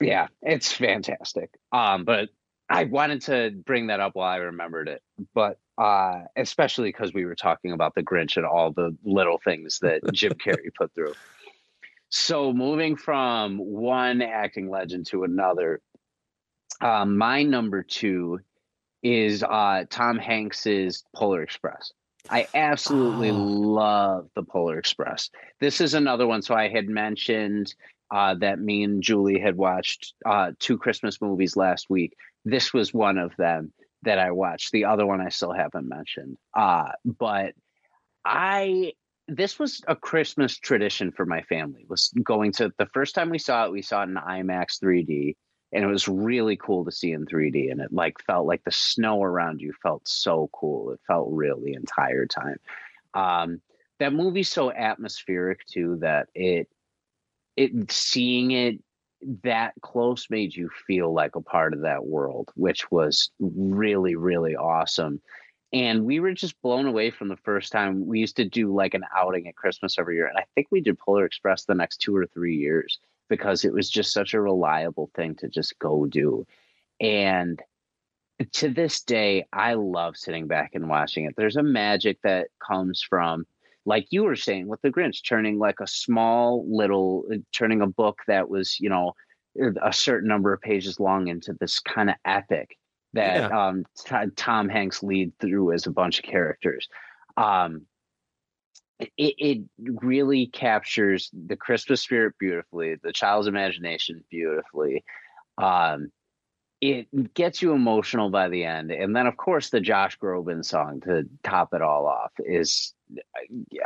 [0.00, 1.50] Yeah, it's fantastic.
[1.72, 2.30] Um, but
[2.70, 5.02] I wanted to bring that up while I remembered it,
[5.34, 9.78] but uh, especially because we were talking about the Grinch and all the little things
[9.80, 11.14] that Jim Carrey put through.
[12.10, 15.80] So moving from one acting legend to another,
[16.80, 18.40] uh, my number two
[19.02, 21.92] is uh, Tom Hanks's Polar Express.
[22.28, 23.34] I absolutely Oh.
[23.34, 25.30] love the Polar Express.
[25.60, 26.42] This is another one.
[26.42, 27.74] So I had mentioned
[28.10, 32.14] uh, that me and Julie had watched uh, two Christmas movies last week.
[32.44, 33.72] This was one of them
[34.02, 34.72] that I watched.
[34.72, 36.36] The other one I still haven't mentioned.
[36.54, 37.54] Uh, but
[38.24, 38.92] I
[39.28, 41.86] this was a Christmas tradition for my family.
[41.88, 45.36] Was going to the first time we saw it, we saw it in IMAX 3D,
[45.72, 47.70] and it was really cool to see in 3D.
[47.70, 50.92] And it like felt like the snow around you felt so cool.
[50.92, 52.56] It felt real the entire time.
[53.14, 53.60] Um,
[53.98, 56.68] that movie's so atmospheric too that it
[57.56, 58.78] it seeing it
[59.42, 64.56] that close made you feel like a part of that world, which was really really
[64.56, 65.20] awesome
[65.72, 68.94] and we were just blown away from the first time we used to do like
[68.94, 71.98] an outing at christmas every year and i think we did polar express the next
[71.98, 72.98] two or three years
[73.30, 76.46] because it was just such a reliable thing to just go do
[77.00, 77.62] and
[78.52, 83.02] to this day i love sitting back and watching it there's a magic that comes
[83.02, 83.46] from
[83.86, 88.18] like you were saying with the grinch turning like a small little turning a book
[88.26, 89.14] that was you know
[89.82, 92.76] a certain number of pages long into this kind of epic
[93.12, 93.66] that Yeah.
[93.68, 96.88] um, t- Tom Hanks lead through as a bunch of characters.
[97.36, 97.86] Um,
[99.16, 105.04] it, it really captures the Christmas spirit beautifully, the child's imagination beautifully.
[105.58, 106.10] Um,
[106.80, 108.90] it gets you emotional by the end.
[108.90, 112.94] And then, of course, the Josh Groban song to top it all off is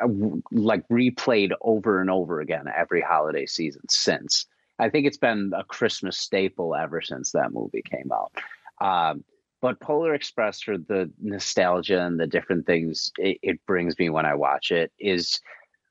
[0.00, 0.08] uh,
[0.52, 4.46] like replayed over and over again every holiday season since.
[4.78, 8.32] I think it's been a Christmas staple ever since that movie came out.
[8.80, 9.24] Um,
[9.64, 14.26] but Polar Express, for the nostalgia and the different things it, it brings me when
[14.26, 15.40] I watch it, is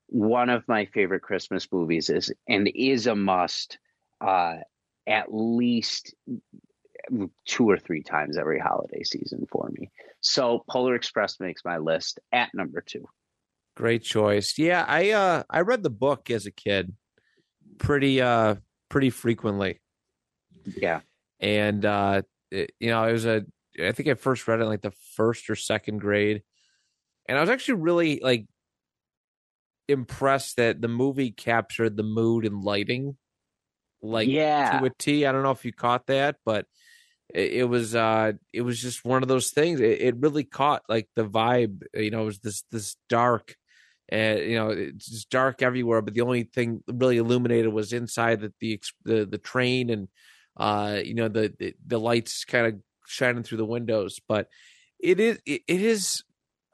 [0.06, 2.08] one of my favorite Christmas movies.
[2.08, 3.78] Is and is a must.
[4.20, 4.58] Uh,
[5.08, 6.14] at least
[7.46, 9.90] two or three times every holiday season for me.
[10.20, 13.08] So Polar Express makes my list at number two.
[13.76, 14.56] Great choice.
[14.56, 16.94] Yeah, I uh I read the book as a kid
[17.78, 18.54] pretty uh
[18.88, 19.80] pretty frequently.
[20.64, 21.00] Yeah.
[21.40, 22.22] And uh
[22.52, 23.44] it, you know, it was a
[23.82, 26.42] I think I first read it like the first or second grade.
[27.28, 28.46] And I was actually really like
[29.88, 33.16] impressed that the movie captured the mood and lighting
[34.02, 34.78] like yeah.
[34.78, 35.26] to a T.
[35.26, 36.66] I don't know if you caught that, but
[37.32, 39.80] it, it was uh it was just one of those things.
[39.80, 41.82] It, it, really caught like the vibe.
[41.94, 43.56] You know, it was this this dark,
[44.08, 46.02] and uh, you know it's just dark everywhere.
[46.02, 50.08] But the only thing really illuminated was inside the the the, the train, and
[50.56, 52.74] uh you know the the, the lights kind of
[53.06, 54.20] shining through the windows.
[54.26, 54.48] But
[55.00, 56.22] it is it, is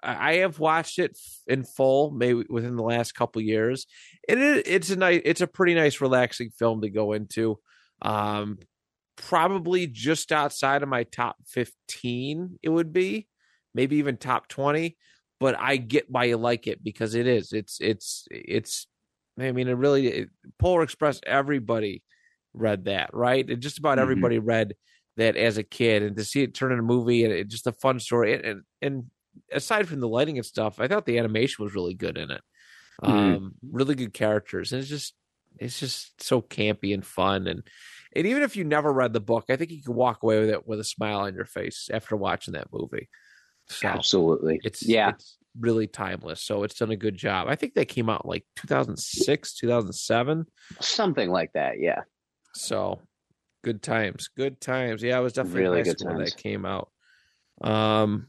[0.02, 3.86] I have watched it in full, maybe within the last couple years.
[4.28, 7.58] And it, it's a nice, it's a pretty nice, relaxing film to go into.
[8.02, 8.58] Um,
[9.16, 13.28] probably just outside of my top fifteen, it would be,
[13.74, 14.96] maybe even top twenty.
[15.38, 17.52] But I get why you like it because it is.
[17.52, 18.86] It's it's it's.
[19.38, 20.28] I mean, it really it,
[20.58, 21.20] Polar Express.
[21.26, 22.02] Everybody
[22.52, 23.48] read that, right?
[23.48, 24.02] And just about mm-hmm.
[24.02, 24.74] everybody read
[25.16, 27.66] that as a kid, and to see it turn into a movie and it, just
[27.66, 28.34] a fun story.
[28.34, 29.04] And, and and
[29.52, 32.42] aside from the lighting and stuff, I thought the animation was really good in it.
[33.02, 33.12] Mm-hmm.
[33.12, 35.14] Um, really good characters, and it's just
[35.58, 37.46] it's just so campy and fun.
[37.46, 37.62] And
[38.14, 40.50] and even if you never read the book, I think you can walk away with
[40.50, 43.08] it with a smile on your face after watching that movie.
[43.68, 46.42] So Absolutely, it's yeah, it's really timeless.
[46.42, 47.48] So it's done a good job.
[47.48, 50.46] I think they came out like 2006, 2007,
[50.80, 51.80] something like that.
[51.80, 52.02] Yeah.
[52.54, 53.00] So
[53.62, 55.02] good times, good times.
[55.02, 56.90] Yeah, it was definitely really good when that came out.
[57.60, 58.28] Um,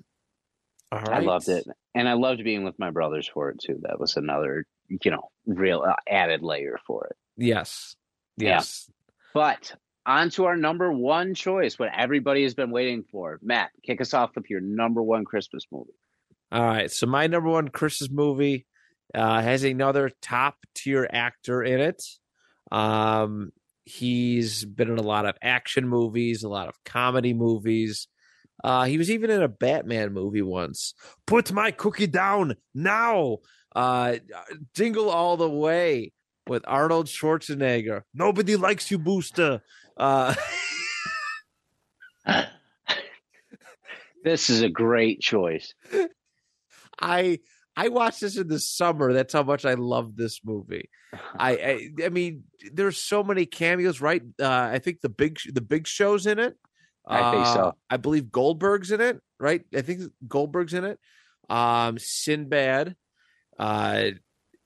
[0.92, 3.80] I loved it, and I loved being with my brothers for it too.
[3.84, 7.16] That was another, you know, real uh, added layer for it.
[7.38, 7.96] Yes,
[8.38, 8.86] yes.
[8.88, 8.94] Yeah.
[9.34, 9.76] But
[10.06, 13.40] on to our number one choice, what everybody has been waiting for.
[13.42, 15.92] Matt, kick us off with your number one Christmas movie.
[16.52, 18.66] All right, so my number one Christmas movie
[19.16, 22.04] uh, has another top tier actor in it.
[22.72, 23.54] Um,
[23.86, 28.08] he's been in a lot of action movies, a lot of comedy movies.
[28.64, 30.94] Uh, he was even in a Batman movie once.
[31.26, 33.38] Put my cookie down now.
[33.76, 34.18] Uh,
[34.76, 36.12] jingle all the way
[36.48, 38.02] with Arnold Schwarzenegger.
[38.14, 39.62] Nobody likes you, Booster.
[39.98, 40.36] Uh,
[44.24, 45.74] this is a great choice.
[47.02, 47.40] I
[47.76, 49.14] I watched this in the summer.
[49.14, 50.90] That's how much I love this movie.
[51.38, 51.52] I,
[52.02, 52.44] I, I mean,
[52.74, 54.22] there's so many cameos, right?
[54.40, 56.58] Uh, I think the big the big show's in it.
[57.08, 57.62] I think so.
[57.62, 59.64] Uh, I believe Goldberg's in it, right?
[59.76, 61.00] I think Goldberg's in it.
[61.50, 62.96] Um, Sinbad.
[63.58, 64.12] Uh,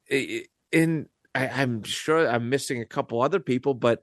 [0.09, 4.01] in I, I'm sure I'm missing a couple other people, but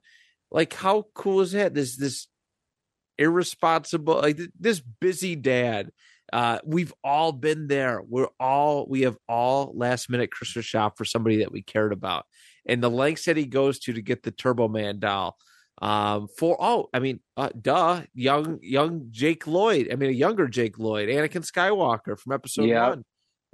[0.51, 1.73] like, how cool is that?
[1.73, 2.27] This this
[3.17, 5.91] irresponsible, like this busy dad.
[6.33, 8.01] Uh, we've all been there.
[8.01, 12.25] We're all we have all last minute Christmas shop for somebody that we cared about,
[12.65, 15.37] and the lengths that he goes to to get the Turbo Man doll
[15.81, 20.47] um for oh i mean uh, duh young young jake lloyd i mean a younger
[20.47, 22.89] jake lloyd anakin skywalker from episode yep.
[22.89, 23.05] one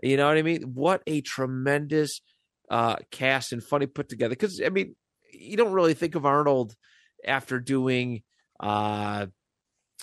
[0.03, 2.21] you know what i mean what a tremendous
[2.69, 4.95] uh cast and funny put together because i mean
[5.31, 6.75] you don't really think of arnold
[7.25, 8.21] after doing
[8.59, 9.25] uh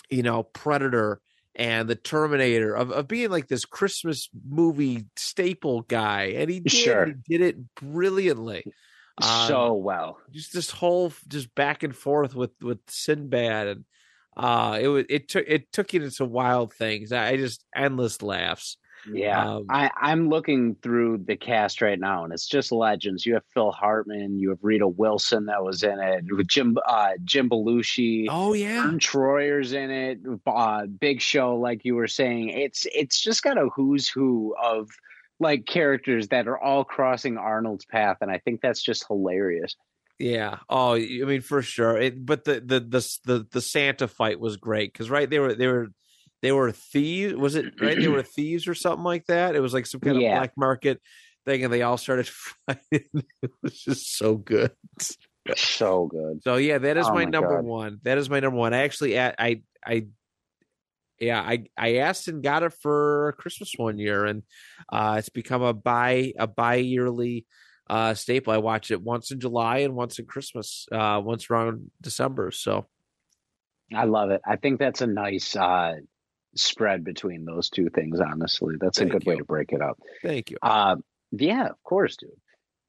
[0.09, 1.21] you know predator
[1.57, 6.71] and the terminator of, of being like this christmas movie staple guy and he did,
[6.71, 7.07] sure.
[7.07, 8.63] he did it brilliantly
[9.21, 10.19] um, so well.
[10.31, 13.85] Just this whole just back and forth with with Sinbad and
[14.35, 17.11] uh it was it took it took you to some wild things.
[17.11, 18.77] I just endless laughs.
[19.11, 23.25] Yeah, um, I, I'm looking through the cast right now, and it's just legends.
[23.25, 27.11] You have Phil Hartman, you have Rita Wilson that was in it, with Jim uh,
[27.23, 28.27] Jim Belushi.
[28.29, 30.19] Oh yeah, Verne Troyer's in it.
[30.45, 32.49] Uh, Big Show, like you were saying.
[32.49, 34.89] It's it's just got a who's who of
[35.39, 39.75] like characters that are all crossing Arnold's path, and I think that's just hilarious.
[40.19, 40.57] Yeah.
[40.67, 41.97] Oh, I mean, for sure.
[41.97, 45.53] It, but the, the the the the Santa fight was great because right they were
[45.53, 45.89] they were
[46.41, 47.35] they were thieves.
[47.35, 47.97] Was it right?
[47.97, 49.55] they were thieves or something like that.
[49.55, 50.33] It was like some kind yeah.
[50.33, 51.01] of black market
[51.45, 52.27] thing, and they all started
[52.67, 53.09] fighting.
[53.41, 54.71] it was just so good.
[55.55, 56.43] So good.
[56.43, 57.99] So yeah, that is Oh my, my number one.
[58.03, 58.73] That is my number one.
[58.73, 60.07] I actually, I, I, I
[61.19, 64.43] yeah, I, I asked and got it for Christmas one year, and
[64.91, 67.45] uh, it's become a bi a bi yearly
[67.89, 68.53] uh, staple.
[68.53, 72.51] I watch it once in July and once in Christmas, uh, once around December.
[72.51, 72.87] So
[73.95, 74.41] I love it.
[74.45, 75.93] I think that's a nice uh,
[76.55, 78.19] spread between those two things.
[78.19, 79.99] Honestly, that's Thank a good way to break it up.
[80.23, 80.57] thank you.
[80.61, 80.97] Uh,
[81.31, 82.31] yeah, of course, dude.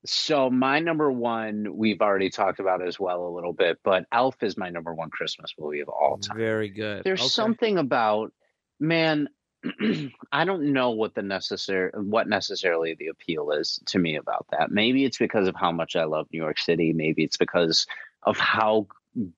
[0.06, 4.42] So my number one, we've already talked about as well a little bit, but Elf
[4.42, 6.38] is my number one Christmas movie of all time.
[6.38, 7.02] Very good.
[7.04, 7.28] There's Okay.
[7.28, 8.32] something about
[8.78, 9.28] man.
[10.32, 14.70] I don't know what the necessary what necessarily the appeal is to me about that.
[14.70, 16.92] Maybe it's because of how much I love New York City.
[16.92, 17.84] Maybe it's because
[18.22, 18.86] of how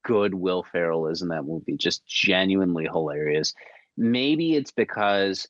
[0.04, 1.78] good Will Ferrell is in that movie.
[1.78, 3.54] Just genuinely hilarious.
[3.96, 5.46] Maybe it's because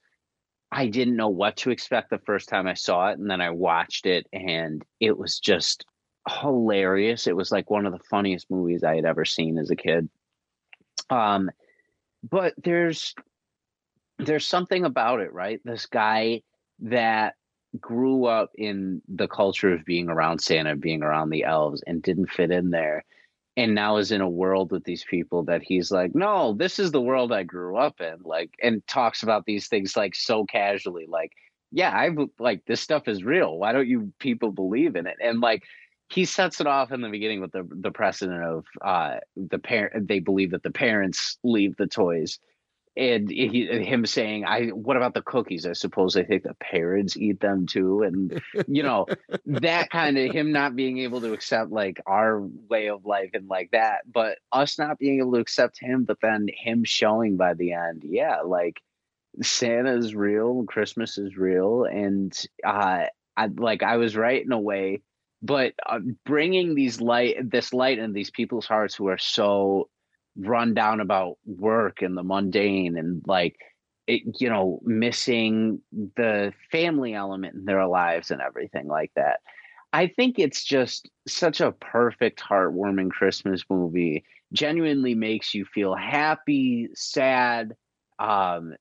[0.73, 3.51] I didn't know what to expect the first time I saw it, and then I
[3.51, 5.85] watched it, and it was just
[6.29, 7.27] hilarious.
[7.27, 10.09] It was like one of the funniest movies I had ever seen as a kid.
[11.09, 11.51] Um,
[12.29, 13.15] but there's
[14.19, 15.61] there's something about it, right?
[15.65, 16.43] This guy
[16.81, 17.35] that
[17.79, 22.31] grew up in the culture of being around Santa, being around the elves, and didn't
[22.31, 23.05] fit in there,
[23.61, 26.93] and now is in a world with these people that he's like, no, this is
[26.93, 31.07] the world I grew up in, like, and talks about these things like so casually,
[31.07, 31.33] like,
[31.71, 33.59] yeah, I like this stuff is real.
[33.59, 35.17] Why don't you people believe in it?
[35.23, 35.63] And like
[36.09, 40.09] he sets it off in the beginning with the the precedent of uh the parent
[40.09, 42.41] they believe that the parents leave the toys
[43.01, 45.67] and he, him saying i what about the cookies?
[45.67, 48.03] I suppose they think the parents eat them too.
[48.03, 49.07] And you know
[49.47, 53.49] that kind of him not being able to accept like our way of life and
[53.49, 57.55] like that but us not being able to accept him but then him showing by
[57.55, 58.81] the end yeah like
[59.43, 63.05] santa's real christmas is real and uh
[63.37, 65.03] I, like i was right in a way
[65.43, 69.89] but uh, bringing these light this light in these people's hearts who are so
[70.37, 73.57] run down about work and the mundane and like
[74.07, 75.81] it, you know missing
[76.17, 79.41] the family element in their lives and everything like that.
[79.93, 84.25] I think it's just such a perfect heartwarming christmas movie.
[84.53, 87.75] Genuinely makes you feel happy sad
[88.19, 88.75] um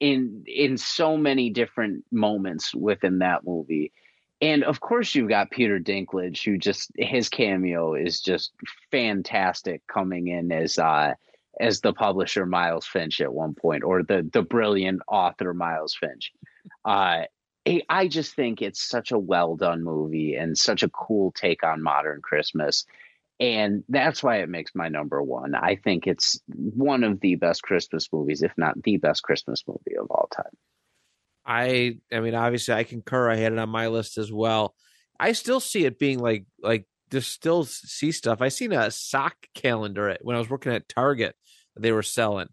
[0.00, 3.92] in in so many different moments within that movie
[4.40, 8.52] and of course, you've got Peter Dinklage, who just his cameo is just
[8.90, 11.14] fantastic, coming in as uh,
[11.58, 16.32] as the publisher Miles Finch at one point, or the the brilliant author Miles Finch.
[16.84, 17.24] Uh,
[17.66, 21.64] I- I just think it's such a well done movie and such a cool take
[21.64, 22.84] on modern Christmas,
[23.40, 25.54] and that's why it makes my number one.
[25.54, 29.96] I think it's one of the best Christmas movies, if not the best Christmas movie
[29.98, 30.56] of all time.
[31.46, 33.30] I I mean obviously I concur.
[33.30, 34.74] I had it on my list as well.
[35.18, 38.42] I still see it being like like just still see stuff.
[38.42, 41.36] I seen a sock calendar at, when I was working at Target
[41.78, 42.48] they were selling,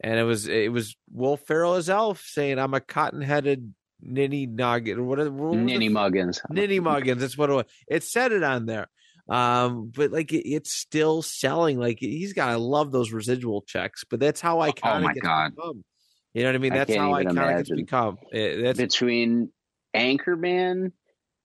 [0.00, 4.46] and it was it was Will Ferrell as Elf saying I'm a cotton headed ninny
[4.46, 5.30] nugget or whatever.
[5.30, 6.40] What was the Ninny Muggins.
[6.50, 7.20] Ninny Muggins.
[7.20, 7.66] That's what it was.
[7.88, 8.88] It said it on there.
[9.28, 11.78] Um, but like it, it's still selling.
[11.78, 12.48] Like he's got.
[12.48, 14.04] I love those residual checks.
[14.08, 14.80] But that's how iconic.
[14.84, 15.54] Oh my God.
[15.54, 15.84] become.
[16.34, 16.72] You know what I mean?
[16.72, 18.18] I That's can't how iconic it's become.
[18.30, 19.50] It, that's between
[19.94, 20.92] Anchorman,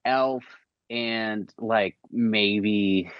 [0.05, 0.43] Elf,
[0.89, 3.11] and like maybe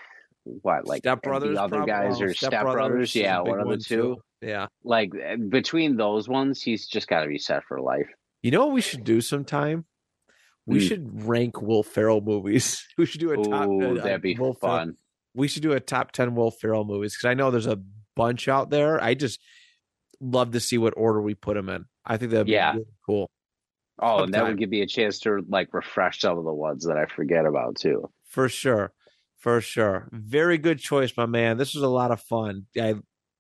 [0.44, 1.56] what like Step Brothers.
[1.56, 3.14] the other guys oh, or Step, Brothers.
[3.16, 3.96] Yeah, one of the two.
[3.96, 4.18] too.
[4.42, 4.68] Yeah.
[4.84, 8.08] Like eh, between those ones, he's just got to be set for life.
[8.44, 9.86] You know what we should do sometime?
[10.66, 10.86] We Hmm.
[10.88, 12.84] should rank Will Ferrell movies.
[12.98, 13.68] We should do a top.
[13.68, 14.96] Ooh, uh, that'd be Will Ferrell- fun.
[15.34, 17.80] we should do a top 10 Will Ferrell movies because I know there's a
[18.16, 19.02] bunch out there.
[19.04, 19.40] I just
[20.20, 21.86] love to see what order we put them in.
[22.06, 22.74] I think that'd be Yeah.
[22.74, 23.30] really cool
[24.00, 26.86] Oh, and that would give me a chance to like refresh some of the ones
[26.86, 28.10] that I forget about too.
[28.26, 28.94] for sure.
[29.38, 30.08] For sure.
[30.12, 31.58] Very good choice, my man.
[31.58, 32.66] This was a lot of fun.
[32.80, 32.96] I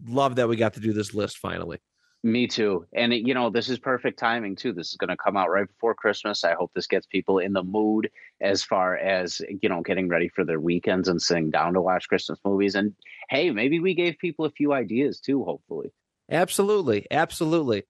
[0.07, 1.79] love that we got to do this list finally.
[2.23, 2.85] Me too.
[2.93, 4.73] And it, you know, this is perfect timing too.
[4.73, 6.43] This is going to come out right before Christmas.
[6.43, 8.09] I hope this gets people in the mood
[8.41, 12.07] as far as, you know, getting ready for their weekends and sitting down to watch
[12.09, 12.73] Christmas movies.
[12.75, 12.93] And
[13.29, 15.91] hey, maybe we gave people a few ideas too, hopefully.
[16.29, 17.83] Absolutely, absolutely.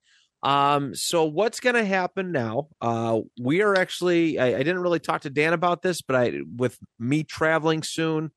[0.44, 2.68] Um, so what's going to happen now?
[2.80, 4.40] Uh, we are actually.
[4.40, 8.32] I, I didn't really talk to Dan about this, but I, with me traveling soon,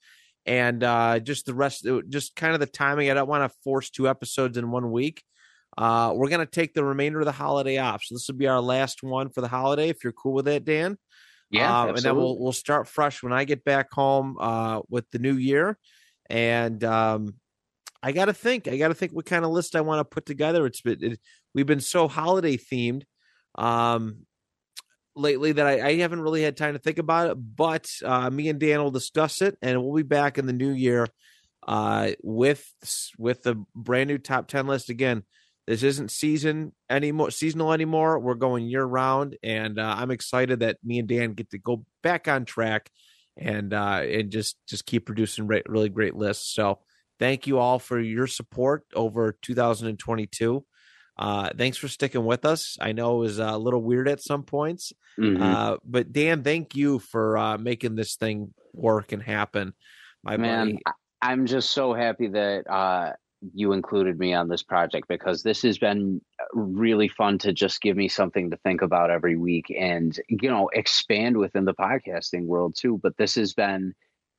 [0.46, 3.10] and uh, just the rest, just kind of the timing.
[3.10, 5.22] I don't want to force two episodes in one week.
[5.76, 8.02] Uh, we're going to take the remainder of the holiday off.
[8.04, 9.88] So this will be our last one for the holiday.
[9.88, 10.98] If you're cool with it, Dan.
[11.50, 11.82] Yeah.
[11.82, 15.18] Um, and then we'll we'll start fresh when I get back home uh, with the
[15.18, 15.78] new year.
[16.28, 17.34] And um,
[18.02, 18.68] I got to think.
[18.68, 20.66] I got to think what kind of list I want to put together.
[20.66, 21.20] It's been it,
[21.54, 23.02] we've been so holiday themed.
[23.56, 24.26] Um,
[25.16, 28.48] lately that I, I, haven't really had time to think about it, but uh, me
[28.48, 31.08] and Dan will discuss it, and we'll be back in the new year
[31.66, 32.64] uh, with
[33.18, 35.24] with the brand new top ten list again.
[35.66, 38.18] This isn't season anymore, seasonal anymore.
[38.18, 41.84] We're going year round, and uh, I'm excited that me and Dan get to go
[42.02, 42.90] back on track
[43.36, 46.52] and uh, and just just keep producing re- really great lists.
[46.54, 46.80] So
[47.20, 50.64] thank you all for your support over 2022.
[51.16, 52.78] Uh, thanks for sticking with us.
[52.80, 55.40] I know it was a little weird at some points, mm-hmm.
[55.40, 59.74] uh, but Dan, thank you for uh, making this thing work and happen.
[60.24, 60.82] My man, buddy.
[61.22, 63.12] I'm just so happy that uh,
[63.54, 66.22] you included me on this project because this has been
[66.54, 70.70] really fun to just give me something to think about every week and you know
[70.72, 72.98] expand within the podcasting world too.
[73.02, 73.94] But this has been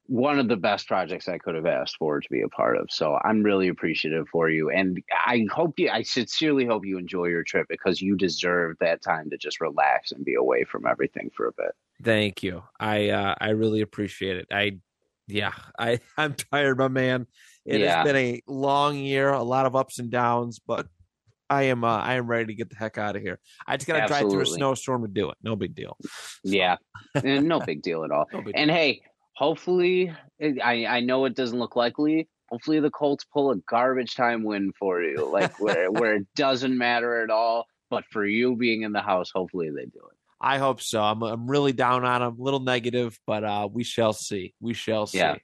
[0.07, 2.87] one of the best projects I could have asked for to be a part of.
[2.89, 4.69] So I'm really appreciative for you.
[4.69, 9.01] And I hope you, I sincerely hope you enjoy your trip because you deserve that
[9.01, 11.71] time to just relax and be away from everything for a bit.
[12.03, 12.63] Thank you.
[12.79, 14.47] I, uh, I really appreciate it.
[14.51, 14.79] I,
[15.27, 17.27] yeah, I, I'm tired, my man.
[17.65, 17.97] It yeah.
[17.97, 20.87] has been a long year, a lot of ups and downs, but
[21.49, 23.39] I am, uh, I am ready to get the heck out of here.
[23.67, 25.37] I just got to drive through a snowstorm to do it.
[25.43, 25.95] No big deal.
[26.01, 26.09] So.
[26.43, 26.77] Yeah.
[27.23, 28.25] no big deal at all.
[28.33, 28.75] No and deal.
[28.75, 29.01] hey,
[29.41, 32.29] hopefully, I I know it doesn't look likely.
[32.49, 36.77] Hopefully, the Colts pull a garbage time win for you, like where where it doesn't
[36.77, 37.65] matter at all.
[37.89, 40.17] But for you being in the house, hopefully they do it.
[40.39, 41.01] I hope so.
[41.01, 44.53] I'm I'm really down on them, a little negative, but uh, we shall see.
[44.61, 45.17] We shall see.
[45.17, 45.35] Yeah.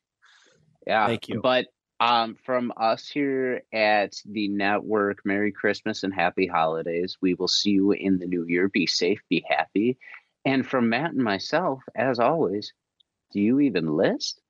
[0.86, 1.08] Yeah.
[1.08, 1.42] Thank you.
[1.42, 1.66] But
[2.00, 7.18] um, from us here at the network, Merry Christmas and Happy Holidays.
[7.22, 8.70] We will see you in the new year.
[8.70, 9.98] Be safe, be happy.
[10.46, 12.72] And from Matt and myself, as always,
[13.32, 14.42] do you even list?